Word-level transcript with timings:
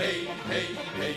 hey, 0.00 0.24
hey, 0.48 0.74
hey, 0.96 1.14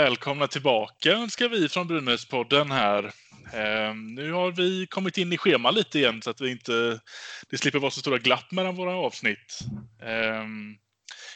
Välkomna 0.00 0.46
tillbaka 0.46 1.12
önskar 1.12 1.48
vi 1.48 1.68
från 1.68 1.86
Brynäspodden 1.86 2.70
här. 2.70 3.04
Eh, 3.52 3.94
nu 3.94 4.32
har 4.32 4.52
vi 4.52 4.86
kommit 4.86 5.18
in 5.18 5.32
i 5.32 5.38
schema 5.38 5.70
lite 5.70 5.98
igen 5.98 6.22
så 6.22 6.30
att 6.30 6.40
vi 6.40 6.50
inte, 6.50 7.00
det 7.50 7.58
slipper 7.58 7.78
vara 7.78 7.90
så 7.90 8.00
stora 8.00 8.18
glapp 8.18 8.52
mellan 8.52 8.76
våra 8.76 8.94
avsnitt. 8.94 9.58
Eh, 10.02 10.44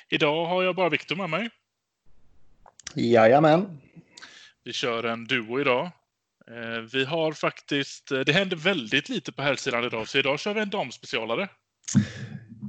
idag 0.09 0.47
har 0.47 0.63
jag 0.63 0.77
bara 0.77 0.89
Viktor 0.89 1.17
med 1.17 1.31
mig. 1.31 1.51
Jajamän. 2.95 3.81
Vi 4.65 4.73
kör 4.73 5.05
en 5.05 5.25
duo 5.25 5.61
idag. 5.61 5.85
Eh, 6.51 6.81
vi 6.93 7.05
har 7.05 7.33
faktiskt, 7.33 8.09
det 8.09 8.33
händer 8.33 8.57
väldigt 8.57 9.09
lite 9.09 9.33
på 9.33 9.43
här 9.43 9.55
sidan 9.55 9.85
idag, 9.85 10.09
så 10.09 10.19
idag 10.19 10.41
kör 10.41 10.55
vi 10.55 10.61
en 10.61 10.71
damspecialare. 10.71 11.49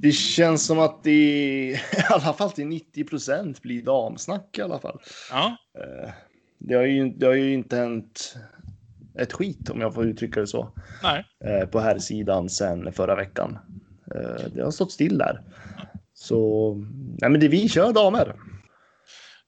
Det 0.02 0.12
känns 0.12 0.66
som 0.66 0.80
att 0.80 1.04
det 1.04 1.12
i 1.72 1.80
alla 2.10 2.34
fall 2.34 2.52
till 2.52 2.68
90 2.68 3.04
procent 3.04 3.62
blir 3.62 3.82
damsnack 3.82 4.58
i 4.58 4.62
alla 4.62 4.80
fall. 4.80 5.00
Ja, 5.32 5.58
Eh, 5.80 6.12
Det 6.60 6.76
har, 6.76 6.84
ju, 6.84 7.10
det 7.10 7.26
har 7.26 7.34
ju 7.34 7.54
inte 7.54 7.76
hänt 7.78 8.36
ett 9.20 9.34
skit 9.34 9.70
om 9.70 9.82
jag 9.82 9.94
får 9.94 10.06
uttrycka 10.06 10.40
det 10.40 10.48
så 10.48 10.72
nej. 11.04 11.26
eh, 11.46 11.66
på 11.70 11.80
här 11.80 12.00
sidan 12.00 12.50
sen 12.50 12.94
förra 12.94 13.16
veckan. 13.16 13.58
Eh, 14.16 14.46
Det 14.54 14.64
har 14.64 14.72
stått 14.72 14.92
still 14.92 15.18
där. 15.18 15.42
Så 16.14 16.74
nej, 17.22 17.30
men 17.30 17.40
det 17.40 17.48
vi 17.48 17.70
kör 17.70 17.94
damer. 17.94 18.36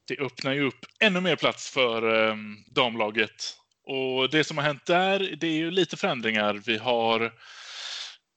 Det 0.07 0.19
öppnar 0.19 0.53
ju 0.53 0.67
upp 0.67 0.85
ännu 0.99 1.21
mer 1.21 1.35
plats 1.35 1.69
för 1.69 2.27
eh, 2.29 2.35
damlaget. 2.75 3.31
Och 3.87 4.29
det 4.29 4.43
som 4.43 4.57
har 4.57 4.63
hänt 4.65 4.85
där, 4.85 5.35
det 5.39 5.47
är 5.47 5.51
ju 5.57 5.71
lite 5.71 5.97
förändringar. 5.97 6.53
Vi 6.65 6.77
har, 6.77 7.33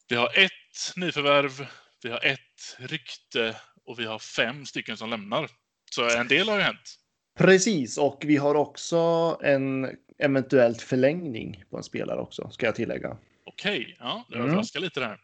vi 0.08 0.16
har 0.16 0.26
ett 0.38 0.96
nyförvärv, 0.96 1.66
vi 2.02 2.10
har 2.10 2.24
ett 2.24 2.76
rykte 2.78 3.56
och 3.84 3.98
vi 4.00 4.04
har 4.04 4.18
fem 4.18 4.66
stycken 4.66 4.96
som 4.96 5.10
lämnar. 5.10 5.50
Så 5.90 6.10
en 6.10 6.28
del 6.28 6.48
har 6.48 6.56
ju 6.56 6.62
hänt. 6.62 6.96
Precis, 7.38 7.98
och 7.98 8.22
vi 8.26 8.36
har 8.36 8.54
också 8.54 8.98
en 9.42 9.96
eventuellt 10.18 10.82
förlängning 10.82 11.64
på 11.70 11.76
en 11.76 11.82
spelare 11.82 12.20
också, 12.20 12.50
ska 12.50 12.66
jag 12.66 12.74
tillägga. 12.74 13.16
Okej, 13.46 13.96
ja, 13.98 14.24
det 14.28 14.36
Mm. 14.36 14.48
överraskar 14.48 14.80
lite 14.80 15.00
där. 15.00 15.20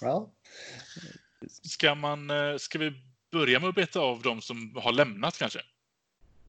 Ja, 0.00 0.32
Ska, 1.62 1.94
man, 1.94 2.30
eh, 2.30 2.56
ska 2.56 2.78
vi 2.78 2.92
börja 3.32 3.60
med 3.60 3.68
att 3.68 3.74
beta 3.74 4.00
av 4.00 4.22
de 4.22 4.40
som 4.40 4.76
har 4.76 4.92
lämnat 4.92 5.38
kanske? 5.38 5.60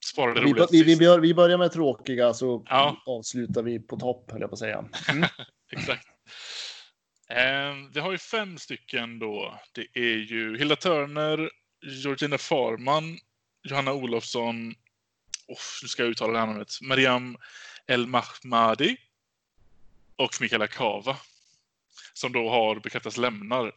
Spara 0.06 0.34
det 0.34 0.42
vi, 0.42 0.52
roligaste 0.52 0.76
vi, 0.76 0.96
vi, 0.96 1.18
vi 1.22 1.34
börjar 1.34 1.58
med 1.58 1.72
tråkiga 1.72 2.34
så 2.34 2.66
Ja. 2.70 3.04
avslutar 3.06 3.64
vi 3.64 3.80
på 3.80 3.98
topp, 3.98 4.32
höll 4.32 4.42
jag 4.42 4.50
på 4.50 4.54
att 4.54 4.60
säga. 4.60 4.86
Exakt. 5.72 6.08
Ehm, 7.36 7.92
vi 7.92 8.00
har 8.00 8.12
ju 8.12 8.18
fem 8.18 8.58
stycken 8.58 9.20
då. 9.20 9.60
Det 9.72 9.88
är 9.94 10.18
ju 10.18 10.58
Hilda 10.58 10.76
Törner, 10.76 11.52
Georgina 11.82 12.38
Farman, 12.38 13.20
Johanna 13.64 13.94
Olofsson, 13.94 14.76
oh, 15.48 15.60
nu 15.82 15.88
ska 15.88 16.04
jag 16.04 16.10
uttala 16.10 16.34
det 16.34 16.40
här 16.40 16.48
namnet, 16.48 16.82
Mariam 16.82 17.38
El 17.88 18.08
Mahmadi 18.08 18.98
och 20.16 20.42
Mikaela 20.42 20.68
Kava. 20.68 21.18
Som 22.14 22.32
då 22.32 22.50
har 22.50 22.76
bekräftats 22.80 23.18
lämnar. 23.18 23.72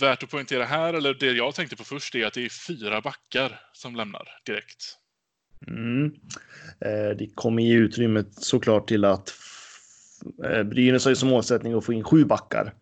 Värt 0.00 0.22
att 0.22 0.30
poängtera 0.30 0.64
här, 0.64 0.94
eller 0.94 1.14
det 1.14 1.32
jag 1.32 1.54
tänkte 1.54 1.76
på 1.76 1.84
först, 1.84 2.14
är 2.14 2.26
att 2.26 2.34
det 2.34 2.44
är 2.44 2.48
fyra 2.48 3.00
backar 3.00 3.60
som 3.72 3.96
lämnar 3.96 4.28
direkt. 4.44 4.98
Mm. 5.66 6.04
Eh, 6.80 7.16
det 7.18 7.34
kommer 7.34 7.62
ge 7.62 7.74
utrymmet 7.74 8.34
såklart 8.34 8.88
till 8.88 9.04
att 9.04 9.34
Brynäs 10.64 11.04
har 11.04 11.10
ju 11.10 11.16
som 11.16 11.28
målsättning 11.28 11.72
att 11.72 11.84
få 11.84 11.92
in 11.92 12.04
sju 12.04 12.24
backar. 12.24 12.74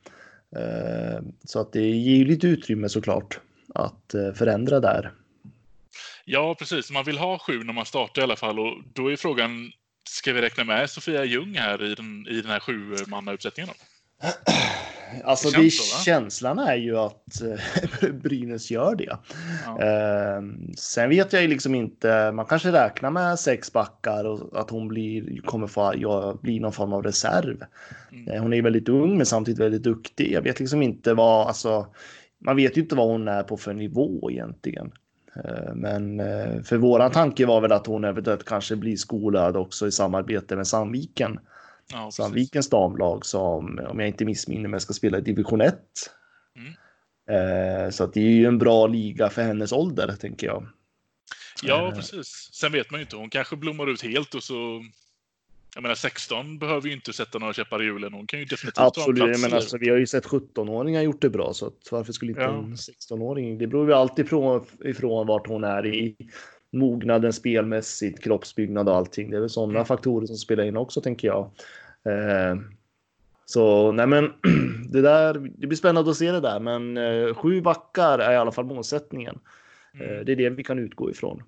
Eh, 0.57 1.23
Så 1.45 1.61
att 1.61 1.73
det 1.73 1.81
ger 1.81 2.17
ju 2.17 2.25
lite 2.25 2.47
utrymme 2.47 2.89
såklart 2.89 3.41
att 3.75 4.15
eh, 4.15 4.33
förändra 4.33 4.81
där. 4.81 5.13
Ja, 6.25 6.55
precis. 6.59 6.91
Man 6.91 7.05
vill 7.05 7.19
ha 7.19 7.39
sju 7.39 7.65
när 7.65 7.73
man 7.73 7.87
startar 7.87 8.23
i 8.23 8.25
alla 8.25 8.37
fall. 8.37 8.59
Och 8.59 8.83
då 8.93 9.13
är 9.13 9.17
frågan, 9.17 9.73
ska 10.09 10.33
vi 10.33 10.43
räkna 10.43 10.65
med 10.65 10.91
Sofia 10.91 11.25
Ljung 11.25 11.55
här 11.55 11.85
i 11.85 11.95
den, 11.95 12.27
i 12.29 12.41
den 12.41 12.51
här 12.51 12.61
sjumannauppsättningen? 12.61 13.75
då? 14.23 14.29
Alltså 15.25 15.51
Det 15.51 15.63
det 15.63 15.71
så, 15.71 16.03
känslan 16.03 16.59
är 16.59 16.75
ju 16.77 16.99
att 16.99 17.43
eh, 17.43 18.11
Brynäs 18.23 18.71
gör 18.71 18.95
det. 18.95 19.17
Ja. 19.65 19.83
Eh, 19.83 20.43
sen 20.77 21.09
vet 21.09 21.33
jag 21.33 21.43
ju 21.43 21.49
liksom 21.49 21.75
inte, 21.75 22.33
man 22.33 22.47
kanske 22.47 22.73
räknar 22.73 23.11
med 23.11 23.39
sex 23.39 23.73
backar 23.73 24.25
och 24.25 24.61
att 24.61 24.71
hon 24.71 24.89
blir, 24.89 25.41
kommer 25.43 25.67
få 25.67 25.93
ja, 25.97 26.39
bli 26.43 26.61
någon 26.61 26.73
form 26.73 26.93
av 26.93 27.03
reserv. 27.03 27.65
Mm. 28.13 28.29
Eh, 28.29 28.43
hon 28.43 28.53
är 28.53 28.57
ju 28.57 28.63
väldigt 28.63 28.89
ung 28.89 29.17
men 29.17 29.27
samtidigt 29.27 29.61
väldigt 29.61 29.83
duktig. 29.83 30.33
Jag 30.33 30.43
vet 30.43 30.61
liksom 30.61 30.83
inte 30.83 31.15
vad, 31.15 31.47
alltså, 31.47 31.87
man 32.39 32.57
vet 32.57 32.77
ju 32.77 32.81
inte 32.83 32.95
vad 32.95 33.09
hon 33.09 33.29
är 33.29 33.43
på 33.43 33.57
för 33.57 33.75
nivå 33.75 34.31
egentligen. 34.31 34.93
Eh, 35.45 35.75
Men 35.75 36.21
eh, 36.21 36.63
för 36.63 36.77
våran 36.77 37.11
tanke 37.11 37.47
var 37.47 37.61
väl 37.61 37.73
att 37.73 37.87
hon 37.87 38.05
eventuellt 38.05 38.45
kanske 38.45 38.77
blir 38.77 38.97
skolad 38.97 39.57
också 39.57 39.87
i 39.87 39.93
samarbete 39.93 40.57
med 40.57 40.67
Sandviken. 40.67 41.39
Ja. 41.93 42.11
Sandvikens 42.11 42.69
damlag 42.71 43.27
som, 43.27 43.81
om 43.91 43.99
jag 44.01 44.09
inte 44.09 44.25
missminner 44.25 44.69
mig, 44.69 44.81
ska 44.81 44.93
spela 44.93 45.19
i 45.19 45.21
division 45.21 45.61
1. 45.61 45.75
Mm. 46.57 46.73
Eh, 47.85 47.91
Så 47.91 48.05
att 48.05 48.13
det 48.15 48.21
är 48.21 48.31
ju 48.31 48.47
en 48.47 48.59
bra 48.59 48.87
liga 48.87 49.29
för 49.31 49.43
hennes 49.43 49.73
ålder, 49.73 50.17
tänker 50.21 50.47
jag. 50.47 50.67
Ja, 51.63 51.89
Eh. 51.89 51.95
precis. 51.95 52.49
Sen 52.53 52.73
vet 52.73 52.91
man 52.91 53.01
ju 53.01 53.05
inte. 53.05 53.17
Hon 53.17 53.31
kanske 53.31 53.57
blommar 53.57 53.91
ut 53.91 54.03
helt 54.03 54.35
och 54.35 54.43
så... 54.43 54.85
Jag 55.75 55.83
menar, 55.83 55.95
16 55.95 56.59
behöver 56.59 56.89
ju 56.89 56.95
inte 56.95 57.13
sätta 57.13 57.39
några 57.39 57.53
käppar 57.53 57.83
i 57.83 57.85
hjulen. 57.85 58.13
Hon 58.13 58.27
kan 58.27 58.39
ju 58.39 58.45
definitivt 58.45 58.77
ha 58.79 58.85
en 58.85 58.89
Absolut, 58.89 59.25
plats. 59.25 59.41
men 59.43 59.51
där. 59.51 59.57
alltså, 59.57 59.79
vi 59.79 59.89
har 59.89 59.97
ju 59.97 60.07
sett 60.07 60.27
17-åringar 60.27 61.03
gjort 61.03 61.21
det 61.21 61.31
bra, 61.31 61.53
så 61.55 61.73
varför 61.91 62.13
skulle 62.13 62.31
inte 62.33 62.43
Ja. 62.43 62.49
en 62.59 62.77
16-åring? 62.77 63.59
Det 63.59 63.67
beror 63.67 63.89
ju 63.89 63.95
alltid 63.95 64.25
ifrån, 64.25 64.67
ifrån 64.85 65.27
vart 65.27 65.47
hon 65.47 65.65
är 65.65 65.87
i 65.87 66.17
mognaden 66.73 67.33
spelmässigt, 67.33 68.23
kroppsbyggnad 68.25 68.89
och 68.89 68.97
allting. 68.97 69.31
Det 69.31 69.37
är 69.37 69.41
väl 69.41 69.51
sådana 69.51 69.73
Mm. 69.73 69.87
faktorer 69.87 70.27
som 70.27 70.37
spelar 70.37 70.65
in 70.65 70.77
också, 70.77 71.01
tänker 71.01 71.29
jag. 71.29 71.51
Eh, 72.05 72.57
så 73.47 73.93
nej, 73.93 74.07
men 74.07 74.33
det 74.93 75.01
där. 75.03 75.35
Det 75.35 75.67
blir 75.67 75.77
spännande 75.77 76.11
att 76.11 76.17
se 76.17 76.33
det 76.33 76.41
där, 76.41 76.61
men 76.61 76.97
eh, 76.97 77.35
sju 77.35 77.61
backar 77.61 78.19
är 78.19 78.33
i 78.33 78.37
alla 78.37 78.53
fall 78.53 78.65
målsättningen. 78.65 79.39
Mm. 79.95 80.07
Eh, 80.19 80.25
det 80.25 80.33
är 80.33 80.37
det 80.37 80.51
vi 80.51 80.65
kan 80.65 80.79
utgå 80.79 81.11
ifrån. 81.11 81.43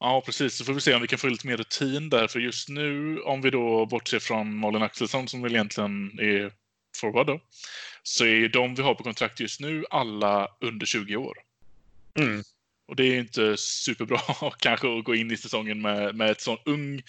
Ja, 0.00 0.22
precis. 0.26 0.56
Så 0.56 0.64
får 0.64 0.72
vi 0.72 0.80
se 0.80 0.94
om 0.94 1.02
vi 1.02 1.08
kan 1.08 1.18
få 1.18 1.26
lite 1.26 1.46
mer 1.46 1.56
rutin 1.56 2.10
där. 2.10 2.26
För 2.26 2.40
just 2.40 2.68
nu, 2.68 3.18
om 3.20 3.42
vi 3.42 3.50
då 3.50 3.86
bortser 3.86 4.18
från 4.18 4.56
Malin 4.56 4.82
Axelsson 4.82 5.28
som 5.28 5.42
väl 5.42 5.54
egentligen 5.54 6.18
är 6.20 6.52
forward 7.00 7.26
då, 7.26 7.40
så 8.02 8.24
är 8.24 8.48
de 8.48 8.74
vi 8.74 8.82
har 8.82 8.94
på 8.94 9.02
kontrakt 9.02 9.40
just 9.40 9.60
nu 9.60 9.84
alla 9.90 10.48
under 10.60 10.86
20 10.86 11.16
år. 11.16 11.36
Mm. 12.18 12.42
Och 12.86 12.96
det 12.96 13.04
är 13.04 13.18
inte 13.18 13.56
superbra 13.56 14.18
kanske 14.58 14.98
att 14.98 15.04
gå 15.04 15.14
in 15.14 15.30
i 15.30 15.36
säsongen 15.36 15.82
med, 15.82 16.14
med 16.14 16.30
ett 16.30 16.40
sån 16.40 16.58
ung 16.64 17.02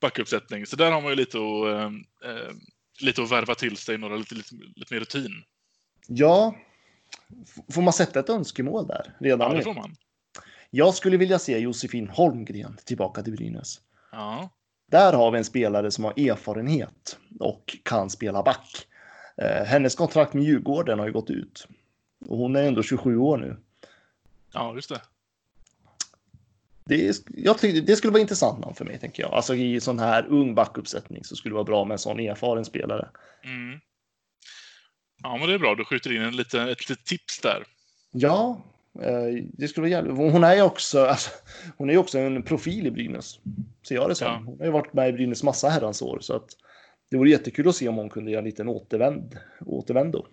backuppsättning. 0.00 0.66
Så 0.66 0.76
där 0.76 0.90
har 0.90 1.00
man 1.00 1.10
ju 1.10 1.16
lite 1.16 1.38
att, 1.38 1.92
eh, 2.24 2.50
lite 3.00 3.22
att 3.22 3.32
värva 3.32 3.54
till 3.54 3.76
sig, 3.76 3.98
några 3.98 4.16
lite, 4.16 4.34
lite, 4.34 4.54
lite 4.76 4.94
mer 4.94 5.00
rutin. 5.00 5.42
Ja, 6.06 6.54
får 7.72 7.82
man 7.82 7.92
sätta 7.92 8.20
ett 8.20 8.28
önskemål 8.28 8.86
där 8.86 9.16
redan 9.20 9.50
Ja, 9.50 9.56
det 9.56 9.62
får 9.62 9.74
man. 9.74 9.96
Jag 10.70 10.94
skulle 10.94 11.16
vilja 11.16 11.38
se 11.38 11.58
Josefin 11.58 12.08
Holmgren 12.08 12.76
tillbaka 12.84 13.22
till 13.22 13.32
Brynäs. 13.32 13.80
Ja, 14.12 14.50
Där 14.90 15.12
har 15.12 15.30
vi 15.30 15.38
en 15.38 15.44
spelare 15.44 15.90
som 15.90 16.04
har 16.04 16.12
erfarenhet 16.12 17.18
och 17.40 17.76
kan 17.82 18.10
spela 18.10 18.42
back. 18.42 18.86
Eh, 19.36 19.64
hennes 19.64 19.94
kontrakt 19.94 20.34
med 20.34 20.44
Djurgården 20.44 20.98
har 20.98 21.06
ju 21.06 21.12
gått 21.12 21.30
ut. 21.30 21.68
Och 22.26 22.38
hon 22.38 22.56
är 22.56 22.62
ändå 22.62 22.82
27 22.82 23.16
år 23.16 23.38
nu. 23.38 23.56
ja 24.52 24.74
just 24.74 24.88
det. 24.88 25.00
Det, 26.84 27.22
jag 27.26 27.58
tycker, 27.58 27.80
det 27.80 27.96
skulle 27.96 28.12
vara 28.12 28.20
intressant 28.20 28.60
namn 28.60 28.74
för 28.74 28.84
mig, 28.84 28.98
tänker 28.98 29.22
jag. 29.22 29.32
Alltså 29.32 29.54
i 29.54 29.80
sån 29.80 29.98
här 29.98 30.26
ung 30.28 30.54
backuppsättning 30.54 31.24
så 31.24 31.36
skulle 31.36 31.52
det 31.52 31.54
vara 31.54 31.64
bra 31.64 31.84
med 31.84 31.94
en 31.94 31.98
sån 31.98 32.20
erfaren 32.20 32.64
spelare. 32.64 33.08
Mm. 33.44 33.80
Ja, 35.22 35.36
men 35.36 35.48
det 35.48 35.54
är 35.54 35.58
bra. 35.58 35.74
Du 35.74 35.84
skjuter 35.84 36.16
in 36.16 36.22
en 36.22 36.36
lite, 36.36 36.62
ett 36.62 36.88
litet 36.88 37.06
tips 37.06 37.40
där. 37.40 37.64
Ja, 38.12 38.62
eh, 39.02 39.44
det 39.52 39.68
skulle 39.68 39.82
vara 39.82 39.90
jävligt. 39.90 40.16
Hon 40.32 40.44
är 40.44 40.54
ju 40.54 40.62
också, 40.62 41.06
alltså, 41.06 41.30
hon 41.76 41.90
är 41.90 41.96
också 41.96 42.18
en 42.18 42.42
profil 42.42 42.86
i 42.86 42.90
Brynäs. 42.90 43.38
Ser 43.88 43.94
jag 43.94 44.08
det 44.08 44.14
som. 44.14 44.26
Ja. 44.26 44.42
Hon 44.46 44.58
har 44.58 44.66
ju 44.66 44.72
varit 44.72 44.92
med 44.92 45.08
i 45.08 45.12
Brynäs 45.12 45.42
massa 45.42 45.68
herrans 45.68 46.02
år. 46.02 46.18
Så 46.20 46.36
att 46.36 46.48
det 47.10 47.16
vore 47.16 47.30
jättekul 47.30 47.68
att 47.68 47.76
se 47.76 47.88
om 47.88 47.96
hon 47.96 48.10
kunde 48.10 48.30
göra 48.30 48.38
en 48.38 48.44
liten 48.44 48.68
återvänd, 48.68 49.38
återvändo. 49.66 50.26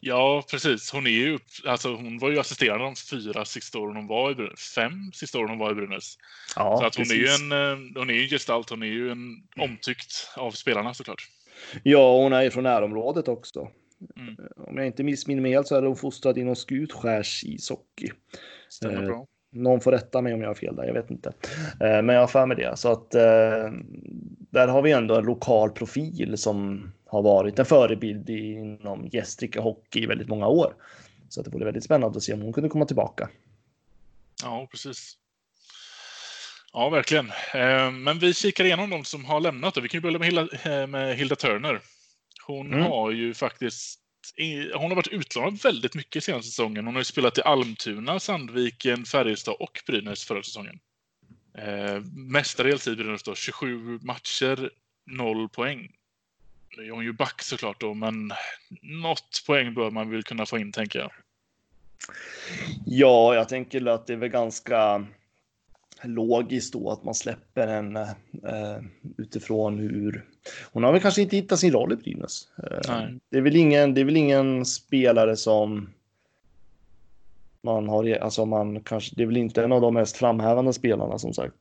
Ja, 0.00 0.44
precis. 0.50 0.92
Hon 0.92 1.06
är 1.06 1.10
ju, 1.10 1.38
alltså 1.66 1.94
hon 1.94 2.18
var 2.18 2.30
ju 2.30 2.38
assisterande 2.38 2.84
de 2.84 2.96
fyra 2.96 3.44
sista 3.44 3.78
åren 3.78 3.96
hon 3.96 4.06
var 4.06 4.30
i 4.30 4.34
Brynäs. 4.34 4.72
Fem 4.74 5.12
sista 5.12 5.38
åren 5.38 5.48
hon 5.48 5.58
var 5.58 5.72
i 5.72 5.74
Brynäs. 5.74 6.16
Ja, 6.56 6.76
så 6.80 6.86
att 6.86 6.96
hon 6.96 7.04
precis. 7.04 7.12
är 7.12 7.16
ju 7.16 7.52
en, 7.52 7.52
eh, 7.52 7.98
hon 8.00 8.10
är 8.10 8.14
ju 8.14 8.22
en 8.22 8.28
gestalt, 8.28 8.70
hon 8.70 8.82
är 8.82 8.86
ju 8.86 9.10
en 9.10 9.42
omtyckt 9.56 10.28
av 10.36 10.50
spelarna 10.50 10.94
såklart. 10.94 11.28
Ja, 11.82 12.16
hon 12.22 12.32
är 12.32 12.42
ju 12.42 12.50
från 12.50 12.64
närområdet 12.64 13.28
också. 13.28 13.70
Mm. 14.16 14.36
Om 14.56 14.76
jag 14.76 14.86
inte 14.86 15.02
missminner 15.02 15.42
mig 15.42 15.52
helt 15.52 15.66
så 15.66 15.76
är 15.76 15.82
hon 15.82 15.96
fostrad 15.96 16.38
inom 16.38 16.56
Skutskärs 16.56 17.44
ishockey. 17.44 18.10
Stämmer 18.68 19.02
Eh, 19.02 19.06
bra. 19.06 19.26
Någon 19.54 19.80
får 19.80 19.92
rätta 19.92 20.22
mig 20.22 20.34
om 20.34 20.40
jag 20.40 20.48
har 20.48 20.54
fel 20.54 20.76
där, 20.76 20.84
jag 20.84 20.94
vet 20.94 21.10
inte. 21.10 21.28
Eh, 21.80 22.02
Men 22.02 22.08
jag 22.08 22.20
har 22.20 22.26
för 22.26 22.46
mig 22.46 22.56
det. 22.56 22.76
Så 22.76 22.92
att 22.92 23.14
eh, 23.14 23.70
där 24.50 24.68
har 24.68 24.82
vi 24.82 24.92
ändå 24.92 25.14
en 25.16 25.24
lokal 25.24 25.70
profil 25.70 26.38
som 26.38 26.92
har 27.06 27.22
varit 27.22 27.58
en 27.58 27.64
förebild 27.66 28.30
inom 28.30 29.06
Gästrike 29.12 29.60
Hockey 29.60 30.02
i 30.02 30.06
väldigt 30.06 30.28
många 30.28 30.46
år. 30.46 30.74
Så 31.28 31.40
att 31.40 31.44
det 31.44 31.50
vore 31.52 31.64
väldigt 31.64 31.84
spännande 31.84 32.16
att 32.16 32.22
se 32.22 32.32
om 32.32 32.40
hon 32.42 32.52
kunde 32.52 32.68
komma 32.68 32.84
tillbaka. 32.84 33.28
Ja, 34.42 34.68
precis. 34.70 35.18
Ja, 36.72 36.88
verkligen. 36.88 37.30
Eh, 37.54 37.90
Men 37.90 38.18
vi 38.18 38.34
kikar 38.34 38.64
igenom 38.64 38.90
de 38.90 39.04
som 39.04 39.24
har 39.24 39.40
lämnat. 39.40 39.76
Vi 39.76 39.88
kan 39.88 39.98
ju 39.98 40.02
börja 40.02 40.18
med 40.18 40.26
Hilda, 40.28 40.86
med 40.86 41.16
Hilda 41.16 41.36
Turner. 41.36 41.80
Hon 42.46 42.66
Mm. 42.66 42.82
har 42.82 43.10
ju 43.10 43.34
faktiskt 43.34 44.00
hon 44.74 44.90
har 44.90 44.94
varit 44.94 45.08
utlånad 45.08 45.62
väldigt 45.62 45.94
mycket 45.94 46.24
senaste 46.24 46.48
säsongen. 46.48 46.84
Hon 46.84 46.94
har 46.94 47.00
ju 47.00 47.04
spelat 47.04 47.38
i 47.38 47.42
Almtuna, 47.42 48.20
Sandviken, 48.20 49.04
Färjestad 49.04 49.54
och 49.58 49.82
Brynäs 49.86 50.24
förra 50.24 50.42
säsongen. 50.42 50.80
Eh, 51.58 52.00
mestadels 52.14 52.88
i 52.88 52.96
Brynäs 52.96 53.22
då, 53.22 53.34
27 53.34 53.98
matcher, 54.02 54.70
0 55.06 55.48
poäng. 55.48 55.92
Nu 56.76 56.86
är 56.86 56.90
hon 56.90 57.04
ju 57.04 57.12
back 57.12 57.42
såklart 57.42 57.80
då, 57.80 57.94
men 57.94 58.32
något 58.82 59.42
poäng 59.46 59.74
bör 59.74 59.90
man 59.90 60.10
väl 60.10 60.22
kunna 60.22 60.46
få 60.46 60.58
in, 60.58 60.72
tänker 60.72 60.98
jag. 60.98 61.10
Ja, 62.86 63.34
jag 63.34 63.48
tänker 63.48 63.86
att 63.86 64.06
det 64.06 64.12
är 64.12 64.16
väl 64.16 64.28
ganska 64.28 65.06
logiskt 66.04 66.72
då 66.72 66.90
att 66.90 67.04
man 67.04 67.14
släpper 67.14 67.66
henne 67.66 68.02
eh, 68.48 68.84
utifrån 69.18 69.78
hur 69.78 70.24
hon 70.72 70.82
har 70.84 70.92
väl 70.92 71.00
kanske 71.00 71.22
inte 71.22 71.36
hittat 71.36 71.58
sin 71.58 71.72
roll 71.72 71.92
i 71.92 71.96
Brynäs. 71.96 72.48
Eh, 72.58 73.06
det 73.30 73.38
är 73.38 73.42
väl 73.42 73.56
ingen. 73.56 73.94
Det 73.94 74.00
är 74.00 74.04
väl 74.04 74.16
ingen 74.16 74.64
spelare 74.64 75.36
som. 75.36 75.90
Man 77.62 77.88
har, 77.88 78.18
alltså 78.18 78.46
man 78.46 78.80
kanske, 78.80 79.14
det 79.16 79.22
är 79.22 79.26
väl 79.26 79.36
inte 79.36 79.64
en 79.64 79.72
av 79.72 79.80
de 79.80 79.94
mest 79.94 80.16
framhävande 80.16 80.72
spelarna 80.72 81.18
som 81.18 81.34
sagt. 81.34 81.54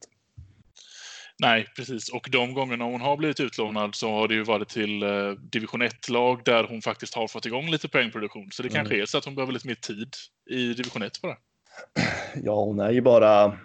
Nej, 1.40 1.66
precis. 1.76 2.10
Och 2.10 2.28
de 2.32 2.54
gångerna 2.54 2.86
hon 2.86 3.02
har 3.02 3.18
blivit 3.18 3.40
utlånad 3.40 3.96
så 3.96 4.10
har 4.10 4.28
det 4.28 4.34
ju 4.34 4.44
varit 4.44 4.70
till 4.70 5.04
eh, 5.04 5.32
division 5.32 5.82
1-lag 5.84 6.42
där 6.46 6.64
hon 6.64 6.82
faktiskt 6.82 7.14
har 7.16 7.28
fått 7.28 7.46
igång 7.46 7.70
lite 7.72 7.88
poängproduktion. 7.90 8.52
Så 8.52 8.64
det 8.64 8.70
Mm. 8.70 8.76
kanske 8.76 9.02
är 9.02 9.06
så 9.06 9.18
att 9.18 9.26
hon 9.26 9.36
behöver 9.36 9.54
lite 9.54 9.68
mer 9.68 9.76
tid 9.76 10.10
i 10.50 10.74
division 10.74 11.02
1 11.04 11.22
bara. 11.22 11.38
Ja, 12.44 12.64
hon 12.66 12.80
är 12.80 12.92
ju 12.92 13.02
bara 13.02 13.58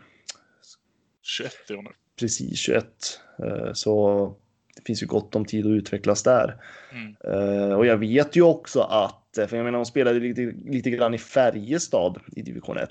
21 1.28 1.70
är 1.70 1.74
hon 1.74 1.84
nu. 1.84 1.90
precis 2.18 2.58
21, 2.58 3.20
eh, 3.38 3.72
så 3.72 4.34
det 4.76 4.82
finns 4.86 5.02
ju 5.02 5.06
gott 5.06 5.34
om 5.34 5.44
tid 5.44 5.66
att 5.66 5.70
utvecklas 5.70 6.22
där. 6.22 6.56
Mm. 6.92 7.16
Eh, 7.24 7.72
och 7.76 7.86
jag 7.86 7.96
vet 7.96 8.36
ju 8.36 8.42
också 8.42 8.80
att, 8.80 9.38
eh, 9.38 9.46
för 9.46 9.56
jag 9.56 9.64
menar 9.64 9.78
hon 9.78 9.86
spelade 9.86 10.20
lite, 10.20 10.52
lite 10.70 10.90
grann 10.90 11.14
i 11.14 11.18
Färjestad 11.18 12.20
i 12.36 12.42
division 12.42 12.78
1. 12.78 12.90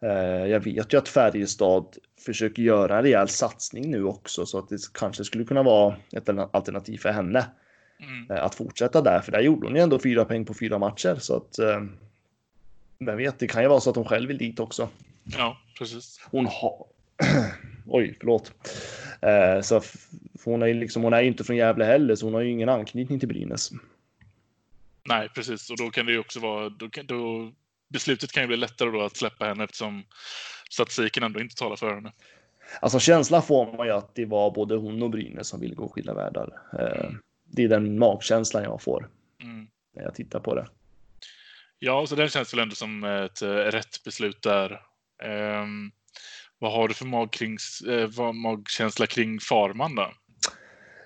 Eh, 0.00 0.10
jag 0.46 0.60
vet 0.60 0.92
ju 0.92 0.98
att 0.98 1.08
Färjestad 1.08 1.96
försöker 2.26 2.62
göra 2.62 2.96
en 2.96 3.02
rejäl 3.02 3.28
satsning 3.28 3.90
nu 3.90 4.04
också 4.04 4.46
så 4.46 4.58
att 4.58 4.68
det 4.68 4.78
kanske 4.94 5.24
skulle 5.24 5.44
kunna 5.44 5.62
vara 5.62 5.96
ett 6.12 6.28
alternativ 6.28 6.98
för 6.98 7.08
henne 7.12 7.46
Mm. 8.02 8.44
att 8.44 8.54
fortsätta 8.54 9.02
där. 9.02 9.20
För 9.20 9.32
där 9.32 9.40
gjorde 9.40 9.66
hon 9.66 9.76
ju 9.76 9.82
ändå 9.82 9.98
fyra 9.98 10.24
poäng 10.24 10.44
på 10.44 10.54
fyra 10.54 10.78
matcher 10.78 11.16
så 11.20 11.36
att 11.36 11.58
vem 12.98 13.16
vet, 13.16 13.38
det 13.38 13.46
kan 13.46 13.62
ju 13.62 13.68
vara 13.68 13.80
så 13.80 13.90
att 13.90 13.96
hon 13.96 14.04
själv 14.04 14.28
vill 14.28 14.38
dit 14.38 14.60
också. 14.60 14.88
Ja, 15.24 15.56
precis. 15.78 16.20
Hon 16.30 16.46
har... 16.46 16.86
Oj, 17.86 18.16
förlåt. 18.18 18.52
Eh, 19.22 19.60
så 19.60 19.82
hon 20.44 20.62
är 20.62 20.66
ju 20.66 20.74
liksom, 20.74 21.02
hon 21.02 21.12
är 21.12 21.22
inte 21.22 21.44
från 21.44 21.56
Gävle 21.56 21.84
heller, 21.84 22.14
så 22.14 22.26
hon 22.26 22.34
har 22.34 22.40
ju 22.40 22.50
ingen 22.50 22.68
anknytning 22.68 23.20
till 23.20 23.28
Brynäs. 23.28 23.70
Nej, 25.08 25.28
precis. 25.34 25.70
Och 25.70 25.76
då 25.76 25.90
kan 25.90 26.06
det 26.06 26.12
ju 26.12 26.18
också 26.18 26.40
vara... 26.40 26.68
Då 26.68 26.88
kan, 26.90 27.06
då, 27.06 27.52
beslutet 27.88 28.32
kan 28.32 28.42
ju 28.42 28.46
bli 28.46 28.56
lättare 28.56 28.90
då 28.90 29.02
att 29.02 29.16
släppa 29.16 29.44
henne 29.44 29.64
eftersom 29.64 30.04
statistiken 30.70 31.22
ändå 31.22 31.40
inte 31.40 31.54
talar 31.54 31.76
för 31.76 31.94
henne. 31.94 32.12
Alltså 32.80 32.98
känslan 32.98 33.42
får 33.42 33.76
man 33.76 33.86
ju 33.86 33.92
att 33.92 34.14
det 34.14 34.24
var 34.24 34.50
både 34.50 34.76
hon 34.76 35.02
och 35.02 35.10
Brynäs 35.10 35.48
som 35.48 35.60
ville 35.60 35.74
gå 35.74 35.88
skilda 35.88 36.14
världar. 36.14 36.62
Eh, 36.78 37.10
det 37.44 37.64
är 37.64 37.68
den 37.68 37.98
magkänslan 37.98 38.62
jag 38.62 38.82
får 38.82 39.08
Mm. 39.42 39.66
när 39.96 40.02
jag 40.02 40.14
tittar 40.14 40.40
på 40.40 40.54
det. 40.54 40.68
Ja, 41.78 42.06
så 42.06 42.14
det 42.16 42.28
känns 42.28 42.54
väl 42.54 42.60
ändå 42.60 42.74
som 42.74 43.04
ett 43.04 43.42
eh, 43.42 43.48
rätt 43.48 44.04
beslut 44.04 44.42
där. 44.42 44.80
Ehm, 45.22 45.92
vad 46.60 46.72
har 46.72 46.88
du 46.88 46.94
för 46.94 47.06
magkrings, 47.06 47.80
eh, 47.88 48.08
vad, 48.16 48.34
magkänsla 48.34 49.06
kring 49.06 49.40
Farman 49.40 49.94
då? 49.94 50.06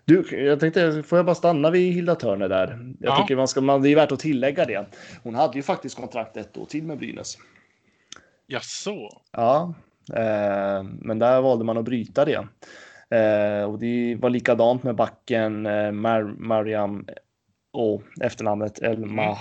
Du, 0.04 0.24
jag 0.44 0.60
tänkte, 0.60 1.02
får 1.02 1.18
jag 1.18 1.26
bara 1.26 1.34
stanna 1.34 1.70
vid 1.70 1.92
Hilda 1.92 2.14
Turner 2.14 2.48
där? 2.48 2.94
Jag 3.00 3.12
Ja. 3.12 3.16
tycker 3.16 3.36
man 3.36 3.48
ska, 3.48 3.60
man, 3.60 3.82
det 3.82 3.88
är 3.88 3.96
värt 3.96 4.12
att 4.12 4.20
tillägga 4.20 4.64
det. 4.64 4.86
Hon 5.22 5.34
hade 5.34 5.56
ju 5.58 5.62
faktiskt 5.62 5.96
kontrakt 5.96 6.36
ett 6.36 6.56
år 6.56 6.66
till 6.66 6.82
med 6.84 6.98
Brynäs. 6.98 7.38
Ja, 8.46 8.60
så. 8.62 9.22
Ja, 9.32 9.74
eh, 10.16 10.82
men 10.82 11.18
där 11.18 11.40
valde 11.40 11.64
man 11.64 11.78
att 11.78 11.84
bryta 11.84 12.24
det. 12.24 12.46
Eh, 13.18 13.64
och 13.64 13.78
det 13.78 14.16
var 14.20 14.30
likadant 14.30 14.82
med 14.82 14.94
backen 14.94 15.66
eh, 15.66 15.92
Mar 15.92 16.22
Mariam 16.22 17.06
och 17.74 18.02
efternamnet 18.20 18.82
El 18.82 19.04
Mm. 19.04 19.34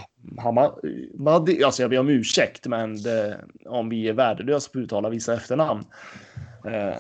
Mahdi. 1.17 1.63
Alltså 1.63 1.83
jag 1.83 1.89
ber 1.89 1.99
om 1.99 2.09
ursäkt, 2.09 2.67
men 2.67 3.01
det, 3.03 3.39
om 3.65 3.89
vi 3.89 4.09
är 4.09 4.13
värdelösa 4.13 4.69
på 4.73 4.79
att 4.79 4.83
uttala 4.83 5.09
vissa 5.09 5.33
efternamn. 5.33 5.83
Eh, 6.65 6.95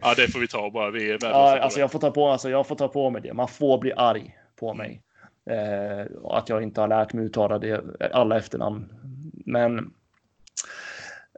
Ja, 0.00 0.14
det 0.16 0.28
får 0.32 0.40
vi 0.40 0.48
ta 0.48 0.70
bara. 0.70 0.90
Vi 0.90 1.04
är 1.04 1.12
värdelösa 1.12 1.56
ja, 1.56 1.58
alltså 1.58 1.80
jag 1.80 1.92
får 1.92 1.98
ta 1.98 2.10
på, 2.10 2.28
alltså 2.28 2.50
jag 2.50 2.66
får 2.66 2.76
ta 2.76 2.88
på 2.88 3.10
mig 3.10 3.22
det. 3.22 3.34
Man 3.34 3.48
får 3.48 3.78
bli 3.78 3.92
arg 3.96 4.36
på 4.60 4.74
mig. 4.74 5.02
Eh, 5.50 6.06
och 6.16 6.38
att 6.38 6.48
jag 6.48 6.62
inte 6.62 6.80
har 6.80 6.88
lärt 6.88 7.12
mig 7.12 7.24
uttala 7.24 7.58
det, 7.58 7.84
alla 8.12 8.38
efternamn. 8.38 8.92
Men 9.46 9.78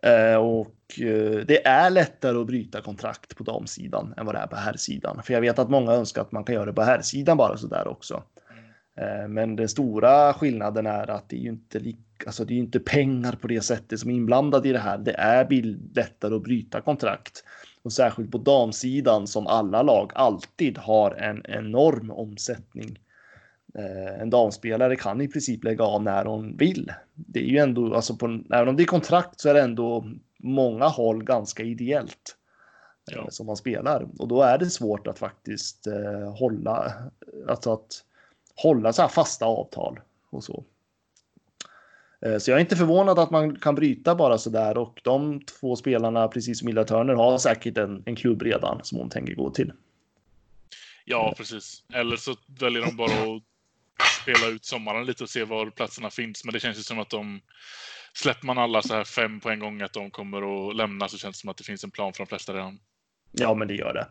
eh, 0.02 0.36
och 0.36 1.00
eh, 1.00 1.44
det 1.46 1.66
är 1.66 1.90
lättare 1.90 2.38
att 2.38 2.46
bryta 2.46 2.80
kontrakt 2.80 3.36
på 3.36 3.44
damsidan 3.44 4.14
än 4.16 4.26
vad 4.26 4.34
det 4.34 4.38
är 4.38 4.46
på 4.46 4.56
herrsidan. 4.56 5.22
För 5.22 5.34
jag 5.34 5.40
vet 5.40 5.58
att 5.58 5.70
många 5.70 5.92
önskar 5.92 6.22
att 6.22 6.32
man 6.32 6.44
kan 6.44 6.54
göra 6.54 6.64
det 6.64 6.72
på 6.72 6.82
herrsidan 6.82 7.36
bara 7.36 7.56
så 7.56 7.66
där 7.66 7.88
också. 7.88 8.22
Eh, 9.00 9.28
Men 9.28 9.56
den 9.56 9.68
stora 9.68 10.34
skillnaden 10.34 10.86
är 10.86 11.10
att 11.10 11.28
det 11.28 11.36
är 11.36 11.40
ju 11.40 11.48
inte 11.48 11.78
lik, 11.78 11.98
alltså 12.26 12.44
det 12.44 12.54
är 12.54 12.58
inte 12.58 12.80
pengar 12.80 13.32
på 13.32 13.46
det 13.48 13.60
sättet 13.60 14.00
som 14.00 14.10
är 14.10 14.14
inblandade 14.14 14.68
i 14.68 14.72
det 14.72 14.78
här. 14.78 14.98
Det 14.98 15.12
är 15.18 15.76
lättare 15.94 16.34
att 16.34 16.42
bryta 16.42 16.80
kontrakt 16.80 17.44
och 17.82 17.92
särskilt 17.92 18.30
på 18.30 18.38
damsidan 18.38 19.26
som 19.26 19.46
alla 19.46 19.82
lag 19.82 20.12
alltid 20.14 20.78
har 20.78 21.10
en 21.10 21.42
enorm 21.48 22.10
omsättning. 22.10 22.98
Eh, 23.74 24.20
En 24.22 24.30
damspelare 24.30 24.96
kan 24.96 25.20
i 25.20 25.28
princip 25.28 25.64
lägga 25.64 25.84
av 25.84 26.02
när 26.02 26.24
hon 26.24 26.56
vill. 26.56 26.92
Det 27.14 27.40
är 27.40 27.44
ju 27.48 27.58
ändå, 27.58 27.94
alltså 27.94 28.16
på, 28.16 28.40
även 28.52 28.68
om 28.68 28.76
det 28.76 28.82
är 28.82 28.86
kontrakt 28.86 29.40
så 29.40 29.48
är 29.48 29.54
det 29.54 29.60
ändå 29.62 30.04
många 30.38 30.84
håll 30.86 31.24
ganska 31.24 31.62
ideellt. 31.62 32.36
eh, 33.12 33.16
Ja. 33.16 33.26
Som 33.30 33.46
man 33.46 33.56
spelar 33.56 34.06
och 34.18 34.28
då 34.28 34.42
är 34.42 34.58
det 34.58 34.66
svårt 34.66 35.06
att 35.06 35.18
faktiskt 35.18 35.86
hålla, 36.38 36.92
alltså 37.48 37.72
att 37.72 38.04
hålla 38.62 38.92
så 38.92 39.02
här 39.02 39.08
fasta 39.08 39.46
avtal 39.46 40.00
och 40.30 40.44
så. 40.44 40.64
Eh, 42.26 42.38
så 42.38 42.50
jag 42.50 42.56
är 42.56 42.60
inte 42.60 42.76
förvånad 42.76 43.18
att 43.18 43.30
man 43.30 43.56
kan 43.56 43.74
bryta 43.74 44.14
bara 44.14 44.38
så 44.38 44.50
där 44.50 44.78
och 44.78 45.00
de 45.04 45.40
två 45.40 45.76
spelarna, 45.76 46.28
precis 46.28 46.58
som 46.58 46.68
Illa 46.68 46.84
Turner, 46.84 47.14
har 47.14 47.38
säkert 47.38 47.78
en, 47.78 48.02
en 48.06 48.16
klubb 48.16 48.42
redan 48.42 48.80
som 48.84 48.98
hon 48.98 49.10
tänker 49.10 49.34
gå 49.34 49.50
till. 49.50 49.72
Ja, 51.04 51.34
precis. 51.36 51.82
Eller 51.94 52.16
så 52.16 52.36
väljer 52.46 52.82
de 52.82 52.96
bara 52.96 53.36
att 53.36 53.42
spela 54.22 54.46
ut 54.46 54.64
sommaren 54.64 55.06
lite 55.06 55.24
och 55.24 55.30
se 55.30 55.44
var 55.44 55.70
platserna 55.70 56.10
finns. 56.10 56.44
Men 56.44 56.52
det 56.52 56.60
känns 56.60 56.78
ju 56.78 56.82
som 56.82 56.98
att 56.98 57.10
de 57.10 57.40
släpper 58.14 58.46
man 58.46 58.58
alla 58.58 58.82
så 58.82 58.94
här 58.94 59.04
fem 59.04 59.40
på 59.40 59.50
en 59.50 59.58
gång 59.58 59.82
att 59.82 59.92
de 59.92 60.10
kommer 60.10 60.68
att 60.68 60.76
lämna 60.76 61.08
så 61.08 61.18
känns 61.18 61.36
det 61.36 61.40
som 61.40 61.50
att 61.50 61.56
det 61.56 61.64
finns 61.64 61.84
en 61.84 61.90
plan 61.90 62.12
för 62.12 62.24
de 62.24 62.26
flesta 62.26 62.52
redan. 62.52 62.78
Ja, 63.32 63.54
men 63.54 63.68
det 63.68 63.74
gör 63.74 63.94
det. 63.94 64.06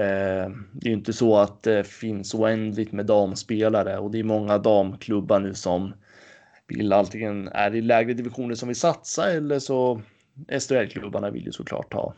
Eh, 0.00 0.50
det 0.72 0.86
är 0.86 0.90
ju 0.90 0.92
inte 0.92 1.12
så 1.12 1.36
att 1.36 1.62
det 1.62 1.84
finns 1.84 2.34
oändligt 2.34 2.92
med 2.92 3.06
damspelare 3.06 3.98
och 3.98 4.10
det 4.10 4.18
är 4.18 4.24
många 4.24 4.58
damklubbar 4.58 5.40
nu 5.40 5.54
som 5.54 5.94
vill 6.66 6.92
antingen 6.92 7.48
är 7.48 7.74
i 7.74 7.80
lägre 7.80 8.12
divisioner 8.12 8.54
som 8.54 8.68
vill 8.68 8.76
satsa 8.76 9.32
eller 9.32 9.58
så 9.58 10.02
SHL-klubbarna 10.48 11.30
vill 11.30 11.44
ju 11.46 11.52
såklart 11.52 11.92
ha 11.92 12.14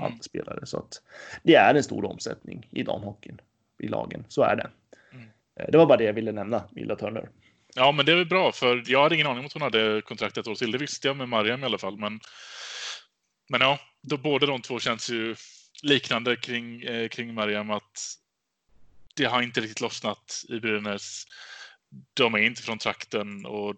Mm. 0.00 0.20
spelare 0.20 0.66
så 0.66 0.78
att 0.78 1.02
det 1.42 1.54
är 1.54 1.74
en 1.74 1.82
stor 1.82 2.04
omsättning 2.04 2.68
i 2.70 2.82
damhockeyn 2.82 3.40
i 3.78 3.88
lagen. 3.88 4.24
Så 4.28 4.42
är 4.42 4.56
det. 4.56 4.70
Mm. 5.12 5.28
Eh, 5.60 5.66
Det 5.72 5.78
var 5.78 5.86
bara 5.86 5.98
det 5.98 6.04
jag 6.04 6.12
ville 6.12 6.32
nämna, 6.32 6.62
Villa 6.70 6.96
Turner. 6.96 7.28
Ja, 7.74 7.92
men 7.92 8.06
det 8.06 8.12
är 8.12 8.16
väl 8.16 8.26
bra, 8.28 8.52
för 8.52 8.82
jag 8.86 9.02
hade 9.02 9.14
ingen 9.14 9.26
aning 9.26 9.38
om 9.38 9.46
att 9.46 9.52
hon 9.52 9.62
hade 9.62 10.02
kontrakt 10.02 10.36
ett 10.38 10.48
år 10.48 10.54
till. 10.54 10.70
Det 10.70 10.78
visste 10.78 11.08
jag 11.08 11.16
med 11.16 11.28
Mariam 11.28 11.62
i 11.62 11.66
alla 11.66 11.78
fall. 11.78 11.96
Men, 11.98 12.20
men 13.48 13.60
ja, 13.60 13.78
då, 14.02 14.16
båda 14.16 14.46
de 14.46 14.62
två 14.62 14.80
känns 14.80 15.10
ju 15.10 15.36
liknande 15.82 16.36
kring, 16.36 16.82
eh, 16.82 17.08
kring 17.08 17.34
Mariam. 17.34 17.70
Att 17.70 18.14
det 19.14 19.24
har 19.24 19.42
inte 19.42 19.60
riktigt 19.60 19.80
lossnat 19.80 20.44
i 20.48 20.60
Brynäs. 20.60 21.24
de 22.14 22.34
är 22.34 22.38
inte 22.38 22.62
från 22.62 22.78
trakten 22.78 23.46
och 23.46 23.74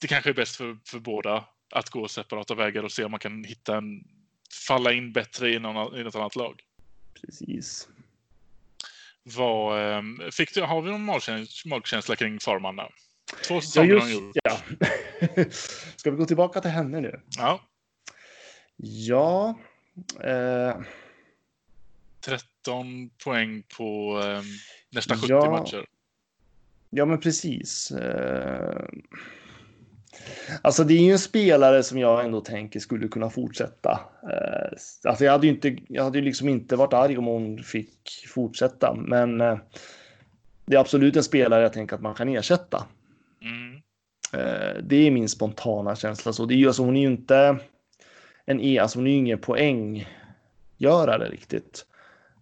det 0.00 0.06
kanske 0.06 0.30
är 0.30 0.34
bäst 0.34 0.56
för, 0.56 0.78
för 0.86 0.98
båda 0.98 1.44
att 1.70 1.90
gå 1.90 2.08
separata 2.08 2.54
vägar 2.54 2.82
och 2.82 2.92
se 2.92 3.04
om 3.04 3.10
man 3.10 3.20
kan 3.20 3.44
hitta 3.44 3.76
en, 3.76 4.04
falla 4.68 4.92
in 4.92 5.12
bättre 5.12 5.50
i, 5.52 5.58
någon, 5.58 5.96
i 5.96 6.04
något 6.04 6.14
annat 6.14 6.36
lag. 6.36 6.60
Precis. 7.20 7.88
Vad, 9.22 9.92
ehm, 9.98 10.22
fick 10.32 10.54
du, 10.54 10.62
har 10.62 10.82
vi 10.82 10.90
någon 10.90 11.04
magkänsla, 11.04 11.68
magkänsla 11.68 12.16
kring 12.16 12.40
Farman? 12.40 12.76
Två 13.46 13.54
Ja, 13.54 13.60
säsonger 13.60 14.00
har 14.00 14.08
just 14.08 14.36
ja. 14.44 14.58
Ska 15.96 16.10
vi 16.10 16.16
gå 16.16 16.26
tillbaka 16.26 16.60
till 16.60 16.70
henne 16.70 17.00
nu? 17.00 17.20
Ja, 17.38 17.60
Ja. 18.84 19.54
Eh, 20.24 20.76
13 22.20 23.10
poäng 23.24 23.62
på 23.78 24.20
ehm, 24.24 24.44
nästan 24.90 25.16
70 25.16 25.26
Ja. 25.32 25.50
matcher. 25.50 25.86
ja, 26.90 27.04
men 27.04 27.20
precis. 27.20 27.90
Eh, 27.90 28.84
alltså, 30.62 30.84
det 30.84 30.94
är 30.94 30.98
ju 31.04 31.12
en 31.12 31.18
spelare 31.18 31.82
som 31.82 31.98
jag 31.98 32.24
ändå 32.24 32.40
tänker 32.40 32.80
skulle 32.80 33.08
kunna 33.08 33.30
fortsätta. 33.30 34.00
Eh, 34.32 34.78
alltså, 35.08 35.24
jag 35.24 35.32
hade 35.32 35.46
ju 35.46 35.52
inte, 35.52 35.76
jag 35.88 36.04
hade 36.04 36.18
ju 36.18 36.24
liksom 36.24 36.48
inte 36.48 36.76
varit 36.76 36.92
arg 36.92 37.18
om 37.18 37.24
hon 37.24 37.62
fick 37.62 38.26
fortsätta, 38.28 38.94
men 38.94 39.40
eh, 39.40 39.58
det 40.66 40.76
är 40.76 40.80
absolut 40.80 41.16
en 41.16 41.24
spelare 41.24 41.62
jag 41.62 41.72
tänker 41.72 41.96
att 41.96 42.02
man 42.02 42.14
kan 42.14 42.28
ersätta. 42.28 42.86
Mm. 43.42 43.74
Eh, 44.32 44.82
det 44.82 44.96
är 44.96 45.10
min 45.10 45.28
spontana 45.28 45.96
känsla. 45.96 46.32
Så 46.32 46.46
det 46.46 46.54
är 46.54 46.56
ju, 46.56 46.66
alltså, 46.66 46.82
hon 46.82 46.96
är 46.96 47.00
ju 47.00 47.06
inte 47.06 47.58
en 48.52 48.60
E, 48.60 48.78
alltså 48.78 48.98
hon 48.98 49.06
är 49.06 49.10
ju 49.10 49.16
ingen 49.16 49.38
poänggörare 49.38 51.28
riktigt. 51.28 51.86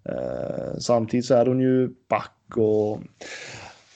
Eh, 0.05 0.79
samtidigt 0.79 1.27
så 1.27 1.35
är 1.35 1.47
hon 1.47 1.61
ju 1.61 1.89
back 2.09 2.57
och 2.57 3.01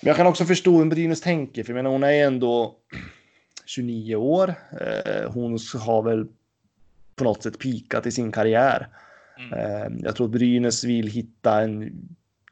men 0.05 0.09
jag 0.09 0.17
kan 0.17 0.27
också 0.27 0.45
förstå 0.45 0.79
hur 0.79 0.85
Brynäs 0.85 1.21
tänker, 1.21 1.65
för 1.65 1.71
jag 1.71 1.77
menar 1.77 1.91
hon 1.91 2.03
är 2.03 2.27
ändå 2.27 2.77
29 3.67 4.17
år. 4.17 4.55
Eh, 4.81 5.31
hon 5.33 5.59
har 5.81 6.03
väl 6.03 6.27
på 7.17 7.25
något 7.25 7.43
sätt 7.43 7.59
pikat 7.59 8.07
i 8.07 8.11
sin 8.11 8.33
karriär. 8.33 8.89
Mm. 9.39 9.53
Eh, 9.53 10.05
jag 10.05 10.17
tror 10.17 10.29
Brynäs 10.29 10.85
vill 10.85 11.07
hitta 11.07 11.61
en 11.61 11.91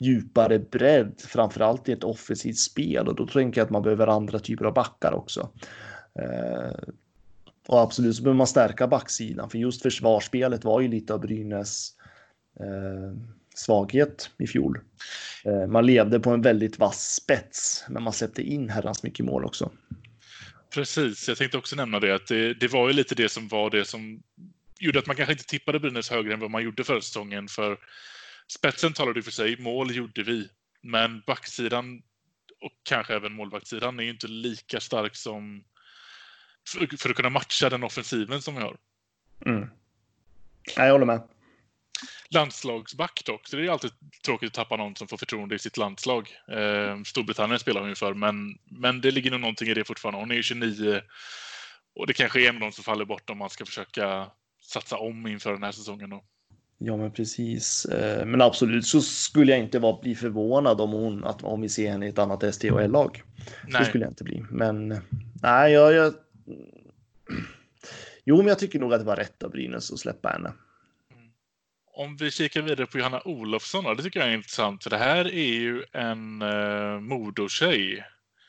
djupare 0.00 0.58
bredd, 0.58 1.20
framförallt 1.26 1.88
i 1.88 1.92
ett 1.92 2.04
offensivt 2.04 2.58
spel 2.58 3.08
och 3.08 3.14
då 3.14 3.26
tänker 3.26 3.60
jag 3.60 3.64
att 3.66 3.70
man 3.70 3.82
behöver 3.82 4.06
andra 4.06 4.38
typer 4.38 4.64
av 4.64 4.74
backar 4.74 5.12
också. 5.12 5.48
Och 7.66 7.80
absolut 7.80 8.16
så 8.16 8.22
behöver 8.22 8.38
man 8.38 8.46
stärka 8.46 8.86
backsidan, 8.86 9.50
för 9.50 9.58
just 9.58 9.82
försvarsspelet 9.82 10.64
var 10.64 10.80
ju 10.80 10.88
lite 10.88 11.14
av 11.14 11.20
Brynäs 11.20 11.90
eh, 12.60 13.18
svaghet 13.54 14.30
i 14.38 14.46
fjol. 14.46 14.80
Eh, 15.44 15.66
man 15.66 15.86
levde 15.86 16.20
på 16.20 16.30
en 16.30 16.42
väldigt 16.42 16.78
vass 16.78 17.14
spets, 17.14 17.84
men 17.88 18.02
man 18.02 18.12
släppte 18.12 18.42
in 18.42 18.68
herrans 18.68 19.02
mycket 19.02 19.26
mål 19.26 19.44
också. 19.44 19.70
Precis, 20.74 21.28
jag 21.28 21.38
tänkte 21.38 21.58
också 21.58 21.76
nämna 21.76 22.00
det 22.00 22.14
att 22.14 22.26
det, 22.26 22.54
det 22.54 22.68
var 22.68 22.88
ju 22.88 22.94
lite 22.94 23.14
det 23.14 23.28
som 23.28 23.48
var 23.48 23.70
det 23.70 23.84
som 23.84 24.22
gjorde 24.78 24.98
att 24.98 25.06
man 25.06 25.16
kanske 25.16 25.32
inte 25.32 25.46
tippade 25.46 25.80
Brynäs 25.80 26.10
högre 26.10 26.34
än 26.34 26.40
vad 26.40 26.50
man 26.50 26.62
gjorde 26.62 26.84
förra 26.84 27.00
säsongen. 27.00 27.48
För 27.48 27.78
spetsen 28.48 28.92
talade 28.92 29.22
för 29.22 29.30
sig, 29.30 29.56
mål 29.58 29.96
gjorde 29.96 30.22
vi. 30.22 30.48
Men 30.82 31.22
backsidan 31.26 32.02
och 32.60 32.72
kanske 32.82 33.14
även 33.14 33.32
målvaktssidan 33.32 33.98
är 33.98 34.02
ju 34.02 34.10
inte 34.10 34.28
lika 34.28 34.80
stark 34.80 35.16
som 35.16 35.64
för, 36.68 36.96
för 36.96 37.10
att 37.10 37.16
kunna 37.16 37.30
matcha 37.30 37.70
den 37.70 37.84
offensiven 37.84 38.42
som 38.42 38.54
vi 38.54 38.62
har. 38.62 38.76
Mm. 39.46 39.68
Jag 40.76 40.92
håller 40.92 41.06
med. 41.06 41.22
Landslagsback 42.30 43.22
dock, 43.26 43.48
så 43.48 43.56
det 43.56 43.66
är 43.66 43.70
alltid 43.70 43.90
tråkigt 44.24 44.46
att 44.46 44.54
tappa 44.54 44.76
någon 44.76 44.96
som 44.96 45.08
får 45.08 45.16
förtroende 45.16 45.54
i 45.54 45.58
sitt 45.58 45.76
landslag. 45.76 46.28
Eh, 46.48 47.02
Storbritannien 47.02 47.58
spelar 47.58 47.80
hon 47.80 47.90
ju 47.90 47.94
för, 47.94 48.14
men, 48.14 48.58
men 48.64 49.00
det 49.00 49.10
ligger 49.10 49.30
nog 49.30 49.40
någonting 49.40 49.68
i 49.68 49.74
det 49.74 49.84
fortfarande. 49.84 50.20
Hon 50.20 50.30
är 50.30 50.34
ju 50.34 50.42
29 50.42 51.00
och 51.94 52.06
det 52.06 52.12
kanske 52.12 52.44
är 52.44 52.48
en 52.48 52.54
av 52.54 52.60
de 52.60 52.72
som 52.72 52.84
faller 52.84 53.04
bort 53.04 53.30
om 53.30 53.38
man 53.38 53.50
ska 53.50 53.64
försöka 53.66 54.26
satsa 54.62 54.96
om 54.96 55.26
inför 55.26 55.52
den 55.52 55.62
här 55.62 55.72
säsongen. 55.72 56.10
Då. 56.10 56.24
Ja, 56.78 56.96
men 56.96 57.12
precis. 57.12 57.84
Eh, 57.84 58.26
Men 58.26 58.40
absolut 58.40 58.86
så 58.86 59.00
skulle 59.00 59.52
jag 59.52 59.60
inte 59.60 59.78
vara, 59.78 60.00
bli 60.00 60.14
förvånad 60.14 60.80
om 60.80 60.90
hon, 60.90 61.24
att 61.24 61.42
om 61.42 61.60
vi 61.60 61.68
ser 61.68 61.90
henne 61.90 62.06
i 62.06 62.08
ett 62.08 62.18
annat 62.18 62.54
STHL-lag. 62.54 63.22
Det 63.78 63.84
skulle 63.84 64.04
jag 64.04 64.10
inte 64.10 64.24
bli. 64.24 64.44
Men 64.50 64.88
nej, 65.42 65.72
jag, 65.72 65.92
jag... 65.92 66.14
Jo, 68.24 68.36
men 68.36 68.46
jag 68.46 68.58
tycker 68.58 68.78
nog 68.78 68.94
att 68.94 69.00
det 69.00 69.06
var 69.06 69.16
rätt 69.16 69.42
av 69.42 69.50
Brynäs 69.50 69.92
att 69.92 69.98
släppa 69.98 70.28
henne. 70.28 70.52
om 71.94 72.16
vi 72.16 72.30
kikar 72.30 72.62
vidare 72.62 72.86
på 72.86 72.98
Johanna 72.98 73.22
Olofsson, 73.24 73.84
då, 73.84 73.94
det 73.94 74.02
tycker 74.02 74.20
jag 74.20 74.28
är 74.28 74.34
intressant. 74.34 74.82
För 74.82 74.90
det 74.90 74.98
här 74.98 75.24
är 75.24 75.52
ju 75.52 75.84
en 75.92 76.42
uh, 76.42 77.00
Modo-tjej 77.00 78.04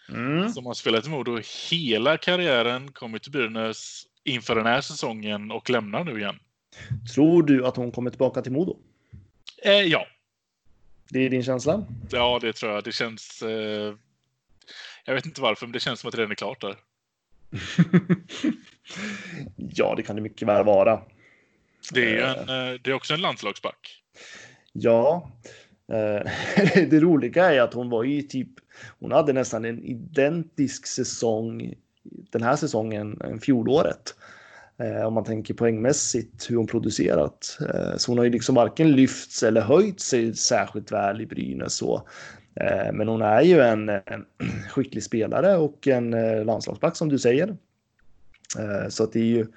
Mm. 0.09 0.49
som 0.49 0.65
har 0.65 0.73
spelat 0.73 1.07
i 1.07 1.09
Modo 1.09 1.39
hela 1.71 2.17
karriären, 2.17 2.91
kommit 2.91 3.23
till 3.23 3.31
Brynäs 3.31 4.03
inför 4.23 4.55
den 4.55 4.65
här 4.65 4.81
säsongen 4.81 5.51
och 5.51 5.69
lämnar 5.69 6.03
nu 6.03 6.19
igen. 6.19 6.39
Tror 7.13 7.43
du 7.43 7.65
att 7.65 7.75
hon 7.75 7.91
kommer 7.91 8.09
tillbaka 8.09 8.41
till 8.41 8.51
Modo? 8.51 8.77
Eh, 9.63 9.71
ja, 9.71 10.07
Det 11.09 11.19
är 11.19 11.29
din 11.29 11.43
känsla? 11.43 11.85
Ja, 12.11 12.39
det 12.41 12.53
tror 12.53 12.71
jag. 12.71 12.83
Det 12.83 12.91
känns... 12.91 13.41
Eh, 13.41 13.95
jag 15.05 15.13
vet 15.13 15.25
inte 15.25 15.41
varför, 15.41 15.65
men 15.65 15.71
det 15.73 15.79
känns 15.79 15.99
som 15.99 16.07
att 16.07 16.11
det 16.11 16.17
redan 16.17 16.31
är 16.31 16.35
klart 16.35 16.61
där. 16.61 16.75
ja, 19.55 19.93
det 19.97 20.03
kan 20.03 20.15
det 20.15 20.21
mycket 20.21 20.47
väl 20.47 20.65
vara. 20.65 21.01
Det 21.93 22.01
är 22.01 22.09
ju 22.09 22.21
en, 22.21 22.39
eh, 22.39 22.79
det 22.81 22.89
är 22.89 22.93
också 22.93 23.13
en 23.13 23.21
landslagsback. 23.21 24.03
Ja, 24.73 25.31
eh, 25.91 26.31
det 26.89 26.99
roliga 26.99 27.53
är 27.53 27.61
att 27.61 27.73
hon 27.73 27.89
var 27.89 28.03
ju 28.03 28.21
typ, 28.21 28.49
hon 28.99 29.11
hade 29.11 29.33
nästan 29.33 29.65
en 29.65 29.83
identisk 29.83 30.87
säsong 30.87 31.73
den 32.03 32.43
här 32.43 32.55
säsongen 32.55 33.21
än 33.21 33.39
fjolåret. 33.39 34.15
Eh, 34.79 35.07
om 35.07 35.13
man 35.13 35.23
tänker 35.23 35.53
poängmässigt 35.53 36.49
hur 36.49 36.55
hon 36.55 36.67
producerat. 36.67 37.57
Eh, 37.73 37.97
så 37.97 38.11
hon 38.11 38.17
har 38.17 38.25
ju 38.25 38.31
liksom 38.31 38.55
varken 38.55 38.91
lyfts 38.91 39.43
eller 39.43 39.61
höjt 39.61 39.99
sig 39.99 40.35
särskilt 40.35 40.91
väl 40.91 41.21
i 41.21 41.25
Brynäs 41.25 41.73
så. 41.73 42.07
Eh, 42.55 42.93
men 42.93 43.07
hon 43.07 43.21
är 43.21 43.41
ju 43.41 43.61
en, 43.61 43.89
en 43.89 44.25
skicklig 44.69 45.03
spelare 45.03 45.57
och 45.57 45.87
en 45.87 46.13
eh, 46.13 46.45
landslagsback 46.45 46.95
som 46.95 47.09
du 47.09 47.19
säger. 47.19 47.57
Eh, 48.59 48.89
så 48.89 49.03
att 49.03 49.11
det 49.11 49.19
är 49.19 49.23
ju. 49.23 49.47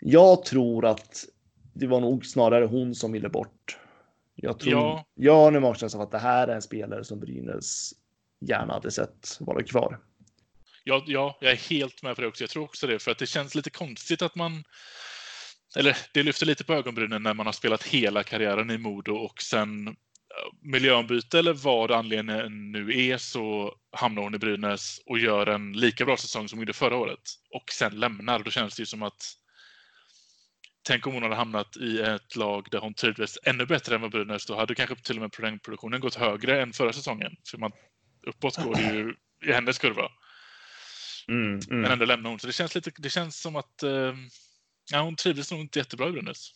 Jag 0.00 0.44
tror 0.44 0.86
att 0.86 1.24
det 1.72 1.86
var 1.86 2.00
nog 2.00 2.26
snarare 2.26 2.64
hon 2.64 2.94
som 2.94 3.12
ville 3.12 3.28
bort. 3.28 3.78
Jag 4.34 4.58
tror. 4.58 4.72
Ja. 4.72 5.04
Jag 5.14 5.34
har 5.34 5.50
nu 5.50 5.60
magkänslan 5.60 6.00
av 6.00 6.06
att 6.06 6.12
det 6.12 6.18
här 6.18 6.48
är 6.48 6.54
en 6.54 6.62
spelare 6.62 7.04
som 7.04 7.20
Brynäs 7.20 7.92
gärna 8.40 8.72
hade 8.72 8.90
sett 8.90 9.36
vara 9.40 9.62
kvar. 9.62 9.98
Ja, 10.84 11.04
ja, 11.06 11.38
jag 11.40 11.52
är 11.52 11.56
helt 11.56 12.02
med 12.02 12.16
på 12.16 12.22
det 12.22 12.28
också. 12.28 12.42
Jag 12.42 12.50
tror 12.50 12.64
också 12.64 12.86
det, 12.86 12.98
för 12.98 13.10
att 13.10 13.18
det 13.18 13.26
känns 13.26 13.54
lite 13.54 13.70
konstigt 13.70 14.22
att 14.22 14.34
man... 14.34 14.64
Eller 15.76 15.96
det 16.14 16.22
lyfter 16.22 16.46
lite 16.46 16.64
på 16.64 16.74
ögonbrynen 16.74 17.22
när 17.22 17.34
man 17.34 17.46
har 17.46 17.52
spelat 17.52 17.82
hela 17.82 18.22
karriären 18.22 18.70
i 18.70 18.78
Modo 18.78 19.12
och 19.12 19.42
sen 19.42 19.88
eh, 19.88 19.94
miljöombyte 20.62 21.38
eller 21.38 21.52
vad 21.52 21.90
anledningen 21.90 22.72
nu 22.72 23.06
är 23.08 23.18
så 23.18 23.74
hamnar 23.92 24.22
hon 24.22 24.34
i 24.34 24.38
Brynäs 24.38 25.00
och 25.06 25.18
gör 25.18 25.46
en 25.46 25.72
lika 25.72 26.04
bra 26.04 26.16
säsong 26.16 26.48
som 26.48 26.58
hon 26.58 26.62
gjorde 26.62 26.72
förra 26.72 26.96
året 26.96 27.20
och 27.54 27.72
sen 27.72 28.00
lämnar. 28.00 28.38
Då 28.38 28.50
känns 28.50 28.76
det 28.76 28.82
ju 28.82 28.86
som 28.86 29.02
att 29.02 29.34
Tänk 30.88 31.06
om 31.06 31.14
hon 31.14 31.22
hade 31.22 31.34
hamnat 31.34 31.76
i 31.76 32.00
ett 32.00 32.36
lag 32.36 32.68
där 32.70 32.78
hon 32.78 32.94
trivdes 32.94 33.38
ännu 33.42 33.66
bättre 33.66 33.94
än 33.94 34.00
vad 34.00 34.10
Brynäs. 34.10 34.46
Då 34.46 34.56
hade 34.56 34.74
kanske 34.74 34.96
till 34.96 35.16
och 35.16 35.22
med 35.22 35.32
poängproduktionen 35.32 36.00
gått 36.00 36.14
högre 36.14 36.62
än 36.62 36.72
förra 36.72 36.92
säsongen. 36.92 37.32
För 37.50 37.58
man, 37.58 37.72
uppåt 38.26 38.56
går 38.56 38.74
det 38.74 38.94
ju 38.94 39.14
i 39.46 39.52
hennes 39.52 39.78
kurva. 39.78 40.10
Mm, 41.28 41.46
mm. 41.46 41.80
Men 41.80 41.90
ändå 41.90 42.04
lämnar 42.04 42.30
hon. 42.30 42.38
Så 42.38 42.46
det 42.46 42.52
känns, 42.52 42.74
lite, 42.74 42.90
det 42.98 43.10
känns 43.10 43.40
som 43.40 43.56
att 43.56 43.82
eh, 43.82 44.14
ja, 44.92 45.00
hon 45.00 45.16
trivdes 45.16 45.50
nog 45.50 45.60
inte 45.60 45.78
jättebra 45.78 46.08
i 46.08 46.12
Brynäs. 46.12 46.50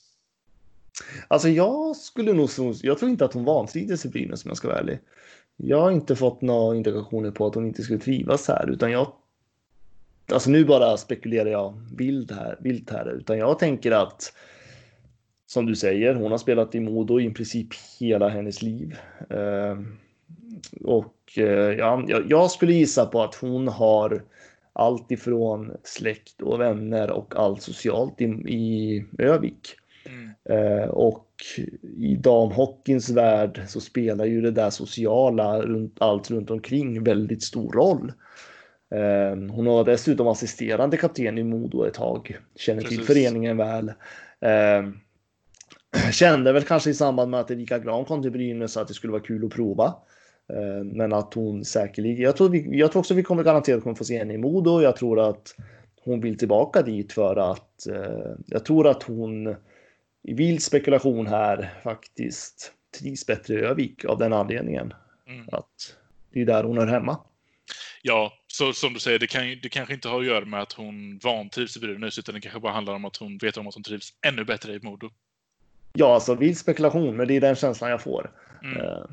Alltså 1.29 1.49
jag 1.49 1.97
skulle 1.97 2.33
nog 2.33 2.51
jag 2.83 2.99
tror 2.99 3.11
inte 3.11 3.25
att 3.25 3.35
hon 3.35 3.45
vantrivdes 3.45 4.05
i 4.05 4.09
Brynäs 4.09 4.45
om 4.45 4.49
jag 4.49 4.57
ska 4.57 4.69
vara 4.69 4.79
ärlig. 4.79 4.99
Jag 5.57 5.81
har 5.81 5.91
inte 5.91 6.17
fått 6.17 6.43
några 6.43 6.77
indikationer 6.77 7.31
på 7.31 7.47
att 7.47 7.55
hon 7.55 7.67
inte 7.67 7.83
skulle 7.83 7.99
trivas 7.99 8.49
här 8.49 8.71
utan 8.71 8.91
jag 8.91 9.13
Alltså 10.33 10.51
nu 10.51 10.65
bara 10.65 10.97
spekulerar 10.97 11.51
jag 11.51 11.75
vilt 11.97 12.31
här, 12.31 12.57
vilt 12.61 12.91
här 12.91 13.13
utan 13.13 13.39
jag 13.39 13.59
tänker 13.59 13.93
att 13.93 14.33
som 15.47 15.67
du 15.67 15.77
säger, 15.77 16.15
hon 16.15 16.31
har 16.31 16.39
spelat 16.39 16.75
i 16.75 16.81
Modo 16.81 17.21
i 17.21 17.31
princip 17.31 17.69
hela 18.01 18.29
hennes 18.29 18.63
liv. 18.63 18.97
Eh, 19.31 19.79
och 20.85 21.17
eh, 21.37 21.73
ja, 21.79 22.05
jag, 22.09 22.31
jag 22.31 22.51
skulle 22.51 22.73
gissa 22.73 23.07
på 23.07 23.23
att 23.23 23.35
hon 23.35 23.69
har 23.69 24.23
allt 24.73 25.11
ifrån 25.11 25.77
släkt 25.85 26.43
och 26.43 26.61
vänner 26.61 27.11
och 27.11 27.35
allt 27.37 27.63
socialt 27.63 28.21
i, 28.21 28.25
i 28.25 29.05
Övik. 29.19 29.77
Mm. 30.07 30.31
Eh, 30.49 30.89
och 30.89 31.29
i 31.99 32.17
damhockeyns 32.17 33.11
värld 33.11 33.63
så 33.67 33.81
spelar 33.81 34.25
ju 34.25 34.41
det 34.41 34.51
där 34.51 34.71
sociala 34.71 35.63
runt 35.63 35.97
allt 35.99 36.31
runt 36.31 36.51
omkring 36.51 37.05
väldigt 37.05 37.43
stor 37.43 37.73
roll. 37.73 38.13
Eh, 38.95 39.37
hon 39.51 39.67
har 39.67 39.85
dessutom 39.85 40.29
assisterande 40.29 40.97
kapten 40.97 41.39
i 41.39 41.43
Modo 41.43 41.85
ett 41.85 41.95
tag, 41.95 42.39
känner 42.57 42.81
till 42.81 42.99
Precis. 42.99 43.07
föreningen 43.07 43.57
väl. 43.57 43.89
Eh, 44.41 44.89
kände 46.13 46.53
väl 46.53 46.63
kanske 46.63 46.91
i 46.91 46.95
samband 46.95 47.31
med 47.31 47.41
att 47.41 47.51
Erika 47.51 47.79
Gran 47.79 48.05
kom 48.05 48.23
till 48.23 48.31
Brynäs 48.31 48.77
att 48.77 48.89
det 48.89 48.95
skulle 48.95 49.13
vara 49.13 49.23
kul 49.23 49.45
att 49.45 49.53
prova. 49.53 49.95
Men 50.85 51.13
att 51.13 51.35
hon 51.35 51.65
säkerligen, 51.65 52.23
jag 52.23 52.37
tror, 52.37 52.49
vi, 52.49 52.79
jag 52.79 52.93
tror 52.93 53.01
också 53.01 53.15
vi 53.15 53.23
kommer 53.23 53.43
garanterat 53.43 53.83
kommer 53.83 53.97
få 53.97 54.05
se 54.05 54.19
henne 54.19 54.35
i 54.35 54.39
Modo. 54.39 54.83
Jag 54.83 54.97
tror 54.97 55.21
att 55.21 55.55
hon 56.05 56.21
vill 56.21 56.39
tillbaka 56.39 56.83
dit 56.83 57.13
för 57.13 57.37
att 57.37 57.87
jag 58.47 58.65
tror 58.65 58.87
att 58.87 59.03
hon 59.03 59.57
vild 60.23 60.63
spekulation 60.63 61.27
här 61.27 61.71
faktiskt 61.83 62.73
trivs 62.99 63.27
bättre 63.27 63.55
i 63.55 63.59
Övik 63.59 64.05
av 64.05 64.19
den 64.19 64.33
anledningen. 64.33 64.95
Mm. 65.27 65.49
Att 65.53 65.97
det 66.33 66.41
är 66.41 66.47
där 66.47 66.65
hon 66.65 66.79
är 66.79 66.87
hemma. 66.87 67.21
Ja, 68.03 68.33
så 68.47 68.73
som 68.73 68.95
du 68.95 69.01
säger, 69.01 69.19
det, 69.19 69.27
kan, 69.27 69.43
det 69.63 69.69
kanske 69.69 69.95
inte 69.95 70.09
har 70.09 70.21
att 70.21 70.27
göra 70.27 70.45
med 70.45 70.63
att 70.63 70.73
hon 70.73 71.19
vantrivs 71.19 71.77
i 71.77 71.81
Brynäs, 71.81 72.19
utan 72.19 72.35
det 72.35 72.41
kanske 72.41 72.61
bara 72.61 72.73
handlar 72.73 72.95
om 72.95 73.05
att 73.05 73.17
hon 73.17 73.39
vet 73.39 73.57
om 73.57 73.67
att 73.67 73.75
hon 73.75 73.83
trivs 73.83 74.15
ännu 74.27 74.45
bättre 74.45 74.75
i 74.75 74.81
Modo. 74.83 75.11
Ja, 75.93 76.15
alltså 76.15 76.35
vild 76.35 76.59
spekulation, 76.59 77.17
men 77.17 77.29
det 77.29 77.37
är 77.37 77.41
den 77.41 77.57
känslan 77.57 77.91
jag 77.91 78.03
får. 78.03 78.31
Mm. 78.63 78.77
Uh, 78.77 79.05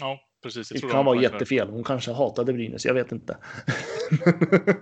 ja, 0.00 0.20
precis. 0.42 0.68
det 0.68 0.80
kan 0.80 1.04
vara 1.04 1.22
jättefel. 1.22 1.68
Hon 1.68 1.84
kanske 1.84 2.12
hatade 2.12 2.52
Brynäs, 2.52 2.86
jag 2.86 2.94
vet 2.94 3.12
inte. 3.12 3.36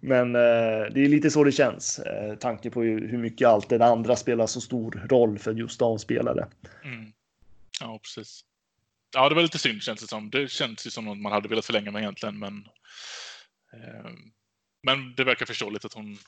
men 0.00 0.36
uh, 0.36 0.92
det 0.92 1.04
är 1.04 1.08
lite 1.08 1.30
så 1.30 1.44
det 1.44 1.52
känns, 1.52 2.00
uh, 2.00 2.38
tanke 2.38 2.70
på 2.70 2.82
hur 2.82 3.18
mycket 3.18 3.48
allt 3.48 3.68
det 3.68 3.86
andra 3.86 4.16
spelar 4.16 4.46
så 4.46 4.60
stor 4.60 5.06
roll 5.10 5.38
för 5.38 5.54
just 5.54 5.80
damspelare. 5.80 6.48
Mm. 6.84 7.12
Ja, 7.80 7.98
precis. 8.02 8.44
Ja, 9.14 9.28
det 9.28 9.34
var 9.34 9.42
lite 9.42 9.58
synd 9.58 9.82
känns 9.82 10.00
det 10.00 10.08
som. 10.08 10.30
Det 10.30 10.50
känns 10.50 10.86
ju 10.86 10.90
som 10.90 11.08
att 11.08 11.18
man 11.18 11.32
hade 11.32 11.48
velat 11.48 11.64
förlänga 11.64 11.90
med 11.90 12.02
egentligen, 12.02 12.38
men. 12.38 12.56
Eh, 13.72 14.10
men 14.82 15.14
det 15.14 15.24
verkar 15.24 15.46
förståeligt 15.46 15.84
att 15.84 15.92
hon 15.92 16.18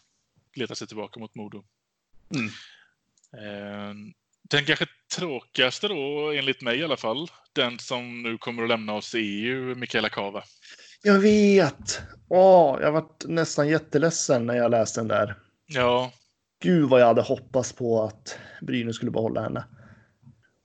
letar 0.54 0.74
sig 0.74 0.86
tillbaka 0.86 1.20
mot 1.20 1.34
Modo. 1.34 1.64
Mm. 2.34 2.50
Den 4.50 4.64
kanske 4.64 4.86
tråkigaste 5.16 5.88
då, 5.88 6.32
enligt 6.32 6.62
mig 6.62 6.78
i 6.78 6.84
alla 6.84 6.96
fall, 6.96 7.30
den 7.52 7.78
som 7.78 8.22
nu 8.22 8.38
kommer 8.38 8.62
att 8.62 8.68
lämna 8.68 8.94
oss 8.94 9.14
är 9.14 9.18
ju 9.18 9.74
Mikaela 9.74 10.08
Kava. 10.08 10.42
Jag 11.02 11.18
vet! 11.18 12.00
Åh, 12.28 12.78
jag 12.80 12.92
varit 12.92 13.24
nästan 13.26 13.68
jätteledsen 13.68 14.46
när 14.46 14.54
jag 14.54 14.70
läste 14.70 15.00
den 15.00 15.08
där. 15.08 15.34
Ja. 15.66 16.12
Gud 16.62 16.88
vad 16.88 17.00
jag 17.00 17.06
hade 17.06 17.22
hoppats 17.22 17.72
på 17.72 18.02
att 18.02 18.38
Brynäs 18.62 18.96
skulle 18.96 19.10
behålla 19.10 19.42
henne. 19.42 19.64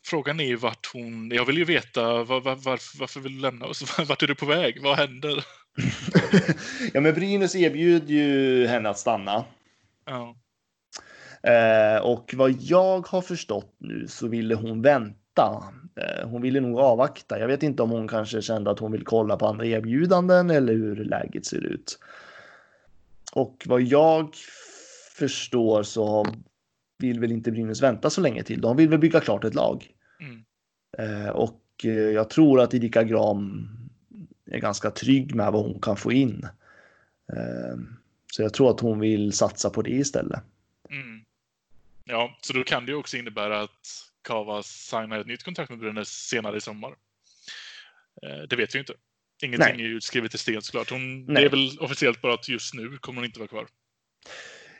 Frågan 0.05 0.39
är 0.39 0.45
ju 0.45 0.55
vart 0.55 0.89
hon... 0.93 1.31
Jag 1.31 1.45
vill 1.45 1.57
ju 1.57 1.65
veta 1.65 2.23
var, 2.23 2.41
var, 2.41 2.55
varför, 2.55 2.99
varför 2.99 3.19
vill 3.19 3.35
du 3.35 3.41
lämna 3.41 3.65
oss? 3.65 3.99
Vart 4.07 4.23
är 4.23 4.27
du 4.27 4.35
på 4.35 4.45
väg? 4.45 4.81
Vad 4.81 4.97
händer? 4.97 5.45
ja, 6.93 7.01
men 7.01 7.13
Brynäs 7.13 7.55
erbjuder 7.55 8.13
ju 8.13 8.67
henne 8.67 8.89
att 8.89 8.99
stanna. 8.99 9.45
Ja. 10.05 10.35
Eh, 11.47 12.01
och 12.01 12.33
vad 12.37 12.51
jag 12.51 13.07
har 13.07 13.21
förstått 13.21 13.75
nu 13.77 14.07
så 14.07 14.27
ville 14.27 14.55
hon 14.55 14.81
vänta. 14.81 15.63
Eh, 15.95 16.29
hon 16.29 16.41
ville 16.41 16.59
nog 16.59 16.79
avvakta. 16.79 17.39
Jag 17.39 17.47
vet 17.47 17.63
inte 17.63 17.83
om 17.83 17.89
hon 17.89 18.07
kanske 18.07 18.41
kände 18.41 18.71
att 18.71 18.79
hon 18.79 18.91
vill 18.91 19.03
kolla 19.03 19.37
på 19.37 19.47
andra 19.47 19.65
erbjudanden 19.65 20.49
eller 20.49 20.73
hur 20.73 20.95
läget 20.95 21.45
ser 21.45 21.65
ut. 21.65 21.99
Och 23.33 23.63
vad 23.67 23.81
jag 23.81 24.35
förstår 25.17 25.83
så 25.83 26.27
vill 26.97 27.19
väl 27.19 27.31
inte 27.31 27.51
Brynäs 27.51 27.81
vänta 27.81 28.09
så 28.09 28.21
länge 28.21 28.43
till. 28.43 28.61
De 28.61 28.77
vill 28.77 28.89
väl 28.89 28.99
bygga 28.99 29.19
klart 29.19 29.43
ett 29.43 29.55
lag. 29.55 29.87
Mm. 30.19 30.43
Eh, 30.97 31.29
och 31.29 31.61
eh, 31.83 31.91
jag 31.91 32.29
tror 32.29 32.61
att 32.61 32.73
Erika 32.73 33.03
Gram 33.03 33.67
är 34.45 34.59
ganska 34.59 34.91
trygg 34.91 35.35
med 35.35 35.51
vad 35.51 35.65
hon 35.65 35.81
kan 35.81 35.97
få 35.97 36.11
in. 36.11 36.47
Eh, 37.33 37.77
så 38.33 38.41
jag 38.41 38.53
tror 38.53 38.69
att 38.69 38.79
hon 38.79 38.99
vill 38.99 39.33
satsa 39.33 39.69
på 39.69 39.81
det 39.81 39.91
istället. 39.91 40.39
Mm. 40.89 41.23
Ja, 42.05 42.37
så 42.41 42.53
då 42.53 42.63
kan 42.63 42.85
det 42.85 42.93
också 42.93 43.17
innebära 43.17 43.61
att 43.61 44.09
Kava 44.23 44.63
signar 44.63 45.19
ett 45.19 45.27
nytt 45.27 45.43
kontrakt 45.43 45.69
med 45.69 45.79
Brynäs 45.79 46.09
senare 46.09 46.57
i 46.57 46.61
sommar. 46.61 46.95
Eh, 48.23 48.41
det 48.49 48.55
vet 48.55 48.75
vi 48.75 48.79
inte. 48.79 48.93
Ingenting 49.43 49.77
Nej. 49.77 49.85
är 49.85 49.89
ju 49.89 50.01
skrivet 50.01 50.35
i 50.35 50.37
sten 50.37 50.61
såklart. 50.61 50.89
Hon, 50.89 51.25
det 51.25 51.41
är 51.41 51.49
väl 51.49 51.79
officiellt 51.79 52.21
bara 52.21 52.33
att 52.33 52.49
just 52.49 52.73
nu 52.73 52.97
kommer 52.97 53.17
hon 53.17 53.25
inte 53.25 53.39
vara 53.39 53.49
kvar. 53.49 53.67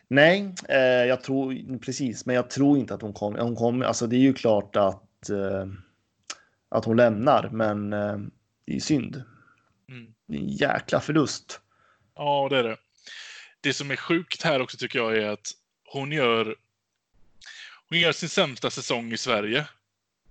Nej, 0.08 0.56
eh, 0.70 0.78
jag 0.80 1.24
tror 1.24 1.78
precis, 1.80 2.26
men 2.26 2.36
jag 2.36 2.50
tror 2.50 2.78
inte 2.78 2.94
att 2.94 3.02
hon 3.02 3.14
kommer. 3.14 3.40
Hon 3.40 3.56
kommer. 3.56 3.86
Alltså, 3.86 4.08
det 4.08 4.16
är 4.16 4.20
ju 4.20 4.34
klart 4.34 4.76
att 4.76 5.30
eh, 5.30 5.66
att 6.70 6.86
hon 6.86 6.98
lämnar, 6.98 7.50
men 7.50 7.94
eh, 7.94 8.18
det 8.66 8.76
är 8.76 8.80
synd. 8.80 9.24
Mm. 9.90 10.14
Det 10.28 10.38
är 10.38 10.42
en 10.42 10.50
jäkla 10.50 11.00
förlust. 11.00 11.62
Ja, 12.16 12.48
det 12.50 12.58
är 12.58 12.64
det. 12.64 12.78
Det 13.62 13.74
som 13.74 13.92
är 13.92 13.96
sjukt 13.96 14.44
här 14.44 14.62
också 14.62 14.78
tycker 14.78 15.00
jag 15.00 15.18
är 15.18 15.30
att 15.30 15.52
hon 15.86 16.12
gör. 16.12 16.56
Hon 17.94 18.00
gör 18.00 18.12
sin 18.12 18.30
sämsta 18.30 18.70
säsong 18.70 19.14
i 19.14 19.18
Sverige 19.18 19.66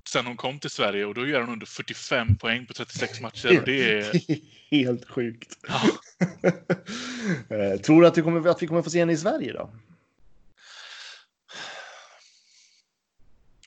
sen 0.09 0.27
hon 0.27 0.37
kom 0.37 0.59
till 0.59 0.71
Sverige 0.71 1.05
och 1.05 1.15
då 1.15 1.27
gör 1.27 1.41
hon 1.41 1.51
under 1.51 1.67
45 1.67 2.37
poäng 2.37 2.67
på 2.67 2.73
36 2.73 3.21
matcher. 3.21 3.59
Och 3.59 3.65
det 3.65 3.99
är 3.99 4.21
helt 4.71 5.09
sjukt. 5.09 5.59
Ja. 5.69 5.83
Eh, 7.49 7.81
tror 7.81 8.03
du 8.03 8.09
att 8.09 8.19
vi, 8.19 8.23
kommer, 8.23 8.49
att 8.49 8.63
vi 8.63 8.67
kommer 8.67 8.83
få 8.83 8.91
se 8.91 8.99
henne 8.99 9.13
i 9.13 9.17
Sverige 9.17 9.53
då? 9.53 9.71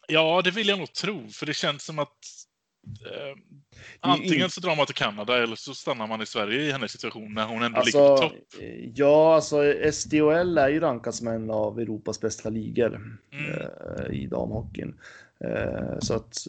Ja, 0.07 0.41
det 0.43 0.51
vill 0.51 0.67
jag 0.67 0.79
nog 0.79 0.93
tro, 0.93 1.29
för 1.29 1.45
det 1.45 1.53
känns 1.53 1.83
som 1.83 1.99
att 1.99 2.47
eh, 3.05 3.37
antingen 3.99 4.49
så 4.49 4.61
drar 4.61 4.75
man 4.75 4.85
till 4.85 4.95
Kanada 4.95 5.43
eller 5.43 5.55
så 5.55 5.73
stannar 5.73 6.07
man 6.07 6.21
i 6.21 6.25
Sverige 6.25 6.61
i 6.61 6.71
hennes 6.71 6.91
situation 6.91 7.33
när 7.33 7.45
hon 7.45 7.63
ändå 7.63 7.79
alltså, 7.79 7.97
ligger 7.97 8.15
på 8.15 8.17
topp. 8.17 8.33
Ja, 8.95 9.35
alltså 9.35 9.73
SDHL 9.91 10.57
är 10.57 10.69
ju 10.69 10.79
rankad 10.79 11.15
som 11.15 11.27
en 11.27 11.51
av 11.51 11.79
Europas 11.79 12.21
bästa 12.21 12.49
ligor 12.49 12.95
mm. 13.31 13.51
eh, 13.51 14.13
i 14.13 14.27
damhockeyn. 14.27 14.95
Eh, 15.39 15.99
så 15.99 16.13
att, 16.13 16.47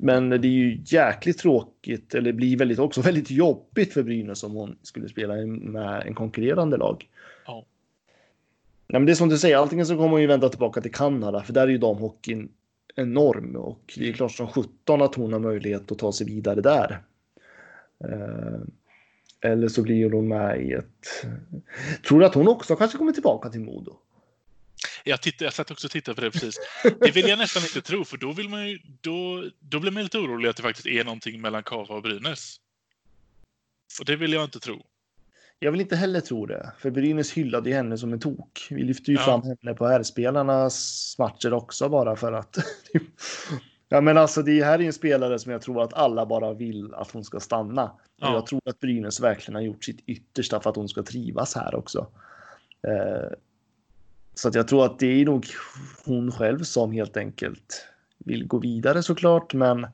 men 0.00 0.30
det 0.30 0.36
är 0.36 0.50
ju 0.50 0.80
jäkligt 0.84 1.38
tråkigt, 1.38 2.14
eller 2.14 2.32
blir 2.32 2.56
väldigt, 2.56 2.78
också 2.78 3.00
väldigt 3.00 3.30
jobbigt 3.30 3.92
för 3.92 4.02
Brynäs 4.02 4.44
om 4.44 4.52
hon 4.52 4.78
skulle 4.82 5.08
spela 5.08 5.34
med 5.46 6.06
en 6.06 6.14
konkurrerande 6.14 6.76
lag. 6.76 7.08
Ja. 7.46 7.64
Nej, 8.86 9.00
men 9.00 9.06
det 9.06 9.12
är 9.12 9.16
som 9.16 9.28
du 9.28 9.38
säger, 9.38 9.56
antingen 9.56 9.86
så 9.86 9.96
kommer 9.96 10.08
hon 10.08 10.20
ju 10.20 10.26
vända 10.26 10.48
tillbaka 10.48 10.80
till 10.80 10.92
Kanada, 10.92 11.42
för 11.42 11.52
där 11.52 11.62
är 11.62 11.68
ju 11.68 11.78
damhockeyn 11.78 12.48
enorm 12.94 13.56
och 13.56 13.94
det 13.96 14.08
är 14.08 14.12
klart 14.12 14.32
som 14.32 14.48
17 14.48 15.02
att 15.02 15.14
hon 15.14 15.32
har 15.32 15.40
möjlighet 15.40 15.92
att 15.92 15.98
ta 15.98 16.12
sig 16.12 16.26
vidare 16.26 16.60
där. 16.60 17.02
Eh, 18.04 18.60
eller 19.40 19.68
så 19.68 19.82
blir 19.82 20.10
hon 20.10 20.28
med 20.28 20.62
i 20.62 20.72
ett... 20.72 21.26
Tror 22.06 22.20
du 22.20 22.26
att 22.26 22.34
hon 22.34 22.48
också 22.48 22.76
kanske 22.76 22.98
kommer 22.98 23.12
tillbaka 23.12 23.48
till 23.48 23.60
Modo? 23.60 23.96
Jag, 25.04 25.22
tittade, 25.22 25.44
jag 25.44 25.54
satt 25.54 25.70
också 25.70 25.86
och 25.86 25.90
tittade 25.90 26.14
på 26.14 26.20
det 26.20 26.30
precis. 26.30 26.60
Det 27.00 27.10
vill 27.10 27.28
jag 27.28 27.38
nästan 27.38 27.62
inte 27.62 27.80
tro, 27.80 28.04
för 28.04 28.16
då, 28.16 28.32
vill 28.32 28.48
man 28.48 28.68
ju, 28.68 28.78
då, 29.00 29.50
då 29.60 29.80
blir 29.80 29.90
man 29.90 30.02
lite 30.02 30.18
orolig 30.18 30.48
att 30.48 30.56
det 30.56 30.62
faktiskt 30.62 30.86
är 30.86 31.04
någonting 31.04 31.40
mellan 31.40 31.62
Kava 31.62 31.94
och 31.94 32.02
Brynäs. 32.02 32.60
Och 34.00 34.04
det 34.04 34.16
vill 34.16 34.32
jag 34.32 34.44
inte 34.44 34.60
tro. 34.60 34.86
Jag 35.64 35.72
vill 35.72 35.80
inte 35.80 35.96
heller 35.96 36.20
tro 36.20 36.46
det, 36.46 36.72
för 36.78 36.90
Brynäs 36.90 37.32
hyllade 37.32 37.70
ju 37.70 37.76
henne 37.76 37.98
som 37.98 38.12
en 38.12 38.20
tok. 38.20 38.66
Vi 38.70 38.82
lyfte 38.82 39.10
ju 39.10 39.16
ja. 39.16 39.24
fram 39.24 39.42
henne 39.42 39.74
på 39.74 39.86
herrspelarnas 39.86 41.16
matcher 41.18 41.52
också 41.52 41.88
bara 41.88 42.16
för 42.16 42.32
att. 42.32 42.56
ja, 43.88 44.00
men 44.00 44.18
alltså 44.18 44.42
det 44.42 44.64
här 44.64 44.74
är 44.74 44.78
ju 44.78 44.86
en 44.86 44.92
spelare 44.92 45.38
som 45.38 45.52
jag 45.52 45.62
tror 45.62 45.82
att 45.82 45.94
alla 45.94 46.26
bara 46.26 46.52
vill 46.52 46.94
att 46.94 47.10
hon 47.10 47.24
ska 47.24 47.40
stanna. 47.40 47.92
Ja. 48.16 48.34
Jag 48.34 48.46
tror 48.46 48.60
att 48.64 48.80
Brynäs 48.80 49.20
verkligen 49.20 49.54
har 49.54 49.62
gjort 49.62 49.84
sitt 49.84 50.00
yttersta 50.06 50.60
för 50.60 50.70
att 50.70 50.76
hon 50.76 50.88
ska 50.88 51.02
trivas 51.02 51.54
här 51.54 51.74
också. 51.74 52.06
Eh, 52.88 53.36
så 54.34 54.48
att 54.48 54.54
jag 54.54 54.68
tror 54.68 54.84
att 54.84 54.98
det 54.98 55.06
är 55.20 55.24
nog 55.24 55.46
hon 56.04 56.32
själv 56.32 56.62
som 56.62 56.92
helt 56.92 57.16
enkelt 57.16 57.86
vill 58.18 58.46
gå 58.46 58.58
vidare 58.58 59.02
såklart, 59.02 59.54
men 59.54 59.86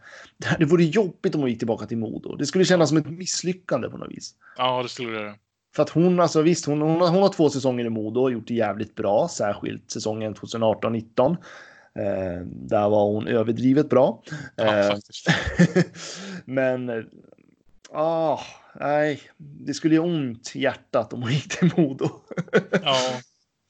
det 0.58 0.64
vore 0.64 0.84
jobbigt 0.84 1.34
om 1.34 1.40
hon 1.40 1.50
gick 1.50 1.58
tillbaka 1.58 1.86
till 1.86 1.98
Modo. 1.98 2.36
Det 2.36 2.46
skulle 2.46 2.64
kännas 2.64 2.88
som 2.88 2.98
ett 2.98 3.10
misslyckande 3.10 3.88
på 3.88 3.96
något 3.96 4.10
vis. 4.10 4.34
Ja, 4.56 4.82
det 4.82 4.88
skulle 4.88 5.18
det. 5.18 5.34
För 5.74 5.82
att 5.82 5.90
hon, 5.90 6.20
alltså 6.20 6.42
visst, 6.42 6.66
hon, 6.66 6.80
hon, 6.80 7.00
hon 7.00 7.22
har 7.22 7.32
två 7.32 7.50
säsonger 7.50 7.84
i 7.84 7.90
Modo 7.90 8.20
och 8.20 8.32
gjort 8.32 8.48
det 8.48 8.54
jävligt 8.54 8.94
bra, 8.94 9.28
särskilt 9.28 9.90
säsongen 9.90 10.34
2018-19. 10.34 11.36
Eh, 11.94 12.46
där 12.46 12.88
var 12.88 13.04
hon 13.04 13.28
överdrivet 13.28 13.88
bra. 13.88 14.22
Ja, 14.56 14.78
eh, 14.78 14.96
men, 16.44 17.06
ah, 17.92 18.40
nej, 18.80 19.20
det 19.36 19.74
skulle 19.74 19.94
göra 19.94 20.06
ont 20.06 20.52
i 20.54 20.60
hjärtat 20.60 21.12
om 21.12 21.22
hon 21.22 21.32
gick 21.32 21.58
till 21.58 21.72
Modo. 21.76 22.08
ja. 22.82 22.96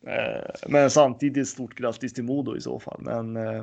Eh, 0.06 0.50
men 0.68 0.90
samtidigt 0.90 1.48
stort 1.48 1.74
grattis 1.74 2.14
till 2.14 2.24
Modo 2.24 2.56
i 2.56 2.60
så 2.60 2.80
fall. 2.80 3.00
Men 3.00 3.36
eh, 3.36 3.62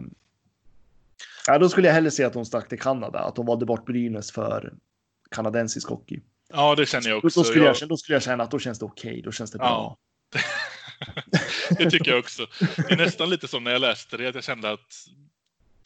ja, 1.47 1.57
då 1.57 1.69
skulle 1.69 1.87
jag 1.87 1.93
hellre 1.93 2.11
se 2.11 2.23
att 2.23 2.35
hon 2.35 2.45
stack 2.45 2.69
till 2.69 2.79
Kanada, 2.79 3.19
att 3.19 3.37
hon 3.37 3.45
valde 3.45 3.65
bort 3.65 3.85
Brynäs 3.85 4.31
för 4.31 4.73
kanadensisk 5.31 5.89
hockey. 5.89 6.21
Ja, 6.49 6.75
det 6.75 6.85
känner 6.85 7.09
jag 7.09 7.25
också. 7.25 7.39
Då 7.39 7.43
skulle 7.43 7.65
jag, 7.65 7.75
jag 7.79 7.89
då 7.89 7.97
skulle 7.97 8.15
jag 8.15 8.23
känna 8.23 8.43
att 8.43 8.51
då 8.51 8.59
känns 8.59 8.79
det 8.79 8.85
okej, 8.85 9.11
okay, 9.11 9.21
då 9.21 9.31
känns 9.31 9.51
det 9.51 9.57
bra. 9.57 9.67
Ja. 9.67 9.97
det 11.77 11.91
tycker 11.91 12.11
jag 12.11 12.19
också. 12.19 12.47
Det 12.59 12.91
är 12.91 12.97
nästan 12.97 13.29
lite 13.29 13.47
som 13.47 13.63
när 13.63 13.71
jag 13.71 13.81
läste 13.81 14.17
det, 14.17 14.27
att 14.27 14.35
jag 14.35 14.43
kände 14.43 14.71
att 14.71 15.07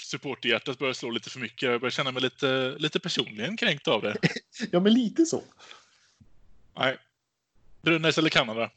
supporterhjärtat 0.04 0.80
började 0.80 0.96
slå 0.96 1.10
lite 1.10 1.30
för 1.30 1.40
mycket. 1.40 1.62
Jag 1.62 1.82
började 1.82 1.96
känna 1.96 2.12
mig 2.12 2.22
lite, 2.22 2.76
lite 2.78 3.00
personligen 3.00 3.58
kränkt 3.58 3.88
av 3.88 4.02
det. 4.02 4.18
ja, 4.72 4.80
men 4.80 4.94
lite 4.94 5.26
så. 5.26 5.44
Nej. 6.78 6.98
Brynäs 7.82 8.18
eller 8.18 8.30
Kanada? 8.30 8.70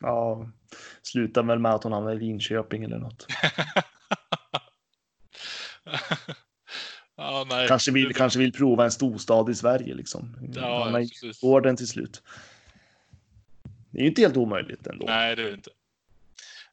Ja, 0.00 0.50
slutar 1.02 1.42
väl 1.42 1.58
med 1.58 1.74
att 1.74 1.84
hon 1.84 1.92
hamnar 1.92 2.12
i 2.12 2.18
Linköping 2.18 2.84
eller 2.84 2.98
något. 2.98 3.26
Ja, 7.20 7.46
nej. 7.48 7.68
Kanske 7.68 7.92
vill, 7.92 8.14
kanske 8.14 8.38
vill 8.38 8.52
prova 8.52 8.84
en 8.84 8.90
storstad 8.90 9.50
i 9.50 9.54
Sverige 9.54 9.94
liksom. 9.94 10.36
Ja, 10.54 10.84
Han 10.84 10.92
precis. 10.92 11.42
orden 11.42 11.76
till 11.76 11.88
slut. 11.88 12.22
Det 13.90 13.98
är 13.98 14.02
ju 14.02 14.08
inte 14.08 14.20
helt 14.20 14.36
omöjligt 14.36 14.86
ändå. 14.86 15.06
Nej, 15.06 15.36
det 15.36 15.42
är 15.42 15.46
det 15.46 15.54
inte. 15.54 15.70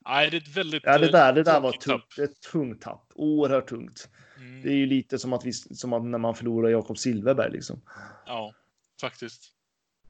Nej, 0.06 0.30
det 0.30 0.38
är 0.38 0.42
ett 0.42 0.58
väldigt... 0.58 0.84
Ja, 0.86 0.98
det 0.98 1.12
där, 1.12 1.34
det 1.34 1.44
där 1.44 1.56
eh, 1.56 1.62
var 1.62 1.72
tungt. 1.72 2.20
ett 2.20 2.42
tungt 2.42 2.82
tapp. 2.82 3.12
Oerhört 3.16 3.70
tungt. 3.70 4.10
Mm, 4.38 4.62
Det 4.62 4.70
är 4.70 4.76
ju 4.76 4.86
lite 4.86 5.20
som 5.20 5.34
att, 5.34 5.46
vi, 5.46 5.54
som 5.54 5.94
att 5.94 6.06
när 6.06 6.18
man 6.18 6.36
förlorar 6.36 6.70
Jakob 6.70 6.98
Silverberg 6.98 7.52
liksom. 7.52 7.82
Ja, 8.26 8.54
faktiskt. 9.02 9.52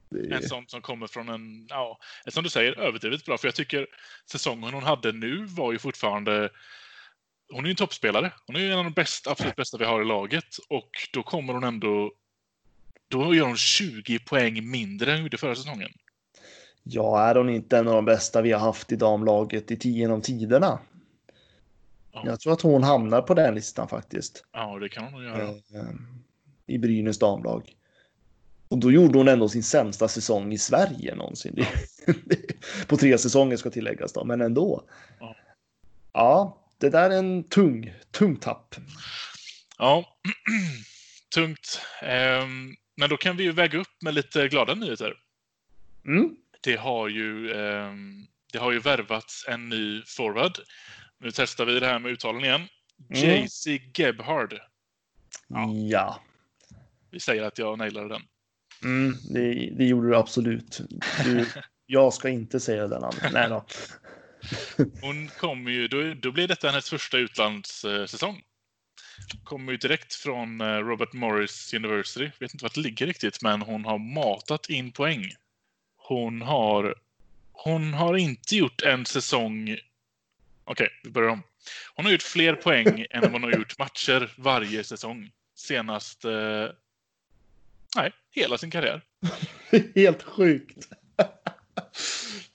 Det 0.09 0.35
En 0.35 0.43
sån 0.43 0.67
som 0.67 0.81
kommer 0.81 1.07
från 1.07 1.29
en, 1.29 1.67
ja, 1.69 1.99
som 2.27 2.43
du 2.43 2.49
säger, 2.49 2.79
överdrivet 2.79 3.25
bra. 3.25 3.37
För 3.37 3.47
jag 3.47 3.55
tycker 3.55 3.87
säsongen 4.31 4.73
hon 4.73 4.83
hade 4.83 5.11
nu 5.11 5.45
var 5.45 5.71
ju 5.71 5.79
fortfarande... 5.79 6.49
Hon 7.53 7.59
är 7.59 7.67
ju 7.67 7.71
en 7.71 7.75
toppspelare. 7.75 8.33
Hon 8.47 8.55
är 8.55 8.71
en 8.71 8.77
av 8.77 8.83
de 8.83 8.93
bästa, 8.93 9.31
absolut 9.31 9.55
bästa 9.55 9.77
vi 9.77 9.85
har 9.85 10.01
i 10.01 10.05
laget. 10.05 10.45
Och 10.69 10.89
då 11.13 11.23
kommer 11.23 11.53
hon 11.53 11.63
ändå... 11.63 12.11
Då 13.07 13.35
gör 13.35 13.45
hon 13.45 13.57
20 13.57 14.19
poäng 14.19 14.69
mindre 14.71 15.11
än 15.11 15.17
hon 15.17 15.23
gjorde 15.23 15.37
förra 15.37 15.55
säsongen. 15.55 15.89
ja, 16.83 17.21
är 17.21 17.35
hon 17.35 17.49
inte 17.49 17.77
en 17.77 17.87
av 17.87 17.93
de 17.93 18.05
bästa 18.05 18.41
vi 18.41 18.51
har 18.51 18.59
haft 18.59 18.91
i 18.91 18.95
damlaget 18.95 19.71
i 19.71 19.77
tio 19.77 19.99
genom 19.99 20.21
tiderna? 20.21 20.79
Ja. 22.11 22.23
Jag 22.25 22.39
tror 22.39 22.53
att 22.53 22.61
hon 22.61 22.83
hamnar 22.83 23.21
på 23.21 23.33
den 23.33 23.55
listan 23.55 23.87
faktiskt. 23.87 24.45
Ja, 24.51 24.79
det 24.79 24.89
kan 24.89 25.03
hon 25.03 25.13
nog 25.13 25.23
göra. 25.23 25.49
Eh, 25.49 25.55
I 26.65 26.77
Brynäs 26.77 27.19
damlag. 27.19 27.75
Och 28.67 28.77
då 28.77 28.91
gjorde 28.91 29.17
hon 29.17 29.27
ändå 29.27 29.49
sin 29.49 29.63
sämsta 29.63 30.07
säsong 30.07 30.53
i 30.53 30.57
Sverige 30.57 31.15
någonsin. 31.15 31.65
på 32.87 32.97
tre 32.97 33.17
säsonger 33.17 33.57
ska 33.57 33.69
tilläggas 33.69 34.13
då, 34.13 34.25
men 34.25 34.41
ändå. 34.41 34.83
Ja. 35.19 35.35
Ja, 36.13 36.57
det 36.77 36.89
där 36.89 37.09
är 37.09 37.17
en 37.19 37.43
tung, 37.43 37.93
tung 38.11 38.35
tapp. 38.35 38.75
Ja, 39.77 40.17
tungt. 41.33 41.81
Ehm, 42.01 42.75
men 42.97 43.09
då 43.09 43.17
kan 43.17 43.37
vi 43.37 43.43
ju 43.43 43.51
väga 43.51 43.79
upp 43.79 44.01
med 44.01 44.13
lite 44.13 44.47
glada 44.47 44.75
nyheter. 44.75 45.13
Mm. 46.05 46.35
Det 46.61 46.75
har 46.75 47.07
ju, 47.07 47.51
ehm, 47.53 48.27
det 48.51 48.57
har 48.59 48.71
ju 48.71 48.79
värvats 48.79 49.45
en 49.47 49.69
ny 49.69 50.03
forward. 50.05 50.57
Nu 51.19 51.31
testar 51.31 51.65
vi 51.65 51.79
det 51.79 51.87
här 51.87 51.99
med 51.99 52.11
uttalen 52.11 52.43
igen. 52.45 52.67
Mm. 53.15 53.43
JC 53.43 53.67
Gebhard. 53.93 54.53
Ja. 55.47 55.73
Ja, 55.89 56.21
Vi 57.11 57.19
säger 57.19 57.43
att 57.43 57.57
jag 57.57 57.77
nailade 57.77 58.09
den. 58.09 58.21
mm, 58.83 59.15
det, 59.33 59.69
det 59.77 59.85
gjorde 59.85 60.07
du 60.07 60.15
absolut. 60.15 60.81
Du, 61.23 61.45
jag 61.85 62.13
ska 62.13 62.29
inte 62.29 62.59
säga 62.59 62.87
den 62.87 63.01
namnet. 63.01 63.33
Nej 63.33 63.49
då. 63.49 63.65
Hon 65.01 65.27
kommer 65.27 65.71
ju, 65.71 65.87
då, 65.87 66.13
då 66.13 66.31
blir 66.31 66.47
detta 66.47 66.69
hennes 66.69 66.89
första 66.89 67.17
utlandssäsong. 67.17 68.43
Kommer 69.43 69.71
ju 69.71 69.77
direkt 69.77 70.13
från 70.13 70.61
eh, 70.61 70.77
Robert 70.77 71.13
Morris 71.13 71.73
University. 71.73 72.31
Vet 72.39 72.53
inte 72.53 72.65
vart 72.65 72.73
det 72.73 72.81
ligger 72.81 73.07
riktigt, 73.07 73.41
men 73.41 73.61
hon 73.61 73.85
har 73.85 73.97
matat 73.97 74.69
in 74.69 74.91
poäng. 74.91 75.31
Hon 75.97 76.41
har, 76.41 76.95
hon 77.51 77.93
har 77.93 78.17
inte 78.17 78.55
gjort 78.55 78.81
en 78.81 79.05
säsong... 79.05 79.77
Okej, 80.63 80.89
vi 81.03 81.09
börjar 81.09 81.29
om. 81.29 81.43
Hon 81.95 82.05
har 82.05 82.11
gjort 82.11 82.21
fler 82.21 82.53
poäng 82.53 83.05
än 83.11 83.31
hon 83.31 83.43
har 83.43 83.51
gjort 83.51 83.77
matcher 83.77 84.33
varje 84.37 84.83
säsong. 84.83 85.31
Senast... 85.55 86.25
Eh, 86.25 86.67
nej, 87.95 88.11
hela 88.31 88.57
sin 88.57 88.71
karriär. 88.71 89.01
Helt 89.95 90.23
sjukt. 90.23 90.87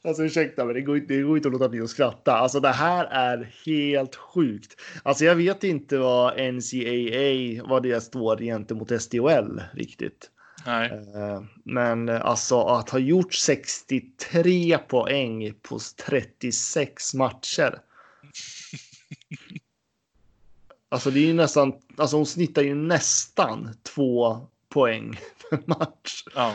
Alltså 0.05 0.23
ursäkta, 0.25 0.65
men 0.65 0.75
det 0.75 0.81
går, 0.81 0.97
inte- 0.97 1.15
det 1.15 1.23
går 1.23 1.37
inte 1.37 1.49
att 1.49 1.53
låta 1.53 1.69
bli 1.69 1.81
att 1.81 1.91
skratta. 1.91 2.33
Alltså 2.33 2.61
det 2.61 2.69
här 2.69 3.05
är 3.05 3.53
helt 3.67 4.15
sjukt. 4.17 4.81
Alltså 5.03 5.25
jag 5.25 5.35
vet 5.37 5.65
inte 5.65 5.99
vad 5.99 6.33
NCAA, 6.55 7.65
vad 7.69 7.83
det 7.83 8.01
står 8.01 8.37
gentemot 8.39 8.91
SDHL 9.03 9.63
riktigt. 9.73 10.31
Nej, 10.67 10.91
Eh, 10.91 11.43
Men 11.65 12.09
alltså 12.09 12.61
att 12.61 12.91
ha 12.91 12.99
gjort 12.99 13.35
63 13.35 14.79
poäng 14.79 15.55
på 15.63 15.79
36 16.07 17.15
matcher. 17.15 17.79
Alltså 20.93 21.11
det 21.11 21.21
är 21.21 21.27
ju 21.27 21.33
nästan, 21.35 21.73
alltså 21.97 22.17
hon 22.17 22.27
snittar 22.27 22.63
ju 22.63 22.75
nästan 22.75 23.69
två 23.83 24.47
poäng 24.69 25.21
per 25.51 25.59
match. 25.67 26.25
ja, 26.35 26.55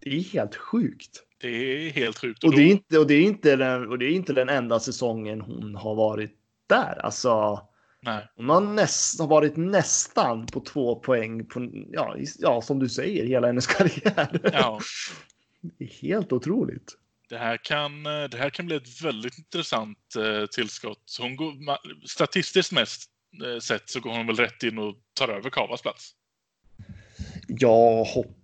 Det 0.00 0.10
är 0.16 0.20
helt 0.22 0.56
sjukt. 0.56 1.22
Det 1.40 1.48
är 1.48 1.90
helt 1.90 2.18
sjukt. 2.18 2.44
Och 2.44 2.50
då- 2.50 2.56
det 2.56 2.62
är 2.62 2.70
inte, 2.70 2.98
och 2.98 3.06
det 3.06 3.14
är 3.14 3.22
inte, 3.22 3.56
den, 3.56 3.88
och 3.88 3.98
det 3.98 4.04
är 4.06 4.10
inte 4.10 4.32
den 4.32 4.48
enda 4.48 4.80
säsongen 4.80 5.40
hon 5.40 5.74
har 5.74 5.94
varit 5.94 6.32
där. 6.66 6.98
Alltså, 7.04 7.60
nej. 8.02 8.28
hon 8.36 8.48
har, 8.48 8.60
näst, 8.60 9.20
har 9.20 9.26
varit 9.28 9.56
nästan 9.56 10.46
på 10.46 10.60
två 10.60 10.96
poäng 10.96 11.46
på, 11.46 11.68
ja, 11.92 12.16
ja, 12.38 12.62
som 12.62 12.78
du 12.78 12.88
säger, 12.88 13.26
hela 13.26 13.46
hennes 13.46 13.66
karriär. 13.76 14.40
Ja. 14.52 14.80
Det 15.60 15.84
är 15.84 15.88
helt 16.02 16.32
otroligt. 16.32 16.92
Det 17.28 17.38
här 17.38 17.56
kan, 17.56 18.02
det 18.02 18.36
här 18.36 18.50
kan 18.50 18.66
bli 18.66 18.76
ett 18.76 19.02
väldigt 19.02 19.38
intressant 19.38 19.98
eh, 20.18 20.46
tillskott. 20.46 21.16
Hon 21.20 21.36
går, 21.36 21.52
statistiskt 22.08 22.72
mest 22.72 23.10
eh, 23.44 23.58
sett 23.60 23.90
så 23.90 24.00
går 24.00 24.10
hon 24.10 24.26
väl 24.26 24.36
rätt 24.36 24.62
in 24.62 24.78
och 24.78 24.94
tar 25.14 25.28
över 25.28 25.50
Kavas 25.50 25.82
plats. 25.82 26.10
Jag 27.48 28.04
hopp, 28.04 28.36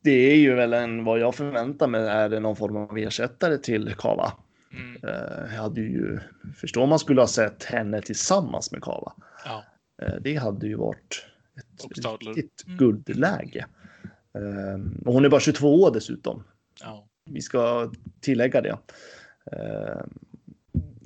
det 0.00 0.10
är 0.32 0.36
ju 0.36 0.54
väl 0.54 0.72
en, 0.72 1.04
vad 1.04 1.18
jag 1.18 1.34
förväntar 1.34 1.86
mig 1.86 2.00
är 2.08 2.28
det 2.28 2.40
någon 2.40 2.56
form 2.56 2.76
av 2.76 2.98
ersättare 2.98 3.58
till 3.58 3.94
Kava. 3.98 4.32
Mm, 4.72 4.96
Eh, 5.02 5.54
Jag 5.54 5.62
hade 5.62 5.80
ju, 5.80 6.18
förstår 6.56 6.86
man 6.86 6.98
skulle 6.98 7.20
ha 7.20 7.28
sett 7.28 7.64
henne 7.64 8.02
tillsammans 8.02 8.72
med 8.72 8.82
Kava. 8.82 9.12
ja. 9.44 9.64
Eh, 10.02 10.14
Det 10.20 10.34
hade 10.36 10.66
ju 10.66 10.74
varit 10.76 11.26
ett 11.56 12.26
riktigt 12.26 12.64
Mm. 12.66 12.78
guldläge. 12.78 13.66
Eh, 14.34 15.04
Och 15.06 15.12
hon 15.12 15.24
är 15.24 15.28
bara 15.28 15.40
22 15.40 15.82
år 15.82 15.90
dessutom. 15.94 16.44
ja. 16.80 17.04
Vi 17.30 17.40
ska 17.42 17.92
tillägga 18.20 18.60
det. 18.60 18.78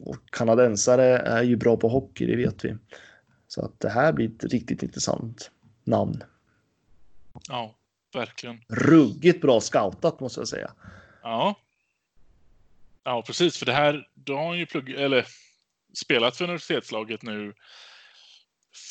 Och 0.05 0.17
kanadensare 0.33 1.05
är 1.19 1.43
ju 1.43 1.57
bra 1.57 1.77
på 1.77 1.89
hockey, 1.89 2.27
det 2.27 2.37
vet 2.37 2.65
vi. 2.65 2.77
Så 3.49 3.65
att 3.65 3.81
det 3.81 3.89
här 3.89 4.13
blir 4.13 4.29
ett 4.31 4.45
riktigt 4.45 4.83
intressant 4.83 5.51
namn. 5.85 6.23
Ja, 7.49 7.75
verkligen. 8.15 8.65
Ruggigt 8.69 9.41
bra 9.41 9.61
scoutat 9.61 10.21
måste 10.21 10.41
jag 10.41 10.49
säga. 10.49 10.73
Ja. 11.23 11.55
Ja, 13.05 13.23
precis. 13.23 13.59
För 13.59 13.67
det 13.67 13.73
här, 13.73 14.09
då 14.15 14.37
har 14.37 14.45
hon 14.45 14.59
ju 14.59 14.67
plugg, 14.67 14.91
eller, 14.91 15.27
spelat 15.95 16.37
för 16.37 16.45
universitetslaget 16.45 17.23
nu 17.23 17.55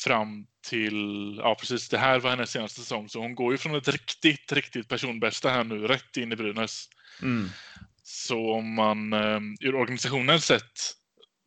fram 0.04 0.46
till, 0.68 1.36
ja 1.38 1.56
precis, 1.60 1.88
det 1.88 1.98
här 1.98 2.20
var 2.20 2.30
hennes 2.30 2.50
senaste 2.50 2.80
säsong. 2.80 3.08
Så 3.08 3.20
hon 3.20 3.34
går 3.34 3.52
ju 3.52 3.58
från 3.58 3.74
ett 3.74 3.88
riktigt, 3.88 4.52
riktigt 4.52 4.88
personbästa 4.88 5.50
här 5.50 5.64
nu, 5.64 5.86
rätt 5.86 6.16
in 6.16 6.32
i 6.32 6.36
Brynäs. 6.36 6.88
Mm. 7.22 7.48
Så 8.02 8.52
om 8.52 8.74
man 8.74 9.12
eh, 9.12 9.40
ur 9.60 9.74
organisationens 9.74 10.44
sätt 10.46 10.96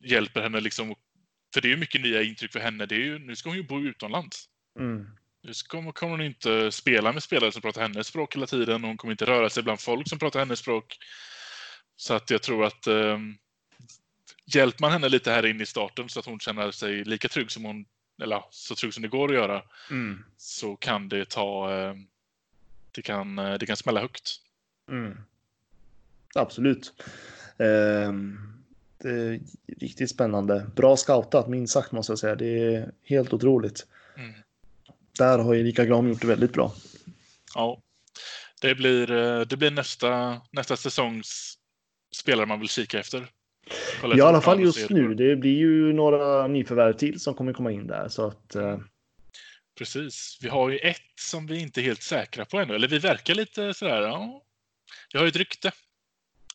hjälper 0.03 0.41
henne 0.41 0.59
liksom, 0.59 0.95
för 1.53 1.61
det 1.61 1.67
är 1.67 1.69
ju 1.69 1.77
mycket 1.77 2.01
nya 2.01 2.23
intryck 2.23 2.51
för 2.51 2.59
henne. 2.59 2.85
Det 2.85 2.95
är 2.95 2.99
ju, 2.99 3.19
nu 3.19 3.35
ska 3.35 3.49
hon 3.49 3.57
ju 3.57 3.63
bo 3.63 3.79
utomlands. 3.79 4.45
Mm. 4.79 5.07
Nu 5.45 5.53
kommer 5.93 6.09
hon 6.09 6.21
inte 6.21 6.71
spela 6.71 7.11
med 7.11 7.23
spelare 7.23 7.51
som 7.51 7.61
pratar 7.61 7.81
hennes 7.81 8.07
språk 8.07 8.35
hela 8.35 8.47
tiden. 8.47 8.83
Hon 8.83 8.97
kommer 8.97 9.11
inte 9.11 9.25
röra 9.25 9.49
sig 9.49 9.63
bland 9.63 9.79
folk 9.79 10.09
som 10.09 10.19
pratar 10.19 10.39
hennes 10.39 10.59
språk. 10.59 10.97
Så 11.95 12.13
att 12.13 12.29
jag 12.29 12.41
tror 12.43 12.65
att 12.65 12.87
eh, 12.87 13.19
hjälper 14.45 14.81
man 14.81 14.91
henne 14.91 15.09
lite 15.09 15.31
här 15.31 15.45
inne 15.45 15.63
i 15.63 15.65
starten 15.65 16.09
så 16.09 16.19
att 16.19 16.25
hon 16.25 16.39
känner 16.39 16.71
sig 16.71 17.03
lika 17.03 17.27
trygg 17.27 17.51
som 17.51 17.65
hon, 17.65 17.85
eller 18.21 18.43
så 18.49 18.75
trygg 18.75 18.93
som 18.93 19.01
det 19.03 19.07
går 19.09 19.29
att 19.29 19.35
göra, 19.35 19.63
Mm. 19.91 20.23
så 20.37 20.75
kan 20.75 21.09
det 21.09 21.29
ta, 21.29 21.73
eh, 21.73 21.93
det 22.91 23.01
kan, 23.01 23.39
eh, 23.39 23.53
det 23.53 23.65
kan 23.65 23.77
smälla 23.77 24.01
högt. 24.01 24.35
Mm. 24.91 25.17
Absolut. 26.35 26.93
Ehm, 27.59 28.37
det 28.97 29.09
är 29.09 29.39
riktigt 29.79 30.09
spännande. 30.09 30.69
Bra 30.75 30.97
scoutat, 30.97 31.47
minst 31.47 31.73
sagt 31.73 31.91
måste 31.91 32.11
jag 32.11 32.19
säga. 32.19 32.35
Det 32.35 32.75
är 32.75 32.91
helt 33.03 33.33
otroligt. 33.33 33.87
Mm. 34.17 34.33
Där 35.17 35.39
har 35.39 35.55
Erika 35.55 35.85
Gram 35.85 36.09
gjort 36.09 36.21
det 36.21 36.27
väldigt 36.27 36.53
bra. 36.53 36.73
Ja, 37.55 37.81
det 38.61 38.75
blir, 38.75 39.11
eh, 39.11 39.41
det 39.41 39.57
blir 39.57 39.71
nästa, 39.71 40.41
nästa 40.51 40.77
säsongs 40.77 41.53
spelare 42.15 42.45
man 42.45 42.59
vill 42.59 42.69
kika 42.69 42.99
efter. 42.99 43.27
Kolla 44.01 44.17
I 44.17 44.21
alla 44.21 44.41
fall 44.41 44.61
just 44.61 44.89
nu. 44.89 45.13
Det 45.13 45.35
blir 45.35 45.57
ju 45.57 45.93
några 45.93 46.47
nyförvärv 46.47 46.93
till 46.93 47.19
som 47.19 47.33
kommer 47.33 47.53
komma 47.53 47.71
in 47.71 47.87
där. 47.87 48.07
Så 48.09 48.27
att, 48.27 48.55
eh, 48.55 48.77
Precis. 49.77 50.37
Vi 50.41 50.49
har 50.49 50.69
ju 50.69 50.77
ett 50.77 51.01
som 51.21 51.47
vi 51.47 51.59
inte 51.59 51.81
är 51.81 51.83
helt 51.83 52.03
säkra 52.03 52.45
på 52.45 52.59
ännu. 52.59 52.75
Eller 52.75 52.87
vi 52.87 52.99
verkar 52.99 53.35
lite 53.35 53.73
sådär, 53.73 54.01
ja. 54.01 54.41
Vi 55.13 55.19
har 55.19 55.25
ju 55.25 55.29
ett 55.29 55.35
rykte. 55.35 55.71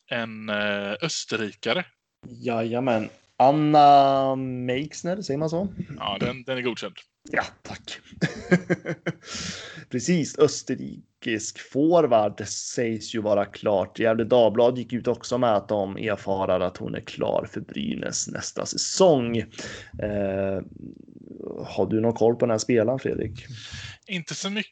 En 0.07 0.49
eh, 0.49 0.93
österrikare. 1.01 1.85
jajamän. 2.27 3.09
Anna 3.37 4.35
Meixner, 4.35 5.21
säger 5.21 5.37
man 5.37 5.49
så? 5.49 5.67
Ja, 5.99 6.17
den, 6.19 6.43
den 6.43 6.57
är 6.57 6.61
godkänd. 6.61 6.95
Ja, 7.29 7.43
tack. 7.61 7.99
Precis, 9.89 10.37
österrikisk 10.39 11.59
forward 11.71 12.47
sägs 12.47 13.15
ju 13.15 13.21
vara 13.21 13.45
klart. 13.45 13.99
Gefle 13.99 14.23
Dagblad 14.23 14.77
gick 14.77 14.93
ut 14.93 15.07
också 15.07 15.37
med 15.37 15.55
att 15.55 15.69
de 15.69 15.97
erfarar 15.97 16.59
att 16.59 16.77
hon 16.77 16.95
är 16.95 17.01
klar 17.01 17.47
för 17.51 17.61
Brynäs 17.61 18.27
nästa 18.27 18.65
säsong. 18.65 19.37
Eh, 19.37 20.61
har 21.65 21.85
du 21.89 22.01
någon 22.01 22.13
koll 22.13 22.35
på 22.35 22.39
den 22.45 22.51
här 22.51 22.57
spelaren, 22.57 22.99
Fredrik? 22.99 23.45
Inte 24.07 24.35
så 24.35 24.49
mycket. 24.49 24.71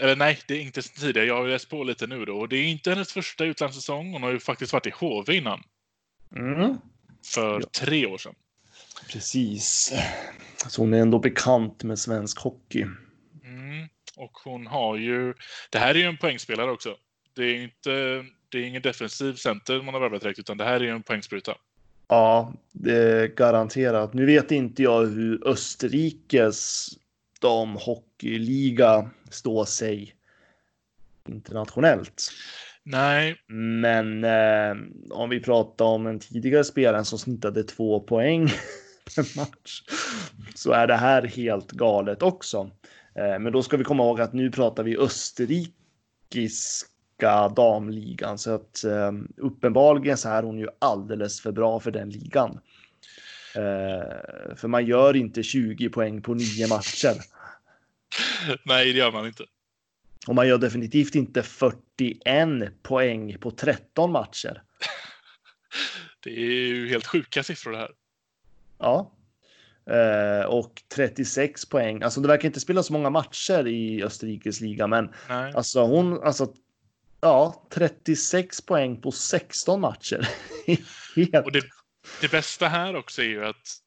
Eller 0.00 0.16
nej, 0.16 0.38
det 0.48 0.54
är 0.54 0.60
inte 0.60 0.82
så 0.82 1.00
tidigare. 1.00 1.26
Jag 1.26 1.36
har 1.36 1.48
läst 1.48 1.70
på 1.70 1.84
lite 1.84 2.06
nu 2.06 2.24
då. 2.24 2.46
Det 2.46 2.56
är 2.56 2.64
inte 2.64 2.90
hennes 2.90 3.12
första 3.12 3.44
utlandssäsong. 3.44 4.12
Hon 4.12 4.22
har 4.22 4.32
ju 4.32 4.38
faktiskt 4.40 4.72
varit 4.72 4.86
i 4.86 4.90
HV 4.90 5.36
innan. 5.36 5.62
Mm. 6.36 6.76
För 7.34 7.60
Ja. 7.60 7.66
tre 7.80 8.06
år 8.06 8.18
sedan. 8.18 8.34
Precis. 9.12 9.92
Så 10.68 10.82
hon 10.82 10.94
är 10.94 10.98
ändå 10.98 11.18
bekant 11.18 11.84
med 11.84 11.98
svensk 11.98 12.38
hockey. 12.38 12.82
Mm. 13.44 13.88
Och 14.16 14.32
hon 14.44 14.66
har 14.66 14.96
ju... 14.96 15.34
Det 15.70 15.78
här 15.78 15.94
är 15.94 15.98
ju 15.98 16.04
en 16.04 16.16
poängspelare 16.16 16.70
också. 16.70 16.96
Det 17.34 17.42
är 17.42 17.62
inte... 17.62 18.24
Det 18.48 18.58
är 18.58 18.62
ingen 18.62 18.82
defensiv 18.82 19.34
center 19.34 19.82
man 19.82 19.94
har 19.94 20.00
värvat 20.00 20.22
direkt, 20.22 20.38
utan 20.38 20.56
det 20.56 20.64
här 20.64 20.74
är 20.74 20.84
ju 20.84 20.90
en 20.90 21.02
poängspruta. 21.02 21.54
Ja, 22.08 22.52
det 22.72 22.96
är 22.96 23.26
garanterat. 23.26 24.14
Nu 24.14 24.26
vet 24.26 24.50
inte 24.50 24.82
jag 24.82 25.06
hur 25.06 25.48
Österrikes 25.48 26.88
damhockeyliga 27.40 29.10
står 29.30 29.64
sig 29.64 30.14
internationellt. 31.28 32.30
Nej, 32.82 33.36
Men 33.48 34.24
eh, 34.24 34.76
om 35.10 35.30
vi 35.30 35.40
pratar 35.40 35.84
om 35.84 36.06
en 36.06 36.20
tidigare 36.20 36.64
spelare 36.64 37.04
som 37.04 37.18
snittade 37.18 37.64
två 37.64 38.00
poäng 38.00 38.48
per 39.14 39.36
match 39.36 39.82
så 40.54 40.72
är 40.72 40.86
det 40.86 40.96
här 40.96 41.22
helt 41.22 41.72
galet 41.72 42.22
också. 42.22 42.70
Eh, 43.14 43.38
men 43.38 43.52
då 43.52 43.62
ska 43.62 43.76
vi 43.76 43.84
komma 43.84 44.02
ihåg 44.02 44.20
att 44.20 44.32
nu 44.32 44.50
pratar 44.50 44.82
vi 44.82 44.98
österrikiska 44.98 47.48
damligan 47.48 48.38
så 48.38 48.54
att 48.54 48.84
eh, 48.84 49.12
uppenbarligen 49.36 50.16
så 50.16 50.28
är 50.28 50.42
hon 50.42 50.58
ju 50.58 50.68
alldeles 50.78 51.40
för 51.40 51.52
bra 51.52 51.80
för 51.80 51.90
den 51.90 52.10
ligan. 52.10 52.60
Eh, 53.54 54.54
för 54.56 54.68
man 54.68 54.86
gör 54.86 55.16
inte 55.16 55.42
20 55.42 55.88
poäng 55.88 56.22
på 56.22 56.34
nio 56.34 56.68
matcher. 56.68 57.14
nej 58.64 58.92
det 58.92 58.98
gör 58.98 59.12
man 59.12 59.26
inte. 59.26 59.44
Och 60.26 60.34
man 60.34 60.48
gör 60.48 60.58
definitivt 60.58 61.14
inte 61.14 61.42
41 61.42 62.82
poäng 62.82 63.38
på 63.38 63.50
13 63.50 64.12
matcher. 64.12 64.62
Det 66.20 66.30
är 66.30 66.40
ju 66.40 66.88
helt 66.88 67.06
sjuka 67.06 67.42
siffror 67.42 67.72
det 67.72 67.78
här. 67.78 67.90
Ja. 68.78 69.12
Eh, 69.90 70.46
och 70.46 70.82
36 70.94 71.68
poäng. 71.68 72.02
Alltså 72.02 72.20
det 72.20 72.28
verkar 72.28 72.46
inte 72.46 72.60
spela 72.60 72.82
så 72.82 72.92
många 72.92 73.10
matcher 73.10 73.66
i 73.66 74.02
Österrikes 74.02 74.60
liga, 74.60 74.86
men 74.86 75.14
Nej. 75.28 75.52
alltså 75.54 75.82
hon, 75.82 76.22
alltså 76.22 76.52
ja, 77.20 77.66
36 77.70 78.60
poäng 78.60 79.00
på 79.00 79.12
16 79.12 79.80
matcher. 79.80 80.28
Och 81.44 81.52
det, 81.52 81.62
det 82.20 82.30
bästa 82.30 82.68
här 82.68 82.96
också 82.96 83.22
är 83.22 83.26
ju 83.26 83.44
att 83.44 83.80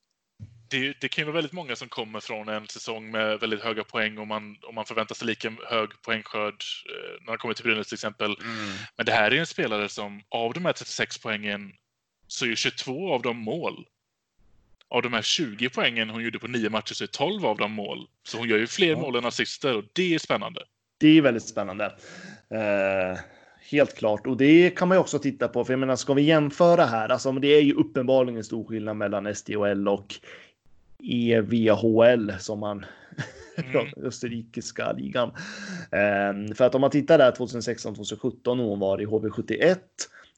det, 0.69 0.93
det 1.02 1.10
kan 1.10 1.21
ju 1.21 1.25
vara 1.25 1.36
väldigt 1.36 1.52
många 1.52 1.75
som 1.75 1.89
kommer 1.89 2.19
från 2.19 2.49
en 2.49 2.67
säsong 2.67 3.12
med 3.12 3.39
väldigt 3.39 3.62
höga 3.62 3.84
poäng 3.84 4.17
och 4.17 4.28
man, 4.28 4.58
och 4.67 4.73
man 4.73 4.86
förväntar 4.86 5.15
sig 5.15 5.28
lika 5.28 5.54
hög 5.69 5.89
poängskörd 6.02 6.63
eh, 6.89 7.21
när 7.21 7.28
man 7.28 7.38
kommer 7.38 7.54
till 7.54 7.65
Brynäs 7.65 7.88
till 7.88 7.95
exempel. 7.95 8.36
Mm. 8.41 8.75
Men 8.97 9.06
det 9.06 9.12
här 9.12 9.32
är 9.34 9.39
en 9.39 9.45
spelare 9.45 9.89
som 9.89 10.21
av 10.30 10.54
de 10.54 10.65
här 10.65 10.73
36 10.73 11.17
poängen 11.17 11.71
så 12.28 12.45
är 12.45 12.56
22 12.56 13.13
av 13.13 13.21
dem 13.21 13.38
mål. 13.38 13.86
Av 14.89 15.02
de 15.02 15.13
här 15.13 15.21
20 15.21 15.69
poängen 15.69 16.10
hon 16.10 16.23
gjorde 16.23 16.39
på 16.39 16.47
nio 16.47 16.69
matcher 16.69 16.93
så 16.93 17.04
är 17.04 17.08
12 17.08 17.45
av 17.45 17.58
dem 17.58 17.71
mål. 17.71 18.08
Så 18.28 18.38
hon 18.38 18.49
gör 18.49 18.58
ju 18.58 18.67
fler 18.67 18.95
mål 18.95 19.15
än 19.15 19.25
assister 19.25 19.78
och 19.78 19.84
det 19.93 20.15
är 20.15 20.19
spännande. 20.19 20.62
Det 20.97 21.17
är 21.17 21.21
väldigt 21.21 21.47
spännande. 21.47 21.86
Eh, 22.49 23.19
helt 23.71 23.95
klart. 23.97 24.28
Och 24.28 24.38
det 24.38 24.69
kan 24.69 24.88
man 24.88 24.97
ju 24.97 25.02
också 25.02 25.19
titta 25.19 25.47
på. 25.47 25.65
För 25.65 25.73
jag 25.73 25.80
menar, 25.80 25.95
ska 25.95 26.13
vi 26.13 26.21
jämföra 26.21 26.86
här? 26.86 27.10
Alltså, 27.10 27.32
det 27.32 27.47
är 27.47 27.62
ju 27.62 27.73
uppenbarligen 27.73 28.38
en 28.38 28.43
stor 28.43 28.67
skillnad 28.67 28.97
mellan 28.97 29.36
SDHL 29.36 29.88
och 29.88 30.15
EVHL 31.04 32.32
som 32.39 32.60
man 32.60 32.86
Mm. 33.58 33.88
österrikiska 34.04 34.91
ligan. 34.91 35.30
Eh, 35.91 36.56
för 36.56 36.63
att 36.63 36.75
om 36.75 36.82
man 36.82 36.91
tittar 36.91 37.17
där 37.17 37.32
2016-2017 37.32 38.56
när 38.56 38.63
hon 38.63 38.80
var 38.80 39.02
i 39.02 39.06
HV71, 39.06 39.78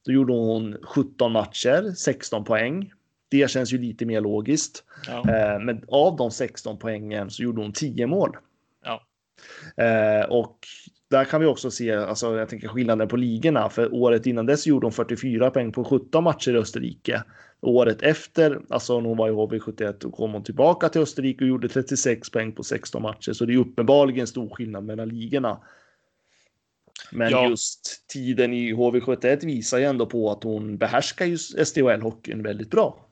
då 0.05 0.11
gjorde 0.11 0.33
hon 0.33 0.77
17 0.83 1.31
matcher, 1.31 1.93
16 1.97 2.43
poäng. 2.43 2.91
Det 3.31 3.51
känns 3.51 3.73
ju 3.73 3.77
lite 3.77 4.05
mer 4.05 4.21
logiskt. 4.21 4.83
Ja. 5.07 5.19
Eh, 5.19 5.59
men 5.59 5.83
av 5.87 6.15
de 6.15 6.31
16 6.31 6.77
poängen 6.77 7.29
så 7.29 7.43
gjorde 7.43 7.61
hon 7.61 7.73
10 7.73 8.07
mål. 8.07 8.37
Ja. 8.85 9.03
Eh, 9.83 10.25
och 10.25 10.57
där 11.09 11.25
kan 11.25 11.41
vi 11.41 11.47
också 11.47 11.71
se, 11.71 11.91
alltså 11.91 12.37
jag 12.37 12.49
tänker 12.49 12.67
skillnaden 12.67 13.07
på 13.07 13.17
ligorna. 13.17 13.69
För 13.69 13.93
året 13.93 14.25
innan 14.25 14.45
dess 14.45 14.67
gjorde 14.67 14.85
hon 14.85 14.91
44 14.93 15.51
poäng 15.51 15.71
på 15.71 15.83
17 15.83 16.23
matcher 16.23 16.55
i 16.55 16.57
Österrike. 16.57 17.23
Året 17.61 18.01
efter, 18.01 18.61
alltså 18.69 18.99
när 18.99 19.09
hon 19.09 19.17
var 19.17 19.27
i 19.27 19.31
HV71, 19.31 19.95
då 19.99 20.11
kom 20.11 20.31
hon 20.33 20.43
tillbaka 20.43 20.89
till 20.89 21.01
Österrike 21.01 21.43
och 21.43 21.49
gjorde 21.49 21.69
36 21.69 22.29
poäng 22.29 22.51
på 22.51 22.63
16 22.63 23.01
matcher. 23.01 23.33
Så 23.33 23.45
det 23.45 23.53
är 23.53 23.57
uppenbarligen 23.57 24.27
stor 24.27 24.49
skillnad 24.49 24.83
mellan 24.83 25.09
ligorna. 25.09 25.57
Men 27.11 27.31
Ja. 27.31 27.49
just 27.49 28.07
tiden 28.07 28.53
i 28.53 28.73
HV71 28.73 29.45
visar 29.45 29.77
ju 29.77 29.83
ändå 29.83 30.05
på 30.05 30.31
att 30.31 30.43
hon 30.43 30.77
behärskar 30.77 31.25
just 31.25 31.57
SDHL-hockeyn 31.57 32.43
väldigt 32.43 32.69
bra 32.69 33.07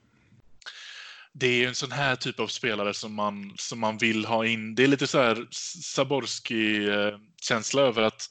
det 1.32 1.46
är 1.46 1.54
ju 1.54 1.66
en 1.66 1.74
sån 1.74 1.92
här 1.92 2.16
typ 2.16 2.40
av 2.40 2.46
spelare 2.46 2.94
som 2.94 3.14
man, 3.14 3.52
som 3.56 3.78
man 3.78 3.98
vill 3.98 4.24
ha 4.24 4.46
in. 4.46 4.74
Det 4.74 4.84
är 4.84 4.88
lite 4.88 5.06
så 5.06 5.18
här 5.18 5.46
Saborski-känsla 5.82 7.82
eh, 7.82 7.88
över 7.88 8.02
att 8.02 8.28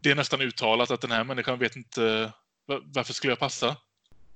det 0.00 0.10
är 0.10 0.14
nästan 0.14 0.40
uttalat 0.40 0.90
att 0.90 1.00
den 1.00 1.10
här 1.10 1.24
människan 1.24 1.58
vet 1.58 1.76
inte 1.76 2.32
varför 2.66 3.12
skulle 3.12 3.30
jag 3.30 3.38
passa? 3.38 3.76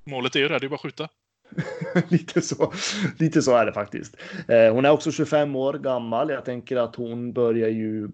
Målet 0.04 0.36
är 0.36 0.40
ju 0.40 0.48
där, 0.48 0.60
det 0.60 0.66
är 0.66 0.68
bara 0.68 0.74
att 0.74 0.80
skjuta. 0.80 1.08
lite, 2.08 2.42
så, 2.42 2.72
lite 3.18 3.42
så 3.42 3.56
är 3.56 3.66
det 3.66 3.72
faktiskt. 3.72 4.16
Eh, 4.48 4.72
hon 4.72 4.84
är 4.84 4.90
också 4.90 5.12
25 5.12 5.56
år 5.56 5.74
gammal. 5.74 6.30
Jag 6.30 6.44
tänker 6.44 6.76
att 6.76 6.96
hon 6.96 7.32
börjar 7.32 7.68
ju... 7.68 8.08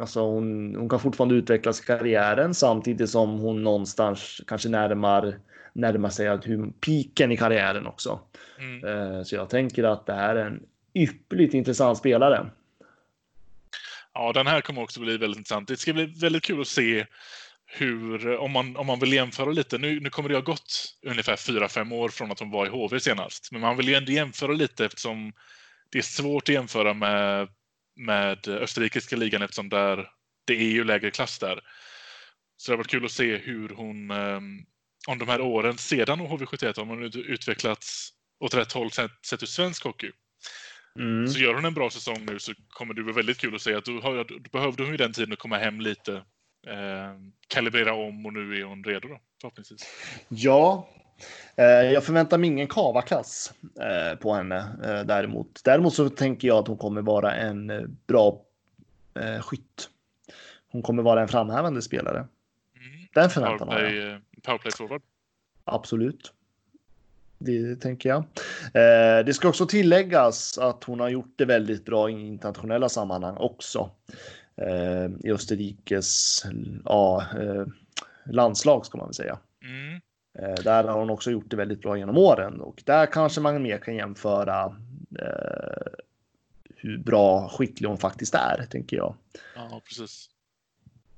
Alltså 0.00 0.20
hon, 0.20 0.76
hon 0.76 0.88
kan 0.88 1.00
fortfarande 1.00 1.34
utvecklas 1.34 1.80
i 1.80 1.84
karriären 1.84 2.54
samtidigt 2.54 3.10
som 3.10 3.38
hon 3.38 3.62
någonstans 3.62 4.40
kanske 4.46 4.68
närmar, 4.68 5.38
närmar 5.78 6.10
sig 6.10 6.28
att 6.28 6.46
hur, 6.46 6.70
piken 6.70 7.32
i 7.32 7.36
karriären 7.36 7.86
också. 7.86 8.20
Mm. 8.58 8.84
Eh, 8.84 9.22
så 9.22 9.34
jag 9.34 9.50
tänker 9.50 9.84
att 9.84 10.06
det 10.06 10.14
här 10.14 10.36
är 10.36 10.46
en 10.46 10.62
ypperligt 10.94 11.54
intressant 11.54 11.98
spelare. 11.98 12.50
Ja, 14.14 14.32
den 14.32 14.46
här 14.46 14.60
kommer 14.60 14.82
också 14.82 15.00
bli 15.00 15.16
väldigt 15.16 15.38
intressant. 15.38 15.68
Det 15.68 15.76
ska 15.76 15.92
bli 15.92 16.04
väldigt 16.04 16.42
kul 16.42 16.60
att 16.60 16.68
se 16.68 17.06
hur, 17.66 18.36
om 18.36 18.52
man, 18.52 18.76
om 18.76 18.86
man 18.86 19.00
vill 19.00 19.12
jämföra 19.12 19.50
lite, 19.50 19.78
nu, 19.78 20.00
nu 20.00 20.10
kommer 20.10 20.28
det 20.28 20.34
ha 20.34 20.42
gått 20.42 20.98
ungefär 21.06 21.36
4-5 21.36 21.94
år 21.94 22.08
från 22.08 22.32
att 22.32 22.40
hon 22.40 22.50
var 22.50 22.66
i 22.66 22.68
HV 22.68 23.00
senast, 23.00 23.52
men 23.52 23.60
man 23.60 23.76
vill 23.76 23.88
ju 23.88 23.94
ändå 23.94 24.12
jämföra 24.12 24.52
lite 24.52 24.84
eftersom 24.84 25.32
det 25.90 25.98
är 25.98 26.02
svårt 26.02 26.42
att 26.42 26.54
jämföra 26.54 26.94
med, 26.94 27.48
med 27.96 28.48
österrikiska 28.48 29.16
ligan 29.16 29.42
eftersom 29.42 29.68
där, 29.68 30.08
det 30.44 30.54
är 30.54 30.70
ju 30.70 30.84
lägre 30.84 31.10
klass 31.10 31.38
där. 31.38 31.60
Så 32.56 32.70
det 32.70 32.72
har 32.72 32.78
varit 32.78 32.90
kul 32.90 33.04
att 33.04 33.12
se 33.12 33.36
hur 33.36 33.68
hon, 33.68 34.10
eh, 34.10 34.40
om 35.06 35.18
de 35.18 35.28
här 35.28 35.40
åren 35.40 35.78
sedan 35.78 36.20
HV71, 36.20 36.80
om 36.80 36.88
hon 36.88 37.02
ut- 37.02 37.16
utvecklats 37.16 38.10
åt 38.40 38.54
rätt 38.54 38.72
håll 38.72 38.90
sett, 38.90 39.42
ur 39.42 39.46
svensk 39.46 39.84
hockey. 39.84 40.10
Mm. 40.98 41.28
Så 41.28 41.38
gör 41.38 41.54
hon 41.54 41.64
en 41.64 41.74
bra 41.74 41.90
säsong 41.90 42.26
nu 42.26 42.38
så 42.38 42.52
kommer 42.68 42.94
det 42.94 43.02
bli 43.02 43.12
väldigt 43.12 43.38
kul 43.38 43.54
att 43.54 43.62
se 43.62 43.74
att 43.74 43.84
då, 43.84 44.00
har, 44.00 44.24
då 44.24 44.50
behövde 44.52 44.82
hon 44.82 44.92
ju 44.92 44.96
den 44.96 45.12
tiden 45.12 45.32
att 45.32 45.38
komma 45.38 45.58
hem 45.58 45.80
lite, 45.80 46.12
eh, 46.66 47.14
kalibrera 47.48 47.94
om 47.94 48.26
och 48.26 48.32
nu 48.32 48.60
är 48.60 48.64
hon 48.64 48.84
redo 48.84 49.08
då, 49.08 49.20
förhoppningsvis. 49.40 49.86
Ja, 50.28 50.88
eh, 51.56 51.64
jag 51.64 52.04
förväntar 52.04 52.38
mig 52.38 52.50
ingen 52.50 52.68
kavaklass 52.68 53.52
eh, 53.80 54.18
på 54.18 54.34
henne 54.34 54.58
eh, 54.84 55.06
däremot. 55.06 55.60
Däremot 55.64 55.94
så 55.94 56.08
tänker 56.08 56.48
jag 56.48 56.58
att 56.58 56.68
hon 56.68 56.78
kommer 56.78 57.02
vara 57.02 57.34
en 57.34 57.70
eh, 57.70 57.82
bra 58.06 58.42
eh, 59.14 59.40
skytt. 59.40 59.90
Hon 60.70 60.82
kommer 60.82 61.02
vara 61.02 61.22
en 61.22 61.28
framhävande 61.28 61.82
spelare. 61.82 62.18
Mm. 62.18 62.28
Den 63.14 63.30
förväntan 63.30 63.68
har 63.68 63.80
jag. 63.80 64.22
Powerplay, 64.48 64.70
eh, 64.70 64.76
powerplay 64.76 64.88
forward. 64.88 65.02
Absolut. 65.64 66.32
Det 67.38 67.76
tänker 67.76 68.08
jag. 68.08 68.18
Eh, 68.74 69.24
det 69.24 69.34
ska 69.34 69.48
också 69.48 69.66
tilläggas 69.66 70.58
att 70.58 70.84
hon 70.84 71.00
har 71.00 71.08
gjort 71.08 71.32
det 71.36 71.44
väldigt 71.44 71.84
bra 71.84 72.10
i 72.10 72.12
internationella 72.12 72.88
sammanhang 72.88 73.36
också. 73.36 73.90
Eh, 74.56 75.10
I 75.24 75.32
Österrikes 75.32 76.42
ja, 76.84 77.24
eh, 77.40 77.66
landslag 78.24 78.86
ska 78.86 78.98
man 78.98 79.06
väl 79.06 79.14
säga. 79.14 79.38
Mm. 79.62 80.00
Eh, 80.38 80.62
där 80.64 80.84
har 80.84 80.98
hon 80.98 81.10
också 81.10 81.30
gjort 81.30 81.50
det 81.50 81.56
väldigt 81.56 81.80
bra 81.80 81.98
genom 81.98 82.18
åren 82.18 82.60
och 82.60 82.82
där 82.84 83.06
kanske 83.06 83.40
man 83.40 83.62
mer 83.62 83.78
kan 83.78 83.96
jämföra 83.96 84.76
eh, 85.18 85.92
hur 86.76 86.98
bra 86.98 87.48
skicklig 87.48 87.88
hon 87.88 87.98
faktiskt 87.98 88.34
är, 88.34 88.66
tänker 88.70 88.96
jag. 88.96 89.14
Ja, 89.54 89.80
precis. 89.84 90.30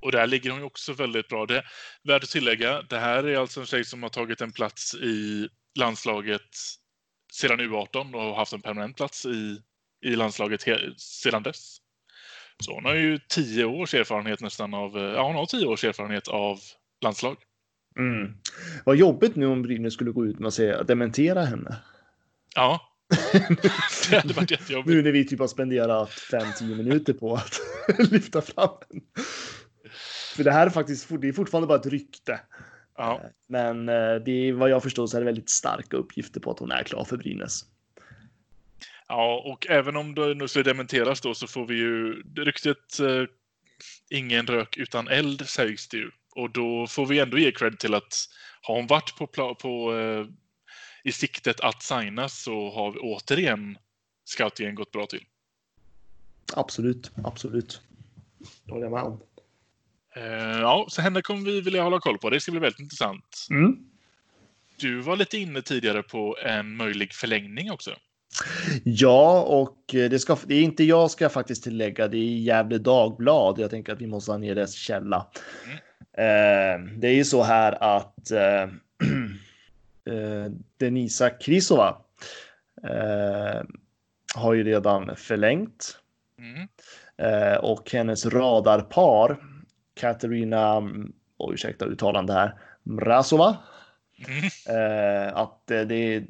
Och 0.00 0.12
där 0.12 0.26
ligger 0.26 0.50
hon 0.50 0.60
ju 0.60 0.66
också 0.66 0.92
väldigt 0.92 1.28
bra. 1.28 1.46
Det 1.46 1.64
värt 2.02 2.24
att 2.24 2.30
tillägga, 2.30 2.82
det 2.82 2.98
här 2.98 3.24
är 3.24 3.38
alltså 3.38 3.60
en 3.60 3.66
tjej 3.66 3.84
som 3.84 4.02
har 4.02 4.10
tagit 4.10 4.40
en 4.40 4.52
plats 4.52 4.94
i 4.94 5.48
landslaget 5.78 6.50
sedan 7.32 7.60
U18 7.60 8.14
och 8.14 8.20
har 8.20 8.34
haft 8.34 8.52
en 8.52 8.62
permanent 8.62 8.96
plats 8.96 9.26
i, 9.26 9.58
i 10.06 10.16
landslaget 10.16 10.62
sedan 10.96 11.42
dess. 11.42 11.76
Så 12.64 12.74
hon 12.74 12.84
har 12.84 12.94
ju 12.94 13.18
tio 13.28 13.64
års 13.64 13.94
erfarenhet 13.94 14.40
nästan 14.40 14.74
av, 14.74 14.98
ja 14.98 15.26
hon 15.26 15.36
har 15.36 15.46
tio 15.46 15.66
års 15.66 15.84
erfarenhet 15.84 16.28
av 16.28 16.58
landslag. 17.04 17.36
Mm. 17.98 18.34
Vad 18.84 18.96
jobbigt 18.96 19.36
nu 19.36 19.46
om 19.46 19.62
Brynäs 19.62 19.94
skulle 19.94 20.10
gå 20.10 20.26
ut 20.26 20.38
med 20.38 20.48
att 20.48 20.54
säga 20.54 20.82
dementera 20.82 21.44
henne. 21.44 21.76
Ja, 22.54 22.90
Det 24.10 24.16
hade 24.16 24.34
varit 24.34 24.50
jättejobbigt. 24.50 24.94
nu 24.94 25.02
när 25.02 25.12
vi 25.12 25.26
typ 25.26 25.38
har 25.38 25.48
spenderat 25.48 26.10
5-10 26.10 26.76
minuter 26.76 27.12
på 27.12 27.34
att 27.34 27.60
lyfta 28.12 28.42
fram 28.42 28.70
den. 28.88 29.00
För 30.36 30.44
det 30.44 30.52
här 30.52 30.66
är 30.66 30.70
faktiskt 30.70 31.08
det 31.20 31.28
är 31.28 31.32
fortfarande 31.32 31.66
bara 31.66 31.78
ett 31.78 31.86
rykte. 31.86 32.40
Ja, 32.96 33.20
Men 33.46 33.88
eh, 33.88 34.14
det 34.14 34.30
är 34.30 34.52
vad 34.52 34.70
jag 34.70 34.82
förstår 34.82 35.06
så 35.06 35.16
är 35.16 35.20
det 35.20 35.24
väldigt 35.24 35.50
starka 35.50 35.96
uppgifter 35.96 36.40
på 36.40 36.50
att 36.50 36.58
hon 36.58 36.72
är 36.72 36.82
klar 36.82 37.04
för 37.04 37.16
Brynäs. 37.16 37.64
ja, 39.08 39.42
och 39.46 39.66
även 39.70 39.96
om 39.96 40.14
det 40.14 40.34
nu 40.34 40.48
skulle 40.48 40.62
dementeras 40.62 41.20
då 41.20 41.34
så 41.34 41.46
får 41.46 41.66
vi 41.66 41.74
ju 41.74 42.22
ryktet 42.36 43.00
eh, 43.00 43.24
ingen 44.10 44.46
rök 44.46 44.76
utan 44.76 45.08
eld 45.08 45.48
sägs 45.48 45.88
det 45.88 45.96
ju. 45.96 46.10
Och 46.34 46.50
då 46.50 46.86
får 46.86 47.06
vi 47.06 47.18
ändå 47.18 47.38
ge 47.38 47.52
cred 47.52 47.78
till 47.78 47.94
att 47.94 48.28
har 48.62 48.74
hon 48.74 48.86
varit 48.86 49.16
på, 49.16 49.54
på 49.54 49.94
eh, 49.94 50.26
i 51.04 51.12
siktet 51.12 51.60
att 51.60 51.82
signas 51.82 52.42
så 52.42 52.70
har 52.70 52.92
vi 52.92 52.98
återigen 52.98 53.78
scoutingen 54.24 54.74
gått 54.74 54.92
bra 54.92 55.06
till. 55.06 55.24
Absolut, 56.56 57.10
absolut. 57.24 57.80
Det 58.64 58.72
håller 58.72 58.84
jag 58.84 58.92
med 58.92 59.02
om. 59.02 59.20
Eh, 60.16 60.60
ja, 60.60 60.86
så 60.88 61.02
henne 61.02 61.22
kommer 61.22 61.40
vi 61.42 61.60
vilja 61.60 61.82
hålla 61.82 62.00
koll 62.00 62.18
på. 62.18 62.30
Det 62.30 62.40
ska 62.40 62.50
bli 62.52 62.60
väldigt 62.60 62.80
intressant. 62.80 63.46
Mm. 63.50 63.76
Du 64.76 65.00
var 65.00 65.16
lite 65.16 65.38
inne 65.38 65.62
tidigare 65.62 66.02
på 66.02 66.36
en 66.44 66.76
möjlig 66.76 67.12
förlängning 67.12 67.70
också. 67.70 67.90
Ja, 68.84 69.42
och 69.42 69.94
eh, 69.94 70.10
det, 70.10 70.18
ska, 70.18 70.36
det 70.44 70.54
är 70.54 70.62
inte 70.62 70.84
jag 70.84 71.10
ska 71.10 71.24
jag 71.24 71.32
faktiskt 71.32 71.64
tillägga. 71.64 72.08
Det 72.08 72.16
är 72.16 72.38
Gävle 72.38 72.78
Dagblad. 72.78 73.58
Jag 73.58 73.70
tänker 73.70 73.92
att 73.92 74.00
vi 74.00 74.06
måste 74.06 74.30
ha 74.30 74.38
ner 74.38 74.54
dess 74.54 74.74
källa. 74.74 75.26
Mm. 75.64 75.76
Eh, 76.12 76.98
det 76.98 77.08
är 77.08 77.14
ju 77.14 77.24
så 77.24 77.42
här 77.42 77.98
att 77.98 78.30
eh, 78.30 78.62
eh, 80.14 80.52
Denisa 80.76 81.30
Krisova 81.30 81.96
eh, 82.84 83.62
har 84.34 84.54
ju 84.54 84.64
redan 84.64 85.16
förlängt 85.16 85.96
Mm. 86.38 86.68
och 87.60 87.90
hennes 87.90 88.26
radarpar 88.26 89.36
Katarina, 90.00 90.78
oj, 91.36 91.54
ursäkta 91.54 91.84
uttalande 91.84 92.32
här, 92.32 92.54
Mrazova. 92.82 93.56
Mm. 94.28 94.44
Eh, 94.68 95.36
att 95.36 95.70
eh, 95.70 95.80
det 95.80 96.24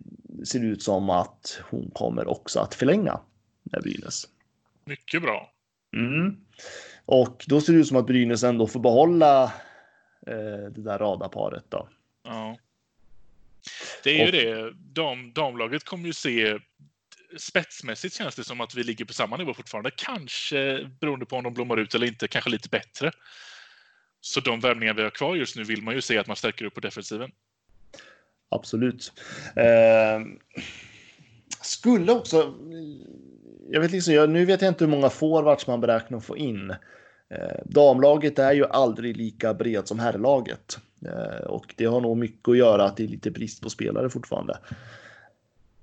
ser 0.44 0.64
ut 0.64 0.82
som 0.82 1.10
att 1.10 1.60
hon 1.70 1.90
kommer 1.90 2.28
också 2.28 2.60
att 2.60 2.74
förlänga 2.74 3.20
med 3.62 3.82
Brynäs. 3.82 4.28
Mycket 4.84 5.22
bra. 5.22 5.52
Mm. 5.96 6.36
Och 7.04 7.44
då 7.48 7.60
ser 7.60 7.72
det 7.72 7.78
ut 7.78 7.86
som 7.86 7.96
att 7.96 8.06
Brynäs 8.06 8.42
ändå 8.44 8.66
får 8.66 8.80
behålla 8.80 9.44
eh, 10.26 10.70
det 10.70 10.82
där 10.82 10.98
radarparet 10.98 11.64
då. 11.68 11.88
Ja. 12.24 12.56
Det 14.04 14.20
är 14.20 14.28
Och- 14.28 14.34
ju 14.34 14.44
det. 14.44 14.72
Dam, 14.76 15.32
damlaget 15.32 15.84
kommer 15.84 16.06
ju 16.06 16.12
se 16.12 16.58
spetsmässigt 17.38 18.14
känns 18.14 18.34
det 18.36 18.44
som 18.44 18.60
att 18.60 18.74
vi 18.74 18.84
ligger 18.84 19.04
på 19.04 19.12
samma 19.12 19.36
nivå 19.36 19.54
fortfarande. 19.54 19.90
Kanske 19.96 20.90
beroende 21.00 21.26
på 21.26 21.36
om 21.36 21.44
de 21.44 21.54
blommar 21.54 21.76
ut 21.76 21.94
eller 21.94 22.06
inte, 22.06 22.28
kanske 22.28 22.50
lite 22.50 22.68
bättre. 22.68 23.12
Så 24.20 24.40
de 24.40 24.60
värvningar 24.60 24.94
vi 24.94 25.02
har 25.02 25.10
kvar 25.10 25.36
just 25.36 25.56
nu 25.56 25.64
vill 25.64 25.82
man 25.82 25.94
ju 25.94 26.00
se 26.00 26.18
att 26.18 26.26
man 26.26 26.36
stärker 26.36 26.64
upp 26.64 26.74
på 26.74 26.80
defensiven. 26.80 27.30
Absolut. 28.48 29.12
Eh, 29.56 30.20
skulle 31.62 32.12
också. 32.12 32.54
Jag 33.70 33.80
vet 33.80 33.90
liksom, 33.90 34.14
jag, 34.14 34.30
nu 34.30 34.44
vet 34.44 34.62
jag 34.62 34.68
inte 34.68 34.84
hur 34.84 34.90
många 34.90 35.10
forwards 35.10 35.66
man 35.66 35.80
beräknar 35.80 36.20
få 36.20 36.36
in. 36.36 36.70
Eh, 37.28 37.60
damlaget 37.64 38.38
är 38.38 38.52
ju 38.52 38.66
aldrig 38.66 39.16
lika 39.16 39.54
bred 39.54 39.88
som 39.88 39.98
herrlaget 39.98 40.78
eh, 41.06 41.46
och 41.46 41.74
det 41.76 41.84
har 41.84 42.00
nog 42.00 42.16
mycket 42.16 42.48
att 42.48 42.56
göra 42.56 42.84
att 42.84 42.96
det 42.96 43.04
är 43.04 43.08
lite 43.08 43.30
brist 43.30 43.62
på 43.62 43.70
spelare 43.70 44.10
fortfarande. 44.10 44.58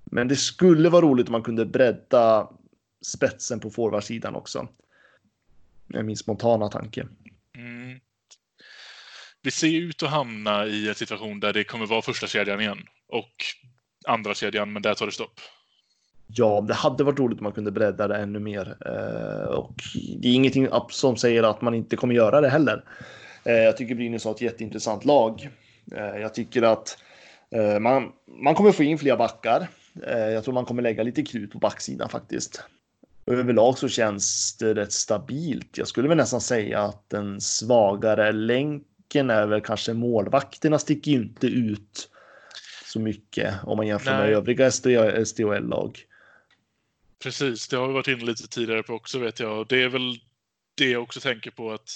Men 0.05 0.27
det 0.27 0.35
skulle 0.35 0.89
vara 0.89 1.05
roligt 1.05 1.27
om 1.27 1.31
man 1.31 1.43
kunde 1.43 1.65
bredda 1.65 2.49
spetsen 3.01 3.59
på 3.59 3.69
forwardsidan 3.69 4.35
också. 4.35 4.67
Är 5.93 6.03
min 6.03 6.17
spontana 6.17 6.69
tanke. 6.69 7.07
Mm. 7.55 7.99
Vi 9.47 9.51
ser 9.51 9.67
ut 9.67 10.03
att 10.03 10.09
hamna 10.09 10.65
i 10.65 10.89
en 10.89 10.95
situation 10.95 11.39
där 11.39 11.53
det 11.53 11.63
kommer 11.63 11.85
vara 11.85 12.01
första 12.01 12.27
kedjan 12.27 12.61
igen 12.61 12.77
och 13.09 13.31
andra 14.05 14.33
kedjan, 14.33 14.73
men 14.73 14.81
där 14.81 14.93
tar 14.93 15.05
det 15.05 15.11
stopp. 15.11 15.39
Ja, 16.27 16.61
det 16.61 16.73
hade 16.73 17.03
varit 17.03 17.19
roligt 17.19 17.39
om 17.39 17.43
man 17.43 17.51
kunde 17.51 17.71
bredda 17.71 18.07
det 18.07 18.17
ännu 18.17 18.39
mer. 18.39 18.77
Eh, 18.85 19.49
och 19.49 19.73
det 20.19 20.27
är 20.27 20.33
ingenting 20.33 20.67
som 20.89 21.17
säger 21.17 21.43
att 21.43 21.61
man 21.61 21.73
inte 21.73 21.95
kommer 21.95 22.15
göra 22.15 22.41
det 22.41 22.49
heller. 22.49 22.83
Eh, 23.43 23.53
jag 23.53 23.77
tycker 23.77 23.95
Brynäs 23.95 24.25
har 24.25 24.31
ett 24.31 24.41
jätteintressant 24.41 25.05
lag. 25.05 25.49
Eh, 25.95 26.21
jag 26.21 26.33
tycker 26.33 26.61
att 26.61 26.97
eh, 27.51 27.79
man, 27.79 28.11
man 28.43 28.55
kommer 28.55 28.71
få 28.71 28.83
in 28.83 28.97
fler 28.97 29.17
backar. 29.17 29.67
Eh, 30.07 30.29
jag 30.29 30.43
tror 30.43 30.53
man 30.53 30.65
kommer 30.65 30.81
lägga 30.81 31.03
lite 31.03 31.23
krut 31.23 31.51
på 31.51 31.59
backsidan 31.59 32.09
faktiskt. 32.09 32.63
Överlag 33.25 33.77
så 33.77 33.87
känns 33.87 34.57
det 34.57 34.73
rätt 34.73 34.93
stabilt. 34.93 35.77
Jag 35.77 35.87
skulle 35.87 36.07
väl 36.07 36.17
nästan 36.17 36.41
säga 36.41 36.81
att 36.81 37.09
den 37.09 37.41
svagare 37.41 38.27
länken 39.07 39.29
är 39.29 39.47
väl 39.47 39.61
kanske 39.61 39.93
målvakterna 39.93 40.79
sticker 40.79 41.11
ju 41.11 41.17
inte 41.17 41.47
ut 41.47 42.09
så 42.85 42.99
mycket 42.99 43.53
om 43.63 43.77
man 43.77 43.87
jämför 43.87 44.11
med 44.11 44.19
Nej. 44.19 44.33
övriga 44.33 44.71
SDHL-lag. 45.25 46.03
Precis, 47.23 47.67
det 47.67 47.77
har 47.77 47.87
vi 47.87 47.93
varit 47.93 48.07
inne 48.07 48.25
lite 48.25 48.47
tidigare 48.47 48.83
på 48.83 48.93
också 48.93 49.19
vet 49.19 49.39
jag. 49.39 49.67
Det 49.67 49.83
är 49.83 49.89
väl 49.89 50.19
det 50.77 50.89
jag 50.89 51.03
också 51.03 51.19
tänker 51.19 51.51
på 51.51 51.71
att 51.71 51.89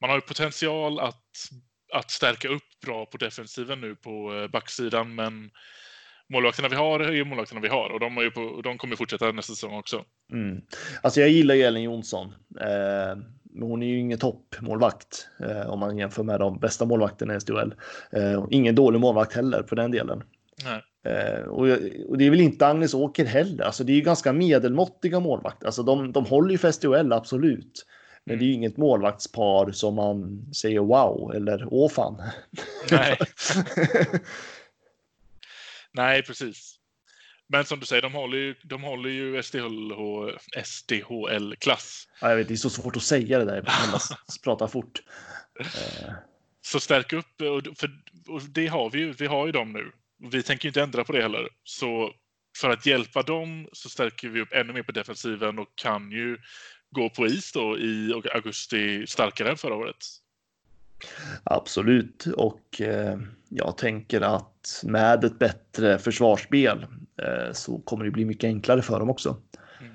man 0.00 0.10
har 0.10 0.16
ju 0.16 0.20
potential 0.20 1.00
att, 1.00 1.50
att 1.94 2.10
stärka 2.10 2.48
upp 2.48 2.80
bra 2.86 3.06
på 3.06 3.16
defensiven 3.16 3.80
nu 3.80 3.94
på 3.94 4.34
eh, 4.34 4.50
backsidan, 4.50 5.14
men 5.14 5.50
målvakterna 6.28 6.68
vi 6.68 6.76
har 6.76 7.00
är 7.00 7.12
ju 7.12 7.24
målvakterna 7.24 7.60
vi 7.60 7.68
har 7.68 7.90
och 7.90 8.00
de, 8.00 8.16
har 8.16 8.30
på, 8.30 8.60
de 8.62 8.78
kommer 8.78 8.96
fortsätta 8.96 9.32
nästa 9.32 9.52
säsong 9.52 9.74
också. 9.74 10.04
Mm. 10.32 10.60
Alltså 11.02 11.20
jag 11.20 11.30
gillar 11.30 11.54
ju 11.54 11.62
Ellen 11.62 11.82
Jonsson. 11.82 12.34
Eh, 12.60 13.16
men 13.50 13.68
hon 13.68 13.82
är 13.82 13.86
ju 13.86 13.98
ingen 13.98 14.18
toppmålvakt 14.18 15.28
eh, 15.40 15.70
om 15.70 15.78
man 15.78 15.98
jämför 15.98 16.22
med 16.22 16.40
de 16.40 16.58
bästa 16.58 16.84
målvakterna 16.84 17.36
i 17.36 17.40
SDHL. 17.40 17.74
Eh, 18.10 18.44
ingen 18.50 18.74
dålig 18.74 19.00
målvakt 19.00 19.32
heller 19.32 19.62
på 19.62 19.74
den 19.74 19.90
delen. 19.90 20.22
Eh, 21.04 21.40
och, 21.40 21.68
och 22.08 22.18
det 22.18 22.26
är 22.26 22.30
väl 22.30 22.40
inte 22.40 22.66
Agnes 22.66 22.94
Åker 22.94 23.24
heller. 23.24 23.64
Alltså 23.64 23.84
det 23.84 23.92
är 23.92 23.96
ju 23.96 24.00
ganska 24.00 24.32
medelmåttiga 24.32 25.20
målvakter. 25.20 25.66
Alltså 25.66 25.82
de, 25.82 26.12
de 26.12 26.24
håller 26.24 26.50
ju 26.50 26.58
för 26.58 26.70
SDHL, 26.70 27.12
absolut. 27.12 27.86
Men 28.24 28.38
det 28.38 28.44
är 28.44 28.46
ju 28.46 28.52
inget 28.52 28.76
målvaktspar 28.76 29.70
som 29.70 29.94
man 29.94 30.46
säger 30.54 30.80
wow 30.80 31.32
eller 31.34 31.66
åh 31.70 31.90
fan. 31.90 32.22
Nej. 32.90 33.18
Nej, 35.92 36.22
precis. 36.22 36.77
Men 37.48 37.64
som 37.64 37.80
du 37.80 37.86
säger, 37.86 38.02
de 38.02 38.12
håller 38.12 38.38
ju, 38.38 38.54
de 38.62 38.82
håller 38.82 39.10
ju 39.10 39.42
SDHL, 39.42 39.92
SDHL-klass. 40.64 42.08
ja, 42.20 42.28
jag 42.28 42.36
vet, 42.36 42.48
det 42.48 42.54
är 42.54 42.56
så 42.56 42.70
svårt 42.70 42.96
att 42.96 43.02
säga 43.02 43.38
det 43.38 43.44
där. 43.44 43.62
Man 43.62 44.00
prata 44.44 44.68
fort. 44.68 45.02
Så 46.60 46.80
stärk 46.80 47.12
upp, 47.12 47.36
för, 47.78 47.90
och 48.28 48.42
det 48.42 48.66
har 48.66 48.90
vi 48.90 48.98
ju. 48.98 49.12
Vi 49.12 49.26
har 49.26 49.46
ju 49.46 49.52
dem 49.52 49.72
nu. 49.72 49.92
Vi 50.30 50.42
tänker 50.42 50.64
ju 50.64 50.68
inte 50.68 50.82
ändra 50.82 51.04
på 51.04 51.12
det 51.12 51.22
heller. 51.22 51.48
Så 51.64 52.12
för 52.56 52.70
att 52.70 52.86
hjälpa 52.86 53.22
dem 53.22 53.68
så 53.72 53.88
stärker 53.88 54.28
vi 54.28 54.40
upp 54.40 54.52
ännu 54.52 54.72
mer 54.72 54.82
på 54.82 54.92
defensiven 54.92 55.58
och 55.58 55.68
kan 55.74 56.10
ju 56.10 56.38
gå 56.90 57.10
på 57.10 57.26
is 57.26 57.52
då 57.52 57.78
i 57.78 58.22
augusti 58.34 59.06
starkare 59.06 59.50
än 59.50 59.56
förra 59.56 59.74
året. 59.74 59.96
Absolut, 61.44 62.26
och 62.26 62.80
eh, 62.80 63.18
jag 63.48 63.78
tänker 63.78 64.20
att 64.20 64.82
med 64.84 65.24
ett 65.24 65.38
bättre 65.38 65.98
försvarsspel 65.98 66.86
så 67.52 67.78
kommer 67.78 68.04
det 68.04 68.10
bli 68.10 68.24
mycket 68.24 68.48
enklare 68.48 68.82
för 68.82 68.98
dem 68.98 69.10
också. 69.10 69.36
Mm. 69.80 69.94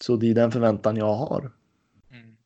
Så 0.00 0.16
det 0.16 0.30
är 0.30 0.34
den 0.34 0.52
förväntan 0.52 0.96
jag 0.96 1.14
har. 1.14 1.50
Mm. 2.10 2.36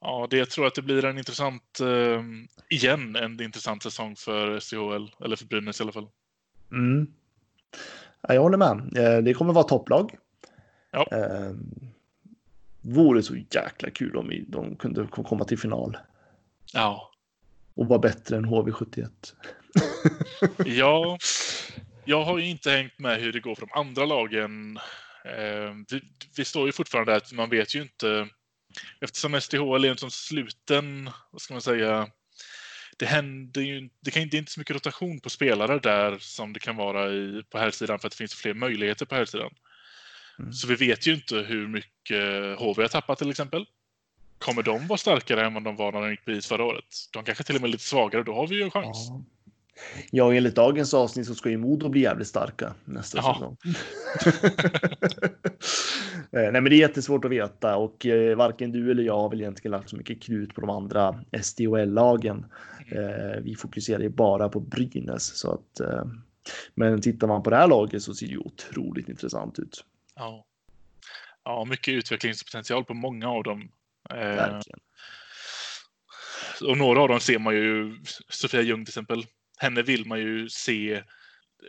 Ja, 0.00 0.26
det 0.30 0.36
jag 0.36 0.50
tror 0.50 0.66
att 0.66 0.74
det 0.74 0.82
blir 0.82 1.04
en 1.04 1.18
intressant, 1.18 1.80
eh, 1.80 2.22
igen, 2.68 3.16
en 3.16 3.42
intressant 3.42 3.82
säsong 3.82 4.16
för 4.16 4.60
SDHL, 4.60 5.10
eller 5.24 5.36
för 5.36 5.46
Brynäs 5.46 5.80
i 5.80 5.82
alla 5.82 5.92
fall. 5.92 6.08
Mm. 6.72 7.06
Ja, 8.20 8.34
jag 8.34 8.42
håller 8.42 8.58
med. 8.58 8.96
Eh, 8.96 9.22
det 9.22 9.34
kommer 9.34 9.52
vara 9.52 9.64
topplag. 9.64 10.16
Ja. 10.90 11.06
Eh, 11.12 11.52
vore 12.80 13.22
så 13.22 13.36
jäkla 13.36 13.90
kul 13.90 14.16
om 14.16 14.44
de 14.48 14.76
kunde 14.76 15.06
komma 15.06 15.44
till 15.44 15.58
final 15.58 15.96
Ja, 16.72 17.10
och 17.74 17.86
vara 17.86 17.98
bättre 17.98 18.36
än 18.36 18.46
HV71. 18.46 19.10
Ja, 20.64 21.18
jag 22.06 22.24
har 22.24 22.38
ju 22.38 22.46
inte 22.46 22.70
hängt 22.70 22.98
med 22.98 23.20
hur 23.20 23.32
det 23.32 23.40
går 23.40 23.54
för 23.54 23.66
de 23.66 23.78
andra 23.78 24.04
lagen. 24.04 24.76
Eh, 25.24 25.98
vi, 26.36 26.44
står 26.44 26.66
ju 26.66 26.72
fortfarande 26.72 27.12
där 27.12 27.16
att 27.16 27.32
man 27.32 27.50
vet 27.50 27.74
ju 27.74 27.82
inte. 27.82 28.28
Eftersom 29.00 29.40
SDHL 29.40 29.84
är 29.84 29.90
en 29.90 29.98
sån 29.98 30.10
sluten, 30.10 31.10
vad 31.30 31.40
ska 31.40 31.54
man 31.54 31.62
säga, 31.62 32.08
det 32.98 33.06
händer 33.06 33.60
ju 33.60 33.88
det, 34.00 34.10
kan, 34.10 34.28
det 34.28 34.36
är 34.36 34.38
inte 34.38 34.52
så 34.52 34.60
mycket 34.60 34.76
rotation 34.76 35.20
på 35.20 35.30
spelare 35.30 35.78
där 35.78 36.18
som 36.18 36.52
det 36.52 36.60
kan 36.60 36.76
vara 36.76 37.12
i, 37.12 37.42
på 37.50 37.58
här 37.58 37.70
sidan 37.70 37.98
för 37.98 38.08
att 38.08 38.12
det 38.12 38.18
finns 38.18 38.34
fler 38.34 38.54
möjligheter 38.54 39.06
på 39.06 39.14
här 39.14 39.24
sidan. 39.24 39.54
Mm. 40.38 40.52
Så 40.52 40.66
vi 40.66 40.74
vet 40.74 41.06
ju 41.06 41.14
inte 41.14 41.36
hur 41.36 41.68
mycket 41.68 42.58
HV 42.58 42.82
har 42.82 42.88
tappat 42.88 43.18
till 43.18 43.30
exempel. 43.30 43.66
Kommer 44.38 44.62
de 44.62 44.86
vara 44.86 44.98
starkare 44.98 45.46
än 45.46 45.54
vad 45.54 45.64
de 45.64 45.76
var 45.76 45.92
när 45.92 46.00
de 46.00 46.10
gick 46.10 46.24
på 46.24 46.30
is 46.30 46.46
förra 46.46 46.64
året? 46.64 46.84
De 47.12 47.24
kanske 47.24 47.44
till 47.44 47.54
och 47.54 47.60
med 47.60 47.68
är 47.68 47.72
lite 47.72 47.84
svagare, 47.84 48.22
då 48.22 48.34
har 48.34 48.46
vi 48.46 48.54
ju 48.54 48.62
en 48.62 48.70
chans. 48.70 49.06
Ja. 49.08 49.24
Ja, 50.10 50.34
enligt 50.34 50.54
dagens 50.54 50.94
avsnitt 50.94 51.26
så 51.26 51.34
ska 51.34 51.50
ju 51.50 51.56
Modo 51.56 51.88
bli 51.88 52.00
jävligt 52.00 52.28
starka 52.28 52.74
nästa 52.84 53.18
Ja. 53.18 53.34
säsong. 53.34 53.56
Eh, 56.32 56.52
Nej, 56.52 56.52
men 56.52 56.64
det 56.64 56.74
är 56.76 56.78
jättesvårt 56.78 57.24
att 57.24 57.30
veta 57.30 57.76
och 57.76 58.06
eh, 58.06 58.36
varken 58.36 58.72
du 58.72 58.90
eller 58.90 59.02
jag 59.02 59.18
har 59.18 59.28
väl 59.30 59.40
egentligen 59.40 59.70
lagt 59.72 59.90
så 59.90 59.96
mycket 59.96 60.22
krut 60.22 60.54
på 60.54 60.60
de 60.60 60.70
andra 60.70 61.24
SDHL-lagen. 61.42 62.46
Eh, 62.92 63.40
vi 63.42 63.54
fokuserar 63.56 64.00
ju 64.00 64.08
bara 64.08 64.48
på 64.48 64.60
Brynäs 64.60 65.36
så 65.38 65.52
att. 65.52 65.80
Men 66.74 67.00
tittar 67.00 67.26
man 67.26 67.42
på 67.42 67.50
det 67.50 67.56
här 67.56 67.68
laget 67.68 68.02
så 68.02 68.14
ser 68.14 68.26
det 68.26 68.32
ju 68.32 68.38
otroligt 68.38 69.08
intressant 69.08 69.58
ut. 69.58 69.84
Ja. 70.16 70.44
ja, 71.44 71.64
mycket 71.64 71.94
utvecklingspotential 71.94 72.84
på 72.84 72.94
många 72.94 73.28
av 73.28 73.42
dem. 73.42 73.68
Verkligen. 74.10 74.80
och 76.68 76.78
några 76.78 77.00
av 77.00 77.08
dem 77.08 77.20
ser 77.20 77.38
man 77.38 77.54
ju, 77.54 77.96
Sofia 78.28 78.62
Ljung 78.62 78.84
till 78.84 78.90
exempel, 78.90 79.24
henne 79.56 79.82
vill 79.82 80.06
man 80.06 80.18
ju 80.18 80.48
se 80.48 81.02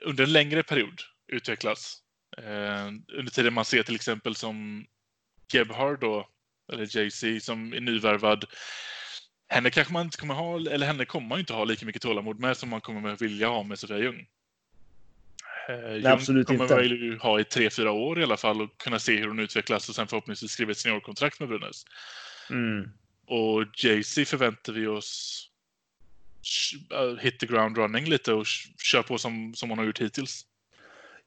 under 0.02 0.24
en 0.24 0.34
längre 0.34 0.64
period 0.64 1.02
utvecklas. 1.28 2.02
Eh, 2.38 2.86
under 2.88 3.32
tiden 3.32 3.54
man 3.54 3.66
ser 3.66 3.84
till 3.84 3.96
exempel 3.96 4.36
som 4.36 4.86
Gebhard 5.54 6.00
då, 6.00 6.30
eller 6.74 6.98
JC 6.98 7.46
som 7.46 7.74
är 7.74 7.80
nyvärvad. 7.80 8.46
Henne 9.50 9.70
kanske 9.70 9.94
man 9.94 10.06
inte 10.06 10.18
kommer 10.18 10.34
ha, 10.34 10.56
eller 10.56 10.88
henne 10.88 11.06
kommer 11.06 11.28
man 11.28 11.40
inte 11.40 11.54
ha 11.54 11.64
lika 11.64 11.86
mycket 11.86 12.02
tålamod 12.02 12.40
med 12.40 12.58
som 12.58 12.70
man 12.70 12.82
kommer 12.82 13.16
vilja 13.16 13.48
ha 13.48 13.64
med 13.64 13.80
Sofia 13.80 13.98
Ljung. 13.98 14.28
Eh, 15.70 15.94
Ljung 15.94 16.06
absolut 16.06 16.48
kommer 16.48 16.64
inte. 16.64 16.76
väl 16.76 16.92
ju 16.92 17.18
ha 17.18 17.40
i 17.40 17.44
tre, 17.44 17.70
fyra 17.70 17.92
år 17.92 18.20
i 18.20 18.24
alla 18.24 18.38
fall 18.38 18.62
och 18.62 18.78
kunna 18.78 19.00
se 19.00 19.18
hur 19.18 19.28
hon 19.28 19.40
utvecklas 19.40 19.90
och 19.90 19.96
sen 19.96 20.08
förhoppningsvis 20.08 20.52
skriva 20.52 20.72
ett 20.72 20.78
seniorkontrakt 20.78 21.40
med 21.40 21.50
Brynäs. 21.50 21.86
Mm. 22.50 22.90
Och 23.26 23.66
JC 23.76 24.30
förväntar 24.30 24.74
vi 24.74 24.88
oss 24.88 25.47
hit 27.20 27.40
the 27.40 27.46
ground 27.46 27.78
running 27.78 28.06
lite 28.06 28.34
och 28.34 28.46
kör 28.84 29.04
på 29.04 29.18
som, 29.18 29.54
som 29.56 29.70
hon 29.70 29.80
har 29.80 29.86
gjort 29.86 30.02
hittills. 30.02 30.46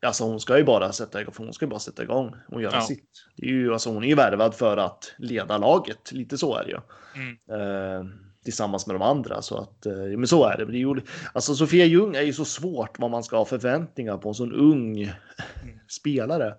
Alltså 0.06 0.24
hon 0.24 0.40
ska 0.40 0.58
ju 0.58 0.64
bara 0.64 0.92
sätta 0.92 1.20
igång, 1.20 1.34
för 1.34 1.44
hon 1.44 1.52
ska 1.52 1.66
bara 1.66 1.80
sätta 1.80 2.02
igång 2.02 2.34
och 2.48 2.62
göra 2.62 2.74
Ja. 2.74 2.80
sitt. 2.80 3.26
Det 3.36 3.46
är 3.46 3.50
ju, 3.50 3.72
alltså 3.72 3.90
hon 3.90 4.04
är 4.04 4.08
ju 4.08 4.14
värvad 4.14 4.54
för 4.54 4.76
att 4.76 5.14
leda 5.18 5.58
laget, 5.58 6.12
lite 6.12 6.38
så 6.38 6.56
är 6.56 6.64
det 6.64 6.70
ju. 6.70 6.78
Mm. 7.22 7.36
Eh, 7.50 8.06
tillsammans 8.44 8.86
med 8.86 8.94
de 8.94 9.02
andra 9.02 9.42
så 9.42 9.58
att, 9.58 9.86
eh, 9.86 9.92
men 9.94 10.26
så 10.26 10.44
är 10.44 10.56
det. 10.56 10.64
Det 10.64 10.76
är 10.76 10.78
ju, 10.78 11.00
alltså 11.32 11.54
Sofia 11.54 11.84
Ljung 11.84 12.14
är 12.16 12.22
ju 12.22 12.32
så 12.32 12.44
svårt 12.44 12.98
vad 12.98 13.11
man 13.11 13.22
ska 13.24 13.36
ha 13.36 13.44
förväntningar 13.44 14.16
på 14.18 14.28
en 14.28 14.34
sån 14.34 14.52
ung 14.52 15.12
spelare. 15.88 16.54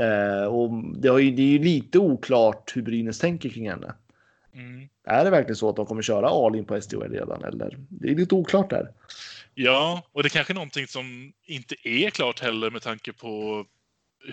Eh, 0.00 0.44
och 0.44 0.70
det, 1.00 1.08
har 1.08 1.18
ju, 1.18 1.30
det 1.30 1.42
är 1.42 1.46
ju 1.46 1.58
lite 1.58 1.98
oklart 1.98 2.72
hur 2.76 2.82
Brynäs 2.82 3.18
tänker 3.18 3.48
kring 3.48 3.70
henne. 3.70 3.94
Mm. 4.58 4.88
Är 5.04 5.24
det 5.24 5.30
verkligen 5.30 5.56
så 5.56 5.70
att 5.70 5.76
de 5.76 5.86
kommer 5.86 6.02
köra 6.02 6.28
all 6.28 6.56
in 6.56 6.64
på 6.64 6.80
SDHL 6.80 7.12
redan 7.12 7.44
eller? 7.44 7.76
Det 7.88 8.10
är 8.10 8.14
lite 8.14 8.34
oklart 8.34 8.70
där. 8.70 8.92
Ja, 9.54 10.02
och 10.12 10.22
det 10.22 10.28
kanske 10.28 10.52
är 10.52 10.54
någonting 10.54 10.86
som 10.86 11.32
inte 11.44 11.88
är 11.88 12.10
klart 12.10 12.40
heller 12.40 12.70
med 12.70 12.82
tanke 12.82 13.12
på 13.12 13.64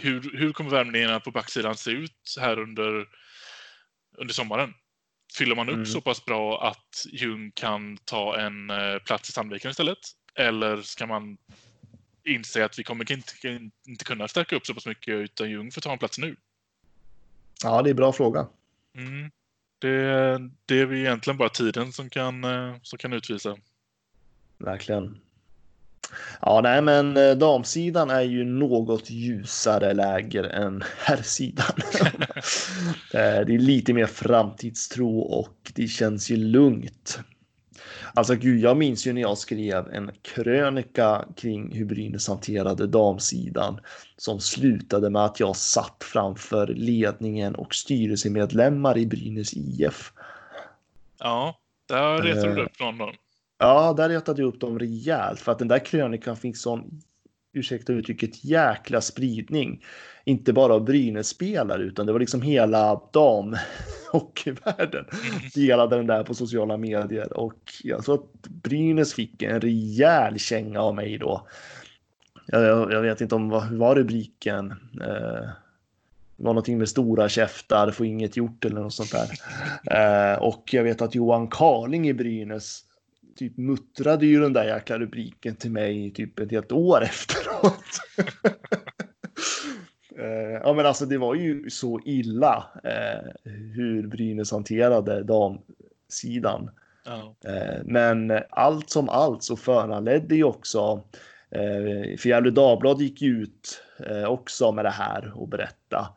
hur, 0.01 0.37
hur 0.37 0.53
kommer 0.53 0.69
värmningarna 0.69 1.19
på 1.19 1.31
backsidan 1.31 1.77
se 1.77 1.91
ut 1.91 2.35
här 2.39 2.59
under, 2.59 3.07
under 4.17 4.33
sommaren? 4.33 4.73
Fyller 5.37 5.55
man 5.55 5.69
upp 5.69 5.75
Mm. 5.75 5.85
så 5.85 6.01
pass 6.01 6.25
bra 6.25 6.67
att 6.67 7.05
Ljung 7.11 7.51
kan 7.51 7.97
ta 7.97 8.39
en 8.39 8.69
eh, 8.69 8.97
plats 8.97 9.29
i 9.29 9.31
Sandviken 9.31 9.71
istället? 9.71 9.97
Eller 10.35 10.81
ska 10.81 11.05
man 11.05 11.37
inse 12.23 12.65
att 12.65 12.79
vi 12.79 12.83
kommer 12.83 13.11
inte, 13.11 13.59
inte 13.87 14.05
kunna 14.05 14.27
stärka 14.27 14.55
upp 14.55 14.65
så 14.65 14.73
pass 14.73 14.85
mycket 14.85 15.13
utan 15.13 15.49
Ljung 15.49 15.71
får 15.71 15.81
ta 15.81 15.91
en 15.91 15.99
plats 15.99 16.17
nu? 16.17 16.35
Ja, 17.63 17.81
det 17.81 17.89
är 17.89 17.91
en 17.91 17.97
bra 17.97 18.13
fråga. 18.13 18.47
Mm. 18.97 19.31
Det, 19.79 20.39
det 20.65 20.79
är 20.79 20.93
egentligen 20.93 21.37
bara 21.37 21.49
tiden 21.49 21.91
som 21.91 22.09
kan, 22.09 22.43
eh, 22.43 22.75
som 22.81 22.99
kan 22.99 23.13
utvisa. 23.13 23.57
Verkligen. 24.57 25.17
Ja, 26.41 26.61
nej, 26.63 26.81
men 26.81 27.17
eh, 27.17 27.31
damsidan 27.31 28.09
är 28.09 28.21
ju 28.21 28.43
något 28.43 29.09
ljusare 29.09 29.93
läger 29.93 30.43
än 30.43 30.83
herrsidan. 30.97 31.75
Eh, 33.13 33.45
det 33.45 33.53
är 33.53 33.59
lite 33.59 33.93
mer 33.93 34.05
framtidstro 34.05 35.19
och 35.19 35.71
det 35.75 35.87
känns 35.87 36.29
ju 36.29 36.37
lugnt. 36.37 37.19
Alltså 38.13 38.35
gud, 38.35 38.59
jag 38.59 38.77
minns 38.77 39.07
ju 39.07 39.13
när 39.13 39.21
jag 39.21 39.37
skrev 39.37 39.87
en 39.93 40.11
krönika 40.21 41.25
kring 41.35 41.75
hur 41.75 41.85
Brynäs 41.85 42.27
hanterade 42.27 42.87
damsidan 42.87 43.79
som 44.17 44.39
slutade 44.39 45.09
med 45.09 45.25
att 45.25 45.39
jag 45.39 45.55
satt 45.55 46.03
framför 46.03 46.67
ledningen 46.67 47.55
och 47.55 47.75
styrelsemedlemmar 47.75 48.97
i 48.97 49.05
Brynäs 49.05 49.53
IF. 49.53 50.13
Ja, 51.19 51.57
där 51.89 52.21
retade 52.21 52.55
du 52.55 52.61
Eh. 52.61 52.65
upp 52.65 52.79
någon. 52.79 53.13
Ja, 53.57 53.93
där 53.93 54.09
retade 54.09 54.41
jag 54.41 54.47
upp 54.47 54.59
dem 54.59 54.79
rejält 54.79 55.39
för 55.39 55.51
att 55.51 55.59
den 55.59 55.67
där 55.67 55.85
krönikan 55.85 56.35
fick 56.37 56.57
sån, 56.57 57.01
ursäkta 57.55 57.93
uttrycket, 57.93 58.45
jäkla 58.45 59.01
spridning. 59.01 59.83
Inte 60.23 60.53
bara 60.53 60.73
av 60.73 60.85
Brynäs-spelare 60.85 61.83
utan 61.83 62.05
det 62.05 62.11
var 62.11 62.19
liksom 62.19 62.41
hela 62.41 63.01
damhockeyvärlden 63.13 65.05
delade 65.55 65.95
den 65.95 66.07
där 66.07 66.23
på 66.23 66.33
sociala 66.33 66.77
medier 66.77 67.37
och 67.37 67.73
jag 67.83 68.05
tror 68.05 68.15
att 68.15 68.47
Brynäs 68.47 69.13
fick 69.13 69.41
en 69.41 69.61
rejäl 69.61 70.39
känga 70.39 70.81
av 70.81 70.95
mig 70.95 71.17
då. 71.17 71.47
Jag, 72.47 72.91
jag, 72.91 73.01
vet 73.01 73.21
inte 73.21 73.35
om 73.35 73.49
vad 73.49 73.71
var 73.71 73.95
rubriken. 73.95 74.71
Eh, 75.01 75.49
det 76.37 76.43
var 76.43 76.53
någonting 76.53 76.77
med 76.77 76.89
stora 76.89 77.29
käftar, 77.29 77.91
få 77.91 78.05
inget 78.05 78.37
gjort 78.37 78.65
eller 78.65 78.81
något 78.81 78.93
sånt 78.93 79.11
där. 79.11 79.29
Eh, 79.91 80.37
och 80.43 80.69
jag 80.73 80.83
vet 80.83 81.01
att 81.01 81.15
Johan 81.15 81.47
Karling 81.47 82.07
i 82.09 82.13
Brynäs 82.13 82.81
typ 83.35 83.57
muttrade 83.57 84.25
ju 84.25 84.39
den 84.39 84.53
där 84.53 84.63
jäkla 84.63 84.99
rubriken 84.99 85.55
till 85.55 85.71
mig 85.71 86.11
typ 86.11 86.39
ett 86.39 86.51
helt 86.51 86.71
år 86.71 87.01
efteråt. 87.03 87.85
Eh, 90.17 90.61
ja 90.63 90.73
men 90.73 90.85
alltså 90.85 91.05
det 91.05 91.17
var 91.17 91.35
ju 91.35 91.69
så 91.69 91.99
illa 92.05 92.65
eh, 92.83 93.51
hur 93.51 94.07
Brynäs 94.07 94.51
hanterade 94.51 95.23
damsidan. 95.23 96.69
Ja. 97.05 97.35
Eh, 97.49 97.81
men 97.85 98.39
allt 98.49 98.89
som 98.89 99.09
allt 99.09 99.43
så 99.43 99.55
föranledde 99.55 100.35
ju 100.35 100.43
också 100.43 101.03
eh, 101.49 102.17
för 102.17 102.29
Gefle 102.29 102.49
Dagblad 102.49 103.01
gick 103.01 103.21
ju 103.21 103.41
ut 103.41 103.81
eh, 103.99 104.25
också 104.25 104.71
med 104.71 104.85
det 104.85 104.89
här 104.89 105.33
och 105.35 105.47
berätta. 105.47 106.07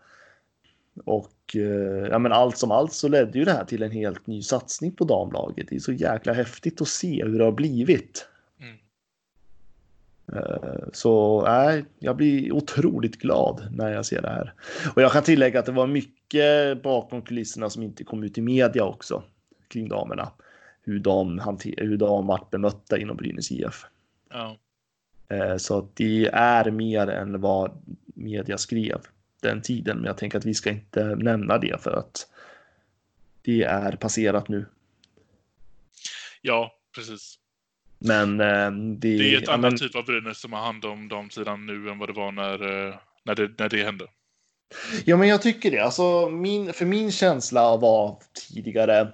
Och 1.04 1.30
eh, 1.56 2.08
ja, 2.10 2.18
men 2.18 2.32
allt 2.32 2.58
som 2.58 2.70
allt 2.70 2.92
så 2.92 3.08
ledde 3.08 3.38
ju 3.38 3.44
det 3.44 3.52
här 3.52 3.64
till 3.64 3.82
en 3.82 3.90
helt 3.90 4.26
ny 4.26 4.42
satsning 4.42 4.92
på 4.92 5.04
damlaget. 5.04 5.66
Det 5.70 5.76
är 5.76 5.80
så 5.80 5.92
jäkla 5.92 6.32
häftigt 6.32 6.80
att 6.80 6.88
se 6.88 7.24
hur 7.24 7.38
det 7.38 7.44
har 7.44 7.52
blivit. 7.52 8.28
Mm. 8.60 8.76
Eh, 10.32 10.88
Så 10.92 11.42
nej, 11.42 11.84
jag 11.98 12.16
blir 12.16 12.52
otroligt 12.52 13.18
glad 13.18 13.68
när 13.72 13.92
jag 13.92 14.06
ser 14.06 14.22
det 14.22 14.28
här. 14.28 14.54
Och 14.94 15.02
jag 15.02 15.12
kan 15.12 15.22
tillägga 15.22 15.60
att 15.60 15.66
det 15.66 15.72
var 15.72 15.86
mycket 15.86 16.82
bakom 16.82 17.22
kulisserna 17.22 17.70
som 17.70 17.82
inte 17.82 18.04
kom 18.04 18.22
ut 18.22 18.38
i 18.38 18.40
media 18.42 18.84
också 18.84 19.22
kring 19.68 19.88
damerna. 19.88 20.32
Hur 20.82 20.98
de, 20.98 21.40
hur 21.76 21.96
de 21.96 22.26
vart 22.26 22.50
bemötta 22.50 22.98
inom 22.98 23.16
Brynäs 23.16 23.52
IF. 23.52 23.86
Ja. 24.30 24.56
Eh, 25.28 25.56
Så 25.56 25.88
det 25.94 26.26
är 26.32 26.70
mer 26.70 27.06
än 27.06 27.40
vad 27.40 27.70
media 28.14 28.58
skrev 28.58 29.00
den 29.40 29.62
tiden. 29.62 29.96
Men 29.96 30.04
jag 30.06 30.16
tänker 30.18 30.38
att 30.38 30.44
vi 30.44 30.54
ska 30.54 30.70
inte 30.70 31.04
nämna 31.04 31.58
det 31.58 31.82
för 31.82 31.92
att 31.92 32.26
det 33.42 33.62
är 33.62 33.92
passerat 33.92 34.48
nu. 34.48 34.66
ja, 36.42 36.72
precis. 36.94 37.38
Men 37.98 38.40
eh, 38.40 38.70
det, 38.70 39.18
Det 39.18 39.34
är 39.34 39.38
ett 39.38 39.44
ja, 39.46 39.52
annat 39.52 39.72
men- 39.72 39.78
typ 39.78 39.96
av 39.96 40.04
Brynäs 40.04 40.40
som 40.40 40.52
har 40.52 40.60
hand 40.60 40.84
om 40.84 41.08
damsidan 41.08 41.66
nu 41.66 41.90
än 41.90 41.98
vad 41.98 42.08
det 42.08 42.12
var 42.12 42.32
när, 42.32 42.86
eh, 42.88 42.94
när, 43.24 43.34
det, 43.34 43.50
när 43.58 43.68
det 43.68 43.84
hände. 43.84 44.06
Ja, 45.04 45.16
men 45.16 45.28
jag 45.28 45.42
tycker 45.42 45.70
det. 45.70 45.78
Alltså, 45.78 46.28
min, 46.28 46.72
för 46.72 46.84
min 46.86 47.12
känsla 47.12 47.76
var 47.76 48.18
tidigare. 48.48 49.12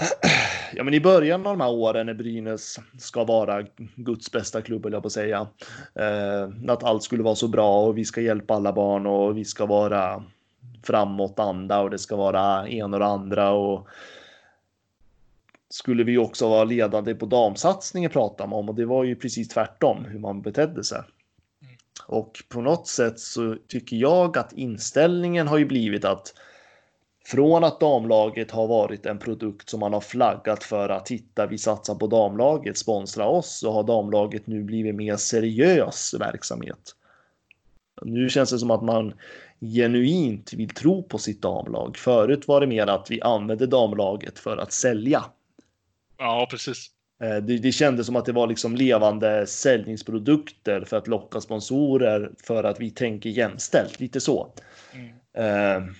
Ja, 0.72 0.84
men 0.84 0.94
i 0.94 1.00
början 1.00 1.46
av 1.46 1.58
de 1.58 1.60
här 1.60 1.70
åren 1.70 2.06
när 2.06 2.14
Brynäs 2.14 2.78
ska 2.98 3.24
vara 3.24 3.64
Guds 3.96 4.32
bästa 4.32 4.62
klubb, 4.62 4.84
höll 4.84 4.92
jag 4.92 5.02
på 5.02 5.06
att 5.06 5.12
säga. 5.12 5.48
Eh, 5.94 6.48
att 6.68 6.84
allt 6.84 7.02
skulle 7.02 7.22
vara 7.22 7.34
så 7.34 7.48
bra 7.48 7.86
och 7.86 7.98
vi 7.98 8.04
ska 8.04 8.20
hjälpa 8.20 8.54
alla 8.54 8.72
barn 8.72 9.06
och 9.06 9.38
vi 9.38 9.44
ska 9.44 9.66
vara 9.66 10.24
framåtanda 10.82 11.80
och 11.80 11.90
det 11.90 11.98
ska 11.98 12.16
vara 12.16 12.68
en 12.68 12.94
och 12.94 13.00
det 13.00 13.06
andra 13.06 13.50
och 13.50 13.88
skulle 15.68 16.04
vi 16.04 16.18
också 16.18 16.48
vara 16.48 16.64
ledande 16.64 17.14
på 17.14 17.26
damsatsningen 17.26 18.10
pratar 18.10 18.46
man 18.46 18.58
om 18.58 18.68
och 18.68 18.74
det 18.74 18.86
var 18.86 19.04
ju 19.04 19.16
precis 19.16 19.48
tvärtom 19.48 20.04
hur 20.04 20.18
man 20.18 20.42
betedde 20.42 20.84
sig. 20.84 21.02
Och 22.06 22.42
på 22.48 22.60
något 22.60 22.88
sätt 22.88 23.20
så 23.20 23.56
tycker 23.68 23.96
jag 23.96 24.38
att 24.38 24.52
inställningen 24.52 25.48
har 25.48 25.58
ju 25.58 25.64
blivit 25.64 26.04
att 26.04 26.34
från 27.24 27.64
att 27.64 27.80
damlaget 27.80 28.50
har 28.50 28.66
varit 28.66 29.06
en 29.06 29.18
produkt 29.18 29.68
som 29.68 29.80
man 29.80 29.92
har 29.92 30.00
flaggat 30.00 30.64
för 30.64 30.88
att 30.88 31.06
titta, 31.06 31.46
vi 31.46 31.58
satsar 31.58 31.94
på 31.94 32.06
damlaget, 32.06 32.78
sponsra 32.78 33.26
oss, 33.26 33.58
så 33.58 33.72
har 33.72 33.82
damlaget 33.82 34.46
nu 34.46 34.62
blivit 34.62 34.94
mer 34.94 35.16
seriös 35.16 36.14
verksamhet. 36.20 36.94
Nu 38.02 38.28
känns 38.28 38.50
det 38.50 38.58
som 38.58 38.70
att 38.70 38.82
man 38.82 39.14
genuint 39.60 40.52
vill 40.52 40.68
tro 40.68 41.02
på 41.02 41.18
sitt 41.18 41.42
damlag. 41.42 41.96
Förut 41.96 42.48
var 42.48 42.60
det 42.60 42.66
mer 42.66 42.86
att 42.86 43.10
vi 43.10 43.20
använde 43.20 43.66
damlaget 43.66 44.38
för 44.38 44.56
att 44.56 44.72
sälja. 44.72 45.24
Ja, 46.18 46.46
precis. 46.50 46.90
Eh, 47.22 47.36
det, 47.36 47.58
det 47.58 47.72
kändes 47.72 48.06
som 48.06 48.16
att 48.16 48.24
det 48.24 48.32
var 48.32 48.46
liksom 48.46 48.76
levande 48.76 49.46
säljningsprodukter 49.46 50.84
för 50.84 50.96
att 50.96 51.08
locka 51.08 51.40
sponsorer 51.40 52.30
för 52.42 52.64
att 52.64 52.80
vi 52.80 52.90
tänker 52.90 53.30
jämställt, 53.30 54.00
lite 54.00 54.20
så. 54.20 54.52
Mm. 54.92 55.08
Eh, 55.32 55.92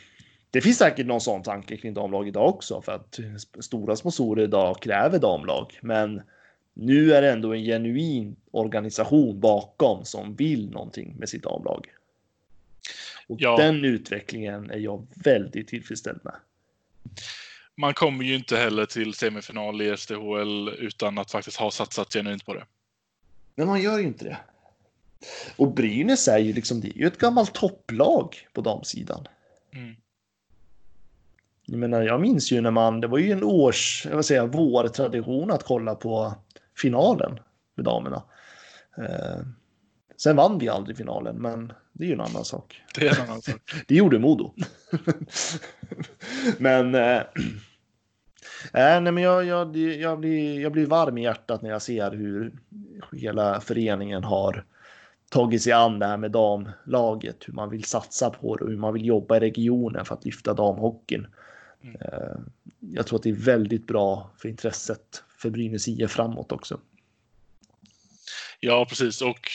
det 0.50 0.60
finns 0.60 0.78
säkert 0.78 1.06
någon 1.06 1.20
sån 1.20 1.42
tanke 1.42 1.76
kring 1.76 1.94
damlag 1.94 2.28
idag 2.28 2.48
också 2.48 2.82
för 2.82 2.92
att 2.92 3.18
stora 3.60 3.96
sponsorer 3.96 4.44
idag 4.44 4.82
kräver 4.82 5.18
damlag. 5.18 5.78
Men 5.82 6.22
nu 6.74 7.12
är 7.12 7.22
det 7.22 7.30
ändå 7.32 7.54
en 7.54 7.62
genuin 7.64 8.36
organisation 8.50 9.40
bakom 9.40 10.04
som 10.04 10.34
vill 10.36 10.70
någonting 10.70 11.16
med 11.18 11.28
sitt 11.28 11.42
damlag. 11.42 11.86
Och 13.28 13.36
Ja. 13.40 13.56
den 13.56 13.84
utvecklingen 13.84 14.70
är 14.70 14.78
jag 14.78 15.06
väldigt 15.14 15.68
tillfredsställd 15.68 16.20
med. 16.24 16.34
Man 17.74 17.94
kommer 17.94 18.24
ju 18.24 18.34
inte 18.34 18.56
heller 18.56 18.86
till 18.86 19.14
semifinal 19.14 19.82
i 19.82 19.96
SDHL 19.96 20.68
utan 20.78 21.18
att 21.18 21.30
faktiskt 21.30 21.56
ha 21.56 21.70
satsat 21.70 22.12
genuint 22.12 22.46
på 22.46 22.54
det. 22.54 22.64
Men 23.54 23.66
man 23.66 23.82
gör 23.82 23.98
ju 23.98 24.04
inte 24.04 24.24
det. 24.24 24.38
Och 25.56 25.74
Brynäs 25.74 26.28
är 26.28 26.38
ju 26.38 26.52
liksom, 26.52 26.80
det 26.80 26.88
är 26.88 26.98
ju 26.98 27.06
ett 27.06 27.18
gammalt 27.18 27.54
topplag 27.54 28.48
på 28.52 28.60
damsidan. 28.60 29.28
Mm. 29.72 29.96
Jag 31.70 31.78
menar, 31.78 32.02
jag 32.02 32.20
minns 32.20 32.52
ju 32.52 32.60
när 32.60 32.70
man, 32.70 33.00
det 33.00 33.06
var 33.06 33.18
ju 33.18 33.32
en 33.32 33.44
års, 33.44 34.06
jag 34.08 34.16
vill 34.16 34.24
säga 34.24 34.46
vårtradition 34.46 35.50
att 35.50 35.64
kolla 35.64 35.94
på 35.94 36.34
finalen 36.76 37.40
med 37.76 37.84
damerna. 37.84 38.22
Eh, 38.98 39.38
sen 40.16 40.36
vann 40.36 40.58
vi 40.58 40.68
aldrig 40.68 40.96
finalen, 40.96 41.36
men 41.36 41.72
det 41.92 42.04
är 42.04 42.08
ju 42.08 42.14
en 42.14 42.20
annan 42.20 42.44
sak. 42.44 42.82
Det 42.94 43.06
är 43.06 43.20
en 43.20 43.28
annan 43.28 43.42
sak. 43.42 43.60
Det 43.86 43.94
gjorde 43.94 44.18
Modo. 44.18 44.54
men, 46.58 46.94
eh, 46.94 47.16
äh, 47.16 47.22
nej, 49.00 49.00
men 49.00 49.18
jag, 49.18 49.44
jag, 49.44 49.76
jag, 49.76 50.18
blir, 50.20 50.60
jag 50.60 50.72
blir 50.72 50.86
varm 50.86 51.18
i 51.18 51.22
hjärtat 51.22 51.62
när 51.62 51.70
jag 51.70 51.82
ser 51.82 52.10
hur 52.10 52.52
hela 53.12 53.60
föreningen 53.60 54.24
har 54.24 54.64
tagit 55.30 55.62
sig 55.62 55.72
an 55.72 55.98
det 55.98 56.06
här 56.06 56.16
med 56.16 56.30
damlaget, 56.30 57.36
hur 57.48 57.54
man 57.54 57.70
vill 57.70 57.84
satsa 57.84 58.30
på 58.30 58.56
det 58.56 58.64
och 58.64 58.70
hur 58.70 58.78
man 58.78 58.92
vill 58.92 59.06
jobba 59.06 59.36
i 59.36 59.40
regionen 59.40 60.04
för 60.04 60.14
att 60.14 60.24
lyfta 60.24 60.54
damhockeyn. 60.54 61.26
Mm. 61.82 61.96
Eh, 62.00 62.40
Jag 62.80 63.06
tror 63.06 63.18
att 63.18 63.22
det 63.22 63.30
är 63.30 63.34
väldigt 63.34 63.86
bra 63.86 64.30
för 64.38 64.48
intresset 64.48 65.22
för 65.38 65.50
Brynäs 65.50 65.88
IF 65.88 66.10
framåt 66.10 66.52
också. 66.52 66.80
Ja, 68.60 68.86
precis. 68.88 69.22
Och 69.22 69.48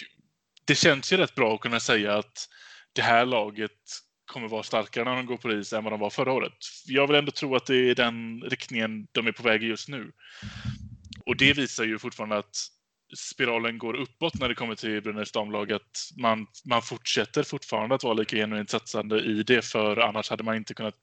det 0.65 0.75
känns 0.75 1.13
ju 1.13 1.17
rätt 1.17 1.35
bra 1.35 1.55
att 1.55 1.61
kunna 1.61 1.79
säga 1.79 2.17
att 2.17 2.49
det 2.93 3.01
här 3.01 3.25
laget 3.25 3.71
kommer 4.25 4.47
vara 4.47 4.63
starkare 4.63 5.05
när 5.05 5.15
de 5.15 5.25
går 5.25 5.37
på 5.37 5.51
is 5.51 5.73
än 5.73 5.83
vad 5.83 5.93
de 5.93 5.99
var 5.99 6.09
förra 6.09 6.31
året. 6.31 6.57
Jag 6.85 7.07
vill 7.07 7.15
ändå 7.15 7.31
tro 7.31 7.55
att 7.55 7.65
det 7.65 7.75
är 7.75 7.95
den 7.95 8.41
riktningen 8.41 9.07
de 9.11 9.27
är 9.27 9.31
på 9.31 9.43
väg 9.43 9.63
i 9.63 9.67
just 9.67 9.89
nu. 9.89 10.11
Och 11.25 11.37
det 11.37 11.53
visar 11.53 11.83
ju 11.83 11.99
fortfarande 11.99 12.37
att 12.37 12.55
spiralen 13.17 13.77
går 13.77 13.93
uppåt 13.93 14.39
när 14.39 14.49
det 14.49 14.55
kommer 14.55 14.75
till 14.75 15.01
Brynäs 15.01 15.31
damlag. 15.31 15.71
Att 15.71 16.11
man, 16.17 16.47
man 16.65 16.81
fortsätter 16.81 17.43
fortfarande 17.43 17.95
att 17.95 18.03
vara 18.03 18.13
lika 18.13 18.35
genuint 18.35 18.69
satsande 18.69 19.19
i 19.19 19.43
det, 19.43 19.65
för 19.65 19.97
annars 19.97 20.29
hade 20.29 20.43
man 20.43 20.55
inte 20.55 20.73
kunnat, 20.73 20.99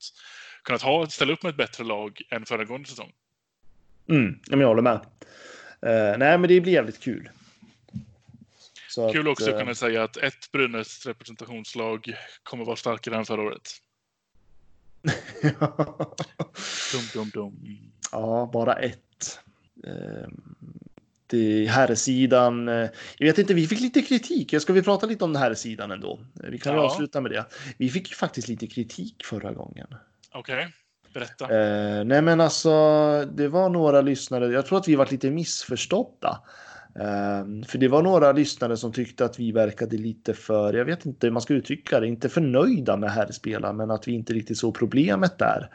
kunnat 0.63 0.83
ha, 0.83 1.07
ställa 1.07 1.33
upp 1.33 1.43
med 1.43 1.51
ett 1.51 1.57
bättre 1.57 1.85
lag 1.85 2.23
än 2.31 2.45
föregående 2.45 2.89
säsong. 2.89 3.13
Mm, 4.09 4.39
jag 4.51 4.69
håller 4.69 4.83
med. 4.83 5.01
Eh, 5.83 6.19
nej, 6.19 6.39
men 6.39 6.43
det 6.43 6.61
blir 6.61 6.73
jävligt 6.73 7.01
kul. 7.01 7.31
Så 8.89 9.13
Kul 9.13 9.21
att, 9.27 9.33
också 9.33 9.45
att 9.45 9.53
eh, 9.55 9.59
kunna 9.61 9.75
säga 9.75 10.03
att 10.03 10.17
ett 10.17 10.53
Brynäs 10.53 11.07
representationslag 11.07 12.15
kommer 12.43 12.65
vara 12.65 12.77
starkare 12.77 13.17
än 13.17 13.25
förra 13.25 13.43
året. 13.43 13.69
Dum, 16.93 17.03
dum, 17.15 17.31
dum. 17.35 17.79
Ja, 18.13 18.51
bara 18.53 18.75
ett. 18.75 19.41
Eh, 19.87 20.29
Det 21.27 21.67
herrsidan. 21.67 22.69
eh, 22.69 22.89
Jag 23.19 23.27
vet 23.27 23.39
inte, 23.39 23.55
vi 23.55 23.67
fick 23.67 23.81
lite 23.81 24.03
kritik. 24.03 24.55
Ska 24.63 24.73
vi 24.73 24.83
prata 24.83 25.07
lite 25.07 25.25
om 25.25 25.33
den 25.33 25.43
här 25.43 25.55
sidan 25.55 25.91
ändå? 25.91 26.21
Vi 26.35 26.59
kan 26.59 26.75
Ja. 26.75 26.81
avsluta 26.81 27.21
med 27.21 27.31
det. 27.31 27.45
Vi 27.79 27.89
fick 27.91 28.11
ju 28.11 28.17
faktiskt 28.17 28.49
lite 28.49 28.67
kritik 28.67 29.25
förra 29.25 29.53
gången. 29.53 29.95
Okej, 30.35 30.69
berätta. 31.15 31.45
Eh, 31.45 32.05
nej 32.05 32.23
men 32.23 32.41
alltså, 32.41 32.71
det 33.25 33.49
var 33.49 33.69
några 33.69 34.01
lyssnare, 34.01 34.47
jag 34.47 34.67
tror 34.67 34.79
att 34.79 34.89
vi 34.89 34.97
var 34.97 35.09
lite 35.11 35.31
missförstådda. 35.31 36.41
Eh, 36.95 37.67
för 37.67 37.79
det 37.79 37.89
var 37.89 38.03
några 38.03 38.33
lyssnare 38.33 38.77
som 38.77 38.93
tyckte 38.93 39.25
att 39.25 39.41
vi 39.41 39.53
verkade 39.53 39.97
lite 39.97 40.35
för, 40.35 40.73
jag 40.73 40.85
vet 40.85 41.07
inte 41.07 41.27
hur 41.27 41.33
man 41.33 41.43
ska 41.43 41.55
uttrycka 41.55 42.01
det, 42.01 42.07
inte 42.07 42.29
förnöjda 42.29 42.97
med 42.97 43.11
herrspelaren, 43.11 43.77
men 43.77 43.91
att 43.91 44.09
vi 44.09 44.13
inte 44.13 44.33
riktigt 44.33 44.59
såg 44.59 44.75
problemet 44.75 45.39
där. 45.39 45.71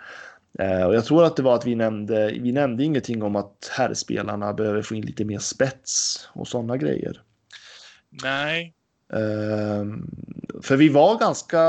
Eh, 0.60 0.84
och 0.84 0.95
jag 0.95 1.05
tror 1.05 1.24
att 1.24 1.36
det 1.36 1.43
var 1.43 1.55
att 1.55 1.66
vi 1.66 1.76
nämnde, 1.76 2.32
vi 2.32 2.51
nämnde 2.51 2.84
ingenting 2.84 3.24
om 3.24 3.36
att 3.36 3.72
herrspelarna 3.78 4.53
behöver 4.53 4.82
få 4.82 4.95
in 4.95 5.05
lite 5.05 5.26
mer 5.26 5.39
spets 5.39 6.30
och 6.34 6.47
sådana 6.47 6.78
grejer. 6.78 7.22
Nej, 8.24 8.74
för 10.62 10.76
vi 10.76 10.89
var 10.89 11.20
ganska 11.20 11.60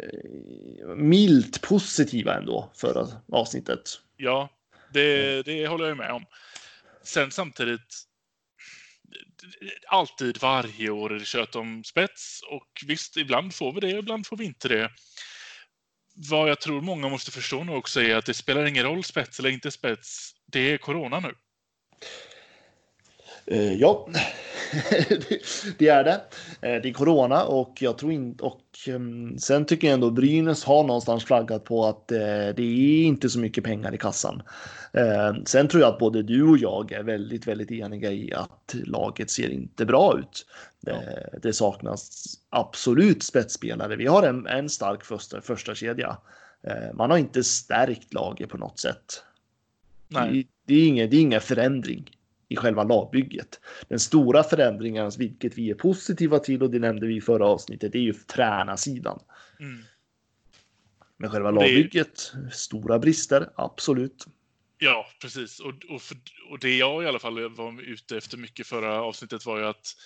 eh, 0.00 0.94
milt 0.96 1.62
positiva 1.62 2.34
ändå 2.34 2.70
förra 2.74 3.06
avsnittet. 3.32 4.00
ja, 4.16 4.48
det, 4.92 5.42
det 5.42 5.66
håller 5.66 5.88
jag 5.88 5.96
med 5.96 6.12
om. 6.12 6.24
Sen 7.02 7.30
samtidigt, 7.30 8.04
alltid 9.86 10.38
varje 10.40 10.90
år 10.90 11.12
är 11.12 11.18
det 11.18 11.24
kött 11.24 11.56
om 11.56 11.84
spets 11.84 12.42
och 12.50 12.68
visst, 12.86 13.16
ibland 13.16 13.54
får 13.54 13.72
vi 13.72 13.80
det, 13.80 13.90
ibland 13.90 14.26
får 14.26 14.36
vi 14.36 14.44
inte 14.44 14.68
det. 14.68 14.90
Vad 16.30 16.50
jag 16.50 16.60
tror 16.60 16.80
många 16.80 17.08
måste 17.08 17.30
förstå 17.30 17.64
nu 17.64 17.72
också 17.72 18.00
är 18.00 18.16
att 18.16 18.26
det 18.26 18.34
spelar 18.34 18.66
ingen 18.66 18.84
roll 18.84 19.04
spets 19.04 19.38
eller 19.38 19.50
inte 19.50 19.70
spets. 19.70 20.34
Det 20.46 20.72
är 20.72 20.78
corona 20.78 21.20
nu. 21.20 21.34
Eh, 23.46 23.72
ja, 23.72 24.08
det, 25.78 25.88
är 25.88 26.04
det. 26.04 26.20
Eh, 26.60 26.82
det 26.82 26.88
är 26.88 26.92
corona 26.92 27.44
och 27.44 27.78
jag 27.80 27.98
tror 27.98 28.12
inte 28.12 28.44
och 28.44 28.62
ehm, 28.86 29.38
sen 29.38 29.64
tycker 29.64 29.86
jag 29.86 29.94
ändå 29.94 30.10
Brynäs 30.10 30.64
har 30.64 30.84
någonstans 30.84 31.24
flaggat 31.24 31.64
på 31.64 31.86
att 31.86 32.12
eh, 32.12 32.18
det 32.56 32.62
är 32.62 33.04
inte 33.04 33.28
så 33.30 33.38
mycket 33.38 33.64
pengar 33.64 33.94
i 33.94 33.98
kassan. 33.98 34.42
Eh, 34.92 35.34
sen 35.44 35.68
tror 35.68 35.82
jag 35.82 35.92
att 35.92 35.98
både 35.98 36.22
du 36.22 36.42
och 36.42 36.58
jag 36.58 36.92
är 36.92 37.02
väldigt, 37.02 37.46
väldigt 37.46 37.70
eniga 37.70 38.12
i 38.12 38.32
att 38.34 38.74
laget 38.84 39.30
ser 39.30 39.48
inte 39.48 39.84
bra 39.86 40.18
ut. 40.18 40.46
Det, 40.80 41.28
det 41.42 41.52
saknas 41.52 42.24
absolut 42.50 43.22
spetsspelare. 43.22 43.96
Vi 43.96 44.06
har 44.06 44.22
en, 44.22 44.46
en 44.46 44.68
stark 44.68 45.04
första, 45.04 45.40
första 45.40 45.74
kedja. 45.74 46.18
Eh, 46.62 46.94
man 46.94 47.10
har 47.10 47.18
inte 47.18 47.44
stärkt 47.44 48.14
laget 48.14 48.48
på 48.48 48.58
något 48.58 48.78
sätt. 48.78 49.22
Nej. 50.08 50.32
Det, 50.32 50.74
det, 50.74 50.80
är 50.80 50.88
ingen, 50.88 51.10
det 51.10 51.16
är 51.16 51.20
ingen 51.20 51.40
förändring 51.40 52.17
i 52.48 52.56
själva 52.56 52.84
lagbygget. 52.84 53.60
Den 53.88 54.00
stora 54.00 54.42
förändringen, 54.42 55.10
vilket 55.18 55.58
vi 55.58 55.70
är 55.70 55.74
positiva 55.74 56.38
till 56.38 56.62
och 56.62 56.70
det 56.70 56.78
nämnde 56.78 57.06
vi 57.06 57.16
i 57.16 57.20
förra 57.20 57.46
avsnittet, 57.46 57.94
är 57.94 57.98
ju 57.98 58.12
tränarsidan. 58.12 59.20
Mm. 59.60 59.84
Men 61.16 61.30
själva 61.30 61.52
det 61.52 61.58
är- 61.58 61.60
lagbygget, 61.60 62.32
stora 62.52 62.98
brister, 62.98 63.50
absolut. 63.54 64.26
Ja, 64.78 65.06
precis. 65.20 65.60
Och, 65.60 65.74
och, 65.88 66.02
för, 66.02 66.16
och 66.50 66.58
det 66.58 66.76
jag 66.76 67.02
i 67.04 67.06
alla 67.06 67.18
fall 67.18 67.48
var 67.48 67.82
ute 67.82 68.16
efter 68.16 68.36
mycket 68.38 68.66
förra 68.66 69.02
avsnittet 69.02 69.46
var 69.46 69.58
ju 69.58 69.64
att 69.64 69.96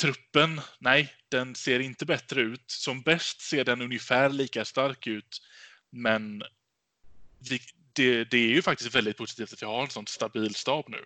truppen, 0.00 0.60
nej, 0.78 1.12
den 1.28 1.54
ser 1.54 1.80
inte 1.80 2.06
bättre 2.06 2.40
ut. 2.40 2.64
Som 2.66 3.02
bäst 3.02 3.40
ser 3.40 3.64
den 3.64 3.82
ungefär 3.82 4.28
lika 4.28 4.64
stark 4.64 5.06
ut, 5.06 5.42
men 5.90 6.42
vi, 7.50 7.60
det, 7.94 8.24
det 8.24 8.36
är 8.36 8.48
ju 8.48 8.62
faktiskt 8.62 8.94
väldigt 8.94 9.16
positivt 9.16 9.52
att 9.52 9.62
vi 9.62 9.66
har 9.66 9.82
en 9.82 9.90
sån 9.90 10.06
stabil 10.06 10.54
stab 10.54 10.84
nu. 10.88 11.04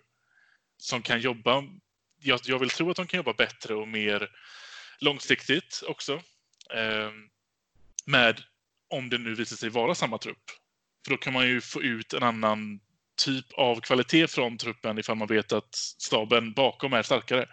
Som 0.77 1.01
kan 1.01 1.19
jobba, 1.19 1.63
jag, 2.19 2.39
jag 2.43 2.59
vill 2.59 2.69
tro 2.69 2.89
att 2.89 2.95
de 2.95 3.07
kan 3.07 3.17
jobba 3.17 3.33
bättre 3.33 3.75
och 3.75 3.87
mer 3.87 4.29
långsiktigt 4.99 5.83
också. 5.87 6.13
Eh, 6.73 7.11
med, 8.05 8.41
om 8.89 9.09
det 9.09 9.17
nu 9.17 9.33
visar 9.33 9.55
sig 9.55 9.69
vara 9.69 9.95
samma 9.95 10.17
trupp. 10.17 10.43
För 11.05 11.11
då 11.11 11.17
kan 11.17 11.33
man 11.33 11.47
ju 11.47 11.61
få 11.61 11.81
ut 11.81 12.13
en 12.13 12.23
annan 12.23 12.79
typ 13.25 13.53
av 13.53 13.81
kvalitet 13.81 14.27
från 14.27 14.57
truppen 14.57 14.97
ifall 14.99 15.17
man 15.17 15.27
vet 15.27 15.51
att 15.51 15.75
staben 15.75 16.53
bakom 16.53 16.93
är 16.93 17.01
starkare. 17.01 17.45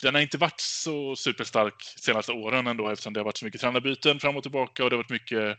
För 0.00 0.06
den 0.06 0.14
har 0.14 0.22
inte 0.22 0.38
varit 0.38 0.60
så 0.60 1.16
superstark 1.16 1.74
de 1.96 2.02
senaste 2.02 2.32
åren 2.32 2.66
ändå 2.66 2.88
eftersom 2.88 3.12
det 3.12 3.20
har 3.20 3.24
varit 3.24 3.36
så 3.36 3.44
mycket 3.44 3.60
tränarbyten 3.60 4.20
fram 4.20 4.36
och 4.36 4.42
tillbaka 4.42 4.84
och 4.84 4.90
det 4.90 4.96
har 4.96 5.02
varit 5.02 5.10
mycket, 5.10 5.58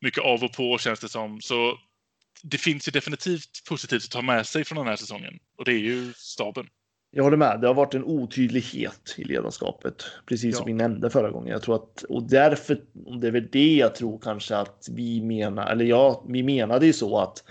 mycket 0.00 0.22
av 0.22 0.44
och 0.44 0.52
på 0.52 0.78
känns 0.78 1.00
det 1.00 1.08
som. 1.08 1.40
Så 1.40 1.78
det 2.42 2.58
finns 2.58 2.88
ju 2.88 2.90
definitivt 2.90 3.64
positivt 3.68 4.04
att 4.04 4.10
ta 4.10 4.22
med 4.22 4.46
sig 4.46 4.64
från 4.64 4.78
den 4.78 4.86
här 4.86 4.96
säsongen 4.96 5.38
och 5.58 5.64
det 5.64 5.72
är 5.72 5.78
ju 5.78 6.12
staben. 6.16 6.66
Jag 7.14 7.24
håller 7.24 7.36
med. 7.36 7.60
Det 7.60 7.66
har 7.66 7.74
varit 7.74 7.94
en 7.94 8.04
otydlighet 8.04 9.14
i 9.18 9.24
ledarskapet, 9.24 10.04
precis 10.26 10.56
som 10.56 10.62
Ja. 10.62 10.66
vi 10.66 10.72
nämnde 10.72 11.10
förra 11.10 11.30
gången. 11.30 11.52
Jag 11.52 11.62
tror 11.62 11.74
att 11.74 12.02
och 12.02 12.22
därför, 12.22 12.82
och 13.06 13.18
det 13.20 13.26
är 13.26 13.30
väl 13.32 13.48
det 13.52 13.74
jag 13.76 13.94
tror 13.94 14.18
kanske 14.18 14.56
att 14.56 14.88
vi 14.90 15.22
menar, 15.22 15.70
eller 15.70 15.84
ja, 15.84 16.24
vi 16.28 16.42
menade 16.42 16.86
ju 16.86 16.92
så 16.92 17.18
att 17.18 17.44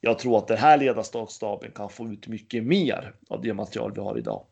jag 0.00 0.18
tror 0.18 0.38
att 0.38 0.48
den 0.48 0.58
här 0.58 0.78
ledarstaben 0.78 1.72
kan 1.72 1.90
få 1.90 2.08
ut 2.12 2.26
mycket 2.28 2.64
mer 2.64 3.14
av 3.28 3.42
det 3.42 3.54
material 3.54 3.92
vi 3.94 4.00
har 4.00 4.18
idag. 4.18 4.46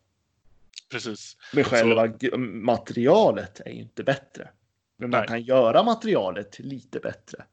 Precis. 0.91 1.37
Men 1.53 1.65
själva 1.65 2.07
g- 2.07 2.37
materialet 2.37 3.61
är 3.61 3.71
ju 3.71 3.81
inte 3.81 4.03
bättre. 4.05 4.49
Men 4.99 5.11
man 5.11 5.21
Nej. 5.21 5.29
kan 5.29 5.43
göra 5.43 5.83
materialet 5.83 6.59
lite 6.59 7.01
bättre. 7.01 7.45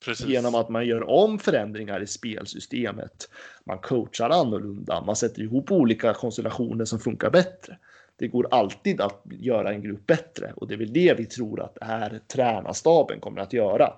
Precis. 0.00 0.26
Genom 0.26 0.54
att 0.54 0.68
man 0.68 0.86
gör 0.86 1.10
om 1.10 1.38
förändringar 1.38 2.02
i 2.02 2.06
spelsystemet. 2.06 3.30
Man 3.64 3.78
coachar 3.78 4.30
annorlunda, 4.30 5.00
man 5.00 5.16
sätter 5.16 5.42
ihop 5.42 5.72
olika 5.72 6.14
konstellationer 6.14 6.84
som 6.84 7.00
funkar 7.00 7.30
bättre. 7.30 7.78
Det 8.16 8.28
går 8.28 8.48
alltid 8.50 9.00
att 9.00 9.22
göra 9.30 9.72
en 9.72 9.82
grupp 9.82 10.06
bättre 10.06 10.52
och 10.56 10.68
det 10.68 10.74
är 10.74 10.78
väl 10.78 10.92
det 10.92 11.14
vi 11.18 11.26
tror 11.26 11.60
att 11.60 11.78
här 11.80 12.20
tränarstaben 12.28 13.20
kommer 13.20 13.40
att 13.40 13.52
göra. 13.52 13.92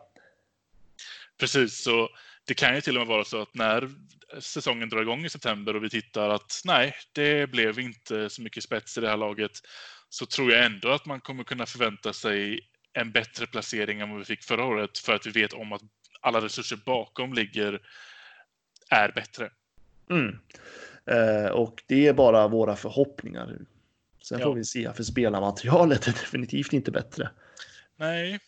Precis, 1.39 1.83
så 1.83 2.09
det 2.45 2.55
kan 2.55 2.75
ju 2.75 2.81
till 2.81 2.97
och 2.97 3.01
med 3.01 3.09
vara 3.09 3.25
så 3.25 3.43
att 3.43 3.55
när 3.55 3.91
säsongen 4.41 4.89
drar 4.89 5.03
igång 5.03 5.25
i 5.25 5.31
september 5.31 5.77
och 5.77 5.85
vi 5.85 5.91
tittar 5.91 6.29
att 6.29 6.63
nej, 6.65 6.95
det 7.13 7.51
blev 7.51 7.79
inte 7.79 8.31
så 8.31 8.43
mycket 8.43 8.65
spets 8.65 8.99
i 8.99 9.01
det 9.01 9.09
här 9.09 9.17
laget, 9.17 9.53
så 10.09 10.27
tror 10.27 10.53
jag 10.53 10.67
ändå 10.67 10.89
att 10.89 11.07
man 11.07 11.21
kommer 11.21 11.45
kunna 11.45 11.67
förvänta 11.67 12.13
sig 12.13 12.61
en 13.01 13.13
bättre 13.13 13.47
placering 13.47 14.01
än 14.01 14.11
vad 14.11 14.19
vi 14.19 14.25
fick 14.25 14.43
förra 14.43 14.65
året 14.65 14.99
för 14.99 15.13
att 15.15 15.27
vi 15.27 15.31
vet 15.31 15.53
om 15.53 15.73
att 15.73 15.83
alla 16.21 16.41
resurser 16.41 16.77
bakom 16.87 17.33
ligger 17.33 17.81
är 18.91 19.13
bättre. 19.13 19.51
Mm. 20.11 20.39
Eh, 21.07 21.51
och 21.51 21.83
det 21.87 22.07
är 22.07 22.13
bara 22.13 22.49
våra 22.49 22.77
förhoppningar. 22.77 23.59
Sen 24.23 24.39
Ja. 24.39 24.45
får 24.47 24.55
vi 24.55 24.65
se, 24.65 24.93
för 24.93 25.03
spelarmaterialet 25.03 26.07
är 26.07 26.13
definitivt 26.23 26.73
inte 26.73 26.91
bättre. 26.91 27.31
Nej, 27.97 28.39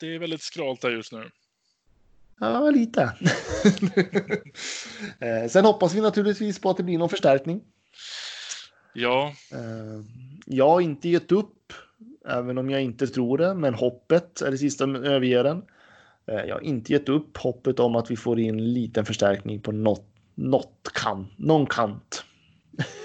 det 0.00 0.14
är 0.14 0.18
väldigt 0.18 0.42
skralt 0.42 0.80
där 0.80 0.90
just 0.90 1.12
nu. 1.12 1.30
Ja, 2.40 2.70
lite. 2.70 3.02
eh, 5.20 5.48
sen 5.48 5.64
hoppas 5.64 5.94
vi 5.94 6.00
naturligtvis 6.00 6.60
på 6.60 6.70
att 6.70 6.76
det 6.76 6.82
blir 6.82 6.98
någon 6.98 7.08
förstärkning. 7.08 7.62
Ja, 8.94 9.34
Eh, 9.52 10.04
jag 10.46 10.68
har 10.68 10.80
inte 10.80 11.08
gett 11.08 11.32
upp, 11.32 11.72
även 12.28 12.58
om 12.58 12.70
jag 12.70 12.82
inte 12.82 13.06
tror 13.06 13.38
det, 13.38 13.54
men 13.54 13.74
hoppet 13.74 14.40
är 14.40 14.50
det 14.50 14.58
sista 14.58 14.84
som 14.84 14.96
överger 14.96 15.44
den. 15.44 15.62
Eh, 16.26 16.44
jag 16.44 16.54
har 16.54 16.60
inte 16.60 16.92
gett 16.92 17.08
upp 17.08 17.36
hoppet 17.36 17.80
om 17.80 17.96
att 17.96 18.10
vi 18.10 18.16
får 18.16 18.40
in 18.40 18.58
en 18.58 18.72
liten 18.72 19.04
förstärkning 19.04 19.60
på 19.60 19.72
något, 19.72 20.06
något 20.34 20.88
kan, 20.94 21.26
någon 21.36 21.66
kant. 21.66 22.24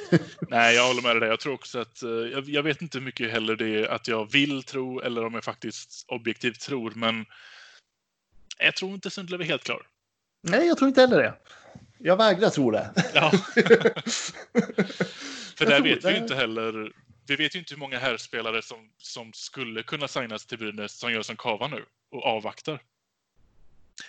nej, 0.50 0.76
jag 0.76 0.88
håller 0.88 1.02
med 1.02 1.22
dig. 1.22 1.30
Jag 1.30 1.40
tror 1.40 1.54
också 1.54 1.80
att 1.80 2.04
eh, 2.04 2.10
jag, 2.10 2.50
jag 2.50 2.64
vet 2.64 2.82
inte 2.82 2.98
hur 2.98 3.06
mycket 3.06 3.32
heller 3.32 3.56
det 3.56 3.68
är 3.84 3.88
att 3.88 4.08
jag 4.08 4.32
vill 4.32 4.64
tro 4.64 5.00
eller 5.00 5.26
om 5.26 5.34
jag 5.34 5.44
faktiskt 5.44 6.06
objektivt 6.08 6.60
tror, 6.60 6.92
men 6.96 7.26
jag 8.60 8.76
tror 8.76 8.94
inte 8.94 9.10
Sundlöv 9.10 9.42
är 9.42 9.46
helt 9.46 9.64
klar. 9.64 9.82
Nej, 10.42 10.68
jag 10.68 10.78
tror 10.78 10.88
inte 10.88 11.02
heller 11.02 11.18
det. 11.18 11.34
Jag 11.98 12.18
vägrar 12.18 12.50
tro 12.50 12.72
det. 12.72 12.92
Ja. 13.14 13.32
För 15.56 15.66
Jag 15.66 15.70
där 15.70 15.76
tror 15.76 15.84
vet 15.84 15.98
vi 15.98 16.02
det. 16.02 16.12
ju 16.12 16.18
inte 16.18 16.36
heller. 16.36 16.92
Vi 17.28 17.36
vet 17.36 17.56
ju 17.56 17.60
inte 17.60 17.74
hur 17.74 17.80
många 17.80 18.00
herrspelare 18.00 18.62
som, 18.62 18.90
som 18.98 19.34
skulle 19.34 19.84
kunna 19.84 20.08
signas 20.08 20.46
till 20.46 20.58
Brynäs 20.58 21.00
som 21.00 21.12
gör 21.12 21.22
som 21.22 21.36
Kava 21.36 21.68
nu 21.68 21.86
och 22.12 22.26
avvaktar. 22.26 22.82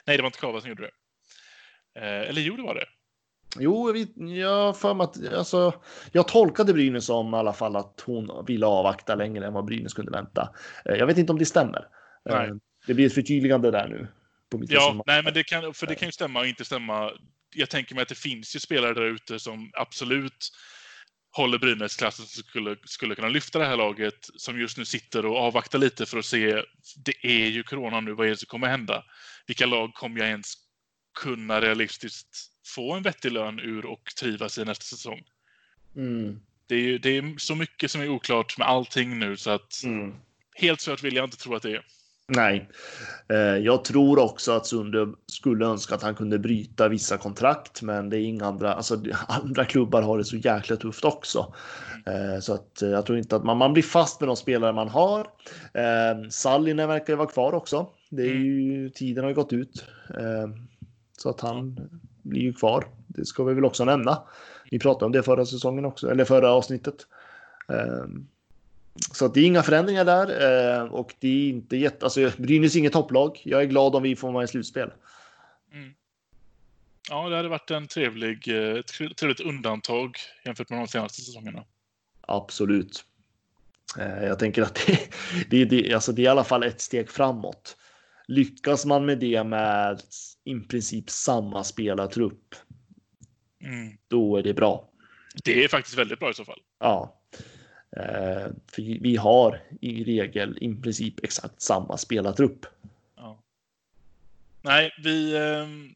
Nej, 0.07 0.17
det 0.17 0.23
var 0.23 0.29
inte 0.29 0.39
Kava 0.39 0.61
som 0.61 0.69
gjorde 0.69 0.83
det. 0.83 0.91
Eh, 2.01 2.29
eller 2.29 2.41
jo, 2.41 2.57
det 2.57 2.63
var 2.63 2.75
det. 2.75 2.87
Jo, 3.59 3.97
jag 4.35 4.79
för 4.79 5.03
att 5.03 5.35
alltså, 5.35 5.83
jag 6.13 6.29
tolkade 6.29 6.73
Brynäs 6.73 7.05
som 7.05 7.35
i 7.35 7.37
alla 7.37 7.53
fall 7.53 7.77
att 7.77 8.03
hon 8.07 8.45
ville 8.47 8.67
avvakta 8.67 9.15
längre 9.15 9.47
än 9.47 9.53
vad 9.53 9.65
Brynäs 9.65 9.95
kunde 9.95 10.11
vänta. 10.11 10.55
Eh, 10.85 10.95
Jag 10.95 11.07
vet 11.07 11.19
inte 11.19 11.33
om 11.33 11.39
det 11.39 11.47
stämmer. 11.47 11.89
Eh, 12.29 12.37
Nej. 12.37 12.51
Det 12.87 12.95
blir 12.95 13.07
ett 13.07 13.15
förtydligande 13.15 13.71
där 13.71 13.89
nu. 13.89 14.09
På 14.51 14.59
mitt 14.59 14.71
Ja, 14.71 15.03
nej, 15.07 15.23
men 15.23 15.35
det 15.35 15.45
kan, 15.45 15.75
för 15.75 15.87
det 15.87 15.95
kan 15.95 16.09
ju 16.09 16.13
stämma 16.13 16.41
och 16.41 16.47
inte 16.47 16.65
stämma. 16.65 17.13
Jag 17.55 17.71
tänker 17.71 17.95
mig 17.95 18.03
att 18.03 18.09
det 18.09 18.19
finns 18.19 18.57
ju 18.57 18.61
spelare 18.61 18.95
där 18.95 19.03
ute 19.03 19.39
som 19.39 19.71
absolut 19.75 20.53
håller 21.31 21.59
Brynäs-klassen 21.59 22.27
som 22.27 22.43
skulle, 22.43 22.77
skulle 22.85 23.15
kunna 23.15 23.29
lyfta 23.29 23.59
det 23.59 23.67
här 23.67 23.77
laget 23.77 24.31
som 24.37 24.61
just 24.61 24.79
nu 24.79 24.85
sitter 24.85 25.27
och 25.27 25.37
avvaktar 25.37 25.79
lite 25.79 26.07
för 26.07 26.19
att 26.19 26.25
se. 26.25 26.63
Det 27.05 27.27
är 27.27 27.47
ju 27.47 27.63
corona 27.63 28.01
nu, 28.01 28.13
vad 28.13 28.27
är 28.27 28.31
det 28.31 28.37
som 28.37 28.47
kommer 28.47 28.69
hända? 28.69 29.05
Vilka 29.47 29.67
lag 29.67 29.95
kommer 29.95 30.21
jag 30.21 30.29
ens 30.29 30.55
kunna 31.21 31.61
realistiskt 31.61 32.37
få 32.75 32.95
en 32.95 33.03
vettig 33.03 33.33
lön 33.33 33.61
ur 33.61 33.87
och 33.87 34.03
trivas 34.21 34.59
i 34.59 34.65
nästa 34.65 34.85
säsong? 34.85 35.23
Mm. 35.97 36.41
Det 36.67 36.75
är, 36.75 36.99
det 36.99 37.17
är 37.17 37.39
så 37.39 37.55
mycket 37.55 37.91
som 37.91 38.01
är 38.01 38.09
oklart 38.09 38.59
med 38.59 38.69
allting 38.69 39.19
nu 39.19 39.37
så 39.37 39.51
att 39.51 39.83
Mm. 39.85 40.15
helt 40.55 40.81
svårt 40.81 41.03
vill 41.03 41.17
jag 41.17 41.25
inte 41.25 41.37
tro 41.37 41.55
att 41.55 41.63
det 41.63 41.73
är. 41.73 41.85
Nej, 42.31 42.69
eh, 43.29 43.37
jag 43.39 43.85
tror 43.85 44.19
också 44.19 44.53
att 44.53 44.67
Sunde 44.67 45.09
skulle 45.27 45.67
önska 45.67 45.95
att 45.95 46.03
han 46.03 46.15
kunde 46.15 46.39
bryta 46.39 46.89
vissa 46.89 47.19
kontrakt, 47.19 47.83
men 47.83 48.11
det 48.11 48.17
är 48.17 48.21
inga 48.21 48.47
andra, 48.47 48.75
alltså 48.75 49.03
andra 49.29 49.65
klubbar 49.65 50.03
har 50.03 50.19
det 50.19 50.25
så 50.25 50.37
jäkla 50.37 50.77
tufft 50.77 51.05
också. 51.05 51.55
Eh, 52.07 52.41
Så 52.41 52.55
att 52.55 52.83
eh, 52.83 52.89
jag 52.89 53.07
tror 53.07 53.19
inte 53.19 53.37
att 53.37 53.45
man, 53.45 53.57
man 53.57 53.73
blir 53.73 53.83
fast 53.83 54.21
med 54.21 54.29
de 54.29 54.37
spelare 54.37 54.73
man 54.73 54.89
har. 54.89 55.27
Sallinen 56.31 56.89
verkar 56.89 57.13
ju 57.13 57.17
vara 57.17 57.29
kvar 57.29 57.53
också. 57.53 57.87
Det 58.11 58.23
är 58.23 58.35
ju, 58.35 58.91
tiden 58.91 59.25
har 59.25 59.29
ju 59.29 59.35
gått 59.35 59.53
ut. 59.53 59.85
Så 61.19 61.31
att 61.31 61.41
han 61.41 61.89
blir 62.23 62.41
ju 62.41 62.53
kvar. 62.53 62.85
Det 63.07 63.25
ska 63.25 63.45
vi 63.45 63.55
väl 63.55 63.65
också 63.65 63.85
nämna. 63.85 64.23
Vi 64.71 64.79
pratade 64.79 65.05
om 65.05 65.13
det 65.13 65.23
förra 65.23 65.47
säsongen 65.47 65.85
också, 65.85 66.11
eller 66.11 66.25
förra 66.25 66.51
avsnittet. 66.53 66.95
Så 69.13 69.29
det 69.29 69.41
är 69.41 69.45
inga 69.45 69.63
förändringar 69.63 70.05
där 70.05 70.81
eh, 70.81 70.85
och 70.85 71.15
det 71.19 71.29
är 71.29 71.49
inte 71.49 71.77
jätte, 71.77 72.07
alltså 72.07 72.31
Brynäs 72.37 72.75
är 72.75 72.79
inget 72.79 72.93
topplag. 72.93 73.41
Jag 73.45 73.63
är 73.63 73.67
glad 73.67 73.95
om 73.95 74.03
vi 74.03 74.17
får 74.17 74.33
vara 74.33 74.45
i 74.45 74.49
slutspel. 74.49 74.91
Ja, 77.11 77.29
det 77.29 77.37
hade 77.37 77.49
varit 77.49 77.71
en 77.71 77.87
trevlig, 77.87 78.49
eh, 78.49 78.79
ett 78.79 79.17
trevligt 79.17 79.41
undantag 79.41 80.17
jämfört 80.45 80.71
med 80.71 80.79
de 80.79 80.89
senaste 80.89 81.23
säsongerna. 81.23 81.65
Absolut. 82.21 83.05
Eh, 83.99 84.25
jag 84.25 84.39
tänker 84.39 84.63
att 84.63 84.87
det, 84.87 84.99
det, 85.51 85.65
det, 85.65 85.95
alltså 85.95 86.13
det 86.13 86.23
är 86.23 86.25
i 86.25 86.29
alla 86.29 86.45
fall 86.45 86.63
ett 86.63 86.81
steg 86.81 87.11
framåt. 87.11 87.77
Lyckas 88.29 88.85
man 88.85 89.07
med 89.07 89.19
det 89.19 89.45
med 89.45 90.01
i 90.45 90.55
princip 90.55 91.11
samma 91.11 91.65
spelartrupp, 91.65 92.55
Mm. 93.65 93.97
då 94.09 94.37
är 94.37 94.43
det 94.43 94.55
bra. 94.55 94.91
Det 95.45 95.65
är 95.65 95.69
faktiskt 95.69 95.99
väldigt 95.99 96.19
bra 96.19 96.31
i 96.31 96.35
så 96.35 96.45
fall. 96.45 96.61
Ja. 96.79 97.18
Eh, 97.97 98.47
för 98.67 99.01
vi 99.01 99.17
har 99.17 99.61
i 99.81 100.05
regel 100.05 100.59
i 100.61 100.75
princip 100.75 101.25
exakt 101.25 101.63
samma 101.63 101.97
spelartrupp. 101.97 102.67
Ja. 103.17 103.43
Nej, 104.63 104.91
vi, 105.05 105.37
ehm, 105.37 105.95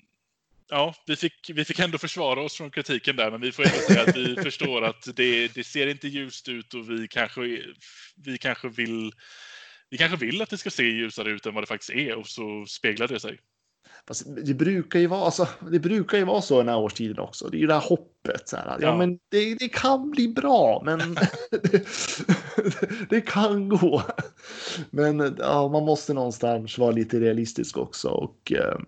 ja, 0.68 0.94
vi, 1.06 1.16
fick, 1.16 1.50
vi 1.54 1.64
fick 1.64 1.78
ändå 1.78 1.98
försvara 1.98 2.40
oss 2.40 2.56
från 2.56 2.70
kritiken 2.70 3.16
där, 3.16 3.30
men 3.30 3.40
vi 3.40 3.52
får 3.52 3.62
ändå 3.62 3.76
säga 3.76 4.02
att 4.02 4.16
vi 4.16 4.36
förstår 4.42 4.82
att 4.82 5.16
det, 5.16 5.54
det 5.54 5.64
ser 5.64 5.86
inte 5.86 6.08
ljust 6.08 6.48
ut 6.48 6.74
och 6.74 6.90
vi 6.90 7.08
kanske, 7.08 7.40
vi 8.16 8.38
kanske 8.38 8.68
vill 8.68 9.12
vi 9.90 9.98
kanske 9.98 10.16
vill 10.16 10.42
att 10.42 10.50
det 10.50 10.58
ska 10.58 10.70
se 10.70 10.82
ljusare 10.82 11.30
ut 11.30 11.46
än 11.46 11.54
vad 11.54 11.62
det 11.62 11.66
faktiskt 11.66 11.90
är 11.90 12.14
och 12.16 12.28
så 12.28 12.66
speglar 12.66 13.08
det 13.08 13.20
sig. 13.20 13.38
Fast 14.08 14.26
det 14.46 14.54
brukar 14.54 14.98
ju 14.98 15.06
vara, 15.06 15.24
alltså, 15.24 15.48
det 15.70 15.78
brukar 15.78 16.18
ju 16.18 16.24
vara 16.24 16.42
så 16.42 16.58
den 16.58 16.68
här 16.68 16.78
årstiden 16.78 17.18
också. 17.18 17.48
Det 17.48 17.56
är 17.56 17.60
ju 17.60 17.66
det 17.66 17.74
här 17.74 17.88
hoppet. 17.88 18.48
Så 18.48 18.56
här, 18.56 18.66
ja. 18.66 18.76
Ja. 18.80 18.96
men 18.96 19.18
det, 19.28 19.54
det 19.54 19.68
kan 19.68 20.10
bli 20.10 20.28
bra, 20.28 20.82
men 20.84 21.16
det, 21.50 21.82
det 23.10 23.20
kan 23.20 23.68
gå. 23.68 24.02
Men 24.90 25.36
ja, 25.38 25.68
man 25.68 25.84
måste 25.84 26.14
någonstans 26.14 26.78
vara 26.78 26.90
lite 26.90 27.20
realistisk 27.20 27.76
också 27.76 28.08
och 28.08 28.52
eh, 28.52 28.78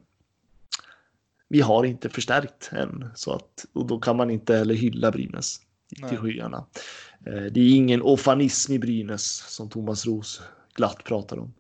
vi 1.49 1.61
har 1.61 1.85
inte 1.85 2.09
förstärkt 2.09 2.71
än 2.73 3.11
så 3.15 3.33
att 3.33 3.67
och 3.73 3.87
då 3.87 3.99
kan 3.99 4.17
man 4.17 4.31
inte 4.31 4.57
heller 4.57 4.75
hylla 4.75 5.11
Brynäs 5.11 5.61
till 6.09 6.19
skyarna. 6.19 6.67
Eh, 7.27 7.43
det 7.43 7.61
är 7.61 7.77
ingen 7.77 8.03
ofanism 8.03 8.73
i 8.73 8.79
Brynäs 8.79 9.45
som 9.49 9.71
Thomas 9.71 10.07
Ros 10.07 10.43
glatt 10.75 11.05
pratar 11.05 11.39
om. 11.39 11.55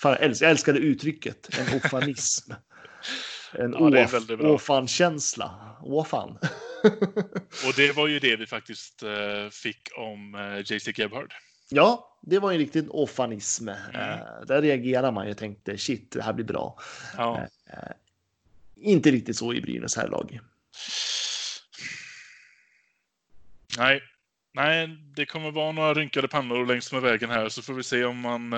Fan, 0.00 0.12
jag 0.12 0.22
älskar, 0.22 0.46
jag 0.46 0.50
älskar 0.50 0.72
det 0.72 0.78
uttrycket, 0.78 1.48
en 1.58 1.76
ofanism. 1.84 2.52
En 3.58 3.72
Ja, 3.72 3.90
det 3.90 4.00
är 4.00 4.04
åf, 4.04 4.14
väldigt 4.14 4.38
bra. 4.38 4.52
åfan-känsla. 4.52 5.76
Åfan. 5.82 6.38
Och 7.66 7.72
det 7.76 7.92
var 7.96 8.06
ju 8.06 8.18
det 8.18 8.36
vi 8.36 8.46
faktiskt 8.46 9.02
eh, 9.02 9.50
fick 9.50 9.88
om 9.96 10.34
eh, 10.34 10.58
JC 10.72 10.98
Gebhard. 10.98 11.34
ja, 11.68 12.18
det 12.22 12.38
var 12.38 12.50
ju 12.52 12.58
riktigt 12.58 12.88
åfanism. 12.88 13.68
Mm. 13.68 13.94
Eh, 13.94 14.18
där 14.46 14.62
reagerar 14.62 15.12
man 15.12 15.24
ju 15.26 15.30
och 15.30 15.38
tänkte 15.38 15.78
shit, 15.78 16.10
det 16.10 16.22
här 16.22 16.32
blir 16.32 16.44
bra. 16.44 16.78
Ja. 17.16 17.46
Inte 18.76 19.10
riktigt 19.10 19.36
så 19.36 19.54
i 19.54 19.60
Brynäs 19.60 19.96
här 19.96 20.08
lag. 20.08 20.40
Nej. 23.78 24.02
Nej, 24.52 24.88
det 25.16 25.26
kommer 25.26 25.50
vara 25.50 25.72
några 25.72 25.94
rynkade 25.94 26.28
pannor 26.28 26.66
längs 26.66 26.92
med 26.92 27.02
vägen 27.02 27.30
här 27.30 27.48
så 27.48 27.62
får 27.62 27.74
vi 27.74 27.82
se 27.82 28.04
om 28.04 28.20
man 28.20 28.52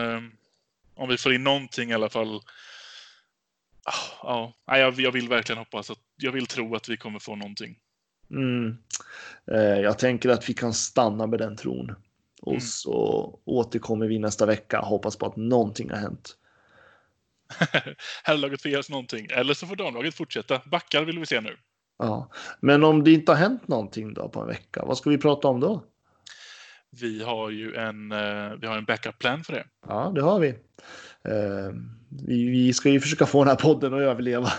om 0.95 1.09
vi 1.09 1.19
får 1.19 1.35
in 1.35 1.45
någonting 1.45 1.91
i 1.91 1.95
alla 1.95 2.09
fall. 2.09 2.41
Ja, 4.23 4.53
jag, 4.67 5.01
jag 5.01 5.13
vill 5.13 5.29
verkligen 5.29 5.59
hoppas 5.59 5.91
att 5.91 5.99
jag 6.17 6.33
vill 6.33 6.47
tro 6.47 6.75
att 6.75 6.89
vi 6.89 6.97
kommer 6.97 7.19
få 7.19 7.37
någonting. 7.37 7.77
Mm. 8.31 8.77
Eh, 9.53 9.81
jag 9.81 9.99
tänker 9.99 10.29
att 10.29 10.49
vi 10.49 10.55
kan 10.55 10.75
stanna 10.75 11.27
med 11.27 11.39
den 11.39 11.57
tron. 11.57 11.95
Och 12.43 12.53
Mm. 12.53 12.61
så 12.61 13.39
återkommer 13.45 14.07
vi 14.07 14.19
nästa 14.19 14.47
vecka. 14.47 14.79
Hoppas 14.81 15.17
på 15.17 15.27
att 15.27 15.37
någonting 15.37 15.91
har 15.91 15.97
hänt. 15.97 16.37
Herrlaget 18.25 18.63
får 18.63 18.71
ge 18.71 18.77
oss 18.77 18.91
någonting. 18.91 19.27
Eller 19.31 19.55
så 19.55 19.67
får 19.67 19.77
damlaget 19.77 20.15
fortsätta. 20.15 20.63
Backar 20.67 21.05
vill 21.05 21.19
vi 21.19 21.27
se 21.27 21.41
nu. 21.41 21.57
Ja. 21.99 22.31
Men 22.61 22.85
om 22.85 23.05
det 23.05 23.13
inte 23.13 23.33
har 23.33 23.37
hänt 23.37 23.69
någonting 23.69 24.15
då 24.15 24.29
på 24.29 24.41
en 24.41 24.47
vecka, 24.47 24.85
vad 24.85 24.99
ska 24.99 25.11
vi 25.11 25.19
prata 25.19 25.49
om 25.49 25.61
då? 25.61 25.85
Vi 26.91 27.23
har 27.23 27.51
ju 27.51 27.75
en, 27.75 28.13
eh, 28.13 28.51
vi 28.61 28.67
har 28.67 28.77
en 28.79 28.85
backup 28.85 29.19
plan 29.19 29.45
för 29.45 29.53
det. 29.53 29.67
Ja, 29.89 30.13
det 30.15 30.23
har 30.23 30.41
vi. 30.41 30.55
Eh, 31.29 31.73
vi, 32.09 32.49
vi, 32.49 32.73
ska 32.73 32.91
ju 32.91 33.01
försöka 33.01 33.27
få 33.27 33.45
den 33.45 33.49
här 33.49 33.57
podden 33.57 33.95
att 33.95 34.01
överleva 34.01 34.53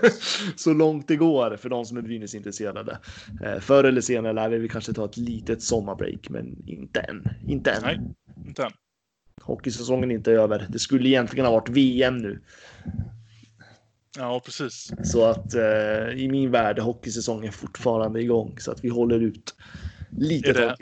så 0.56 0.72
långt 0.72 1.08
det 1.08 1.16
går 1.16 1.56
för 1.56 1.68
de 1.68 1.84
som 1.84 1.96
är 1.96 2.02
Brynäs-intresserade. 2.02 2.98
Eh, 3.44 3.60
förr 3.60 3.84
eller 3.84 4.00
senare 4.00 4.32
lär 4.32 4.48
vi 4.48 4.68
kanske 4.68 4.92
ta 4.92 5.04
ett 5.04 5.16
litet 5.16 5.62
sommarbreak, 5.62 6.28
men 6.28 6.68
inte 6.68 7.00
än. 7.00 7.28
Inte 7.48 7.70
än. 7.70 7.82
Nej, 7.82 8.00
inte 8.46 8.64
än. 8.64 8.72
Hockeysäsongen 9.42 10.10
är 10.10 10.14
inte 10.14 10.32
över. 10.32 10.66
Det 10.68 10.78
skulle 10.78 11.08
egentligen 11.08 11.46
ha 11.46 11.52
varit 11.52 11.68
VM 11.68 12.18
nu. 12.18 12.40
Ja, 14.18 14.40
precis. 14.44 14.92
Så 15.04 15.24
att 15.24 15.54
eh, 15.54 16.08
i 16.16 16.28
min 16.30 16.50
värld 16.50 16.78
är 16.78 16.82
hockeysäsongen 16.82 17.52
fortfarande 17.52 18.20
igång 18.20 18.58
så 18.58 18.70
att 18.72 18.84
vi 18.84 18.88
håller 18.88 19.20
ut 19.20 19.54
lite 20.10 20.50
Är 20.50 20.54
det-. 20.54 20.76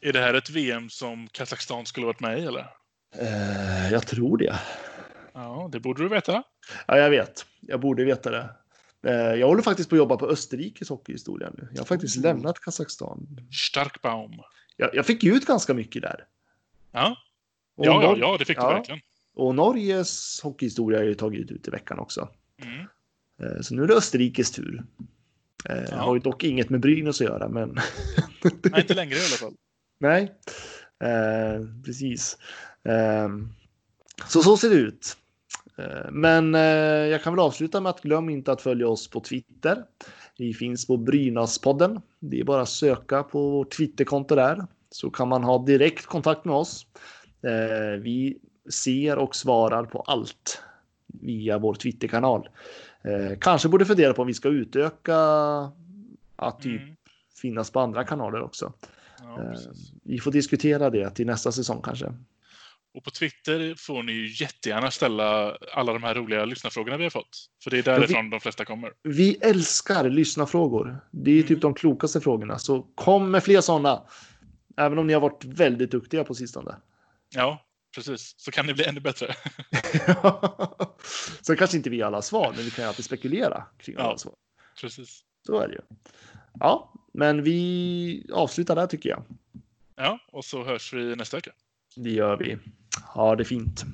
Är 0.00 0.12
det 0.12 0.20
här 0.20 0.34
ett 0.34 0.50
VM 0.50 0.88
som 0.88 1.28
Kazakstan 1.32 1.86
skulle 1.86 2.06
varit 2.06 2.20
med 2.20 2.38
i 2.38 2.42
eller? 2.42 2.66
Eh, 3.20 3.92
jag 3.92 4.06
tror 4.06 4.38
det. 4.38 4.56
Ja, 5.32 5.68
det 5.72 5.80
borde 5.80 6.02
du 6.02 6.08
veta. 6.08 6.42
Ja, 6.86 6.98
jag 6.98 7.10
vet. 7.10 7.46
Jag 7.60 7.80
borde 7.80 8.04
veta 8.04 8.30
det. 8.30 8.48
Eh, 9.06 9.34
jag 9.34 9.46
håller 9.46 9.62
faktiskt 9.62 9.88
på 9.88 9.94
att 9.94 9.98
jobba 9.98 10.16
på 10.16 10.26
Österrikes 10.26 10.88
hockeyhistoria 10.88 11.50
nu. 11.54 11.68
Jag 11.72 11.80
har 11.80 11.86
faktiskt 11.86 12.16
Mm. 12.16 12.36
lämnat 12.36 12.60
Kazakstan. 12.60 13.40
Starkbaum. 13.52 14.32
Jag, 14.76 14.94
jag 14.94 15.06
fick 15.06 15.24
ut 15.24 15.46
ganska 15.46 15.74
mycket 15.74 16.02
där. 16.02 16.24
Ja, 16.92 17.16
Och, 17.76 17.86
ja, 17.86 18.02
ja, 18.02 18.16
ja 18.18 18.36
det 18.38 18.44
fick 18.44 18.56
ja. 18.58 18.68
du 18.68 18.74
verkligen. 18.74 19.00
och 19.34 19.54
Norges 19.54 20.40
hockeyhistoria 20.42 20.98
har 20.98 21.02
jag 21.02 21.08
ju 21.08 21.14
tagit 21.14 21.50
ut 21.50 21.68
i 21.68 21.70
veckan 21.70 21.98
också. 21.98 22.28
Mm. 22.62 22.80
Eh, 23.42 23.60
så 23.60 23.74
nu 23.74 23.82
är 23.82 23.86
det 23.86 23.94
Österrikes 23.94 24.50
tur. 24.50 24.84
Eh, 25.68 25.76
Ja. 25.90 25.96
Har 25.96 26.14
ju 26.14 26.20
dock 26.20 26.44
inget 26.44 26.70
med 26.70 26.80
Brynäs 26.80 27.20
att 27.20 27.26
göra, 27.26 27.48
men 27.48 27.78
Nej, 28.64 28.80
inte 28.80 28.94
längre 28.94 29.14
i 29.16 29.18
alla 29.18 29.36
fall. 29.50 29.54
Nej, 29.98 30.32
eh, 31.04 31.60
precis. 31.84 32.38
Eh, 32.88 33.28
så 34.28 34.42
så 34.42 34.56
ser 34.56 34.70
det 34.70 34.76
ut. 34.76 35.16
Eh, 35.76 36.10
men 36.10 36.54
eh, 36.54 36.60
jag 37.10 37.22
kan 37.22 37.32
väl 37.32 37.40
avsluta 37.40 37.80
med 37.80 37.90
att 37.90 38.00
glöm 38.02 38.28
inte 38.28 38.52
att 38.52 38.62
följa 38.62 38.88
oss 38.88 39.10
på 39.10 39.20
Twitter. 39.20 39.84
Vi 40.38 40.54
finns 40.54 40.86
på 40.86 40.96
Brynäspodden. 40.96 42.00
Det 42.20 42.40
är 42.40 42.44
bara 42.44 42.62
att 42.62 42.68
söka 42.68 43.22
på 43.22 43.50
vårt 43.50 43.76
Twitterkonto 43.76 44.34
där 44.34 44.66
så 44.90 45.10
kan 45.10 45.28
man 45.28 45.44
ha 45.44 45.64
direkt 45.64 46.06
kontakt 46.06 46.44
med 46.44 46.54
oss. 46.54 46.86
Eh, 47.42 48.00
vi 48.00 48.38
ser 48.70 49.18
och 49.18 49.36
svarar 49.36 49.84
på 49.84 50.00
allt 50.00 50.62
via 51.06 51.58
vår 51.58 51.74
Twitterkanal. 51.74 52.48
Kanske 53.40 53.68
borde 53.68 53.84
fundera 53.84 54.12
på 54.14 54.22
om 54.22 54.28
vi 54.28 54.34
ska 54.34 54.48
utöka 54.48 55.16
att 56.36 56.60
typ 56.60 56.82
Mm. 56.82 56.96
finnas 57.40 57.70
på 57.70 57.80
andra 57.80 58.04
kanaler 58.04 58.42
också. 58.42 58.72
Ja. 59.18 59.54
Vi 60.02 60.18
får 60.18 60.30
diskutera 60.32 60.90
det 60.90 61.10
till 61.10 61.26
nästa 61.26 61.52
säsong 61.52 61.82
kanske. 61.82 62.12
Och 62.96 63.04
på 63.04 63.10
Twitter 63.10 63.74
får 63.78 64.02
ni 64.02 64.12
ju 64.12 64.44
jättegärna 64.44 64.90
ställa 64.90 65.56
alla 65.72 65.92
de 65.92 66.02
här 66.02 66.14
roliga 66.14 66.44
lyssnarfrågorna 66.44 66.96
vi 66.96 67.02
har 67.02 67.10
fått. 67.10 67.46
För 67.64 67.70
det 67.70 67.76
är 67.76 67.78
vi- 67.78 67.82
därifrån 67.82 68.30
de 68.30 68.40
flesta 68.40 68.64
kommer. 68.64 68.92
Vi 69.02 69.36
älskar 69.40 70.10
lyssnarfrågor. 70.10 71.00
Det 71.10 71.30
är 71.30 71.42
typ 71.42 71.50
Mm. 71.50 71.60
de 71.60 71.74
klokaste 71.74 72.20
frågorna. 72.20 72.58
Så 72.58 72.82
kom 72.82 73.30
med 73.30 73.44
fler 73.44 73.60
sådana. 73.60 74.02
Även 74.76 74.98
om 74.98 75.06
ni 75.06 75.12
har 75.12 75.20
varit 75.20 75.44
väldigt 75.44 75.90
duktiga 75.90 76.24
på 76.24 76.34
sistone. 76.34 76.76
Ja, 77.34 77.64
precis. 77.94 78.34
Så 78.36 78.50
kan 78.50 78.66
det 78.66 78.74
bli 78.74 78.84
ännu 78.84 79.00
bättre. 79.00 79.32
Sen 81.42 81.56
kanske 81.56 81.76
inte 81.76 81.90
vi 81.90 82.02
alla 82.02 82.22
svar, 82.22 82.52
men 82.56 82.64
vi 82.64 82.70
kan 82.70 82.84
ju 82.84 82.88
alltid 82.88 83.04
spekulera 83.04 83.64
kring 83.78 83.96
alla 83.96 84.04
Ja. 84.10 84.18
svar. 84.18 84.34
Precis. 84.80 85.20
Så 85.46 85.58
är 85.60 85.68
det 85.68 85.74
ju. 85.74 85.80
Ja, 86.60 86.92
men 87.14 87.42
vi 87.42 88.26
avslutar 88.32 88.76
där 88.76 88.86
tycker 88.86 89.08
jag. 89.08 89.22
Ja, 89.96 90.18
och 90.32 90.44
så 90.44 90.64
hörs 90.64 90.92
vi 90.92 91.16
nästa 91.16 91.36
vecka. 91.36 91.50
Det 91.96 92.10
gör 92.10 92.36
vi. 92.36 92.58
Ha 93.02 93.34
det 93.34 93.44
fint. 93.44 93.86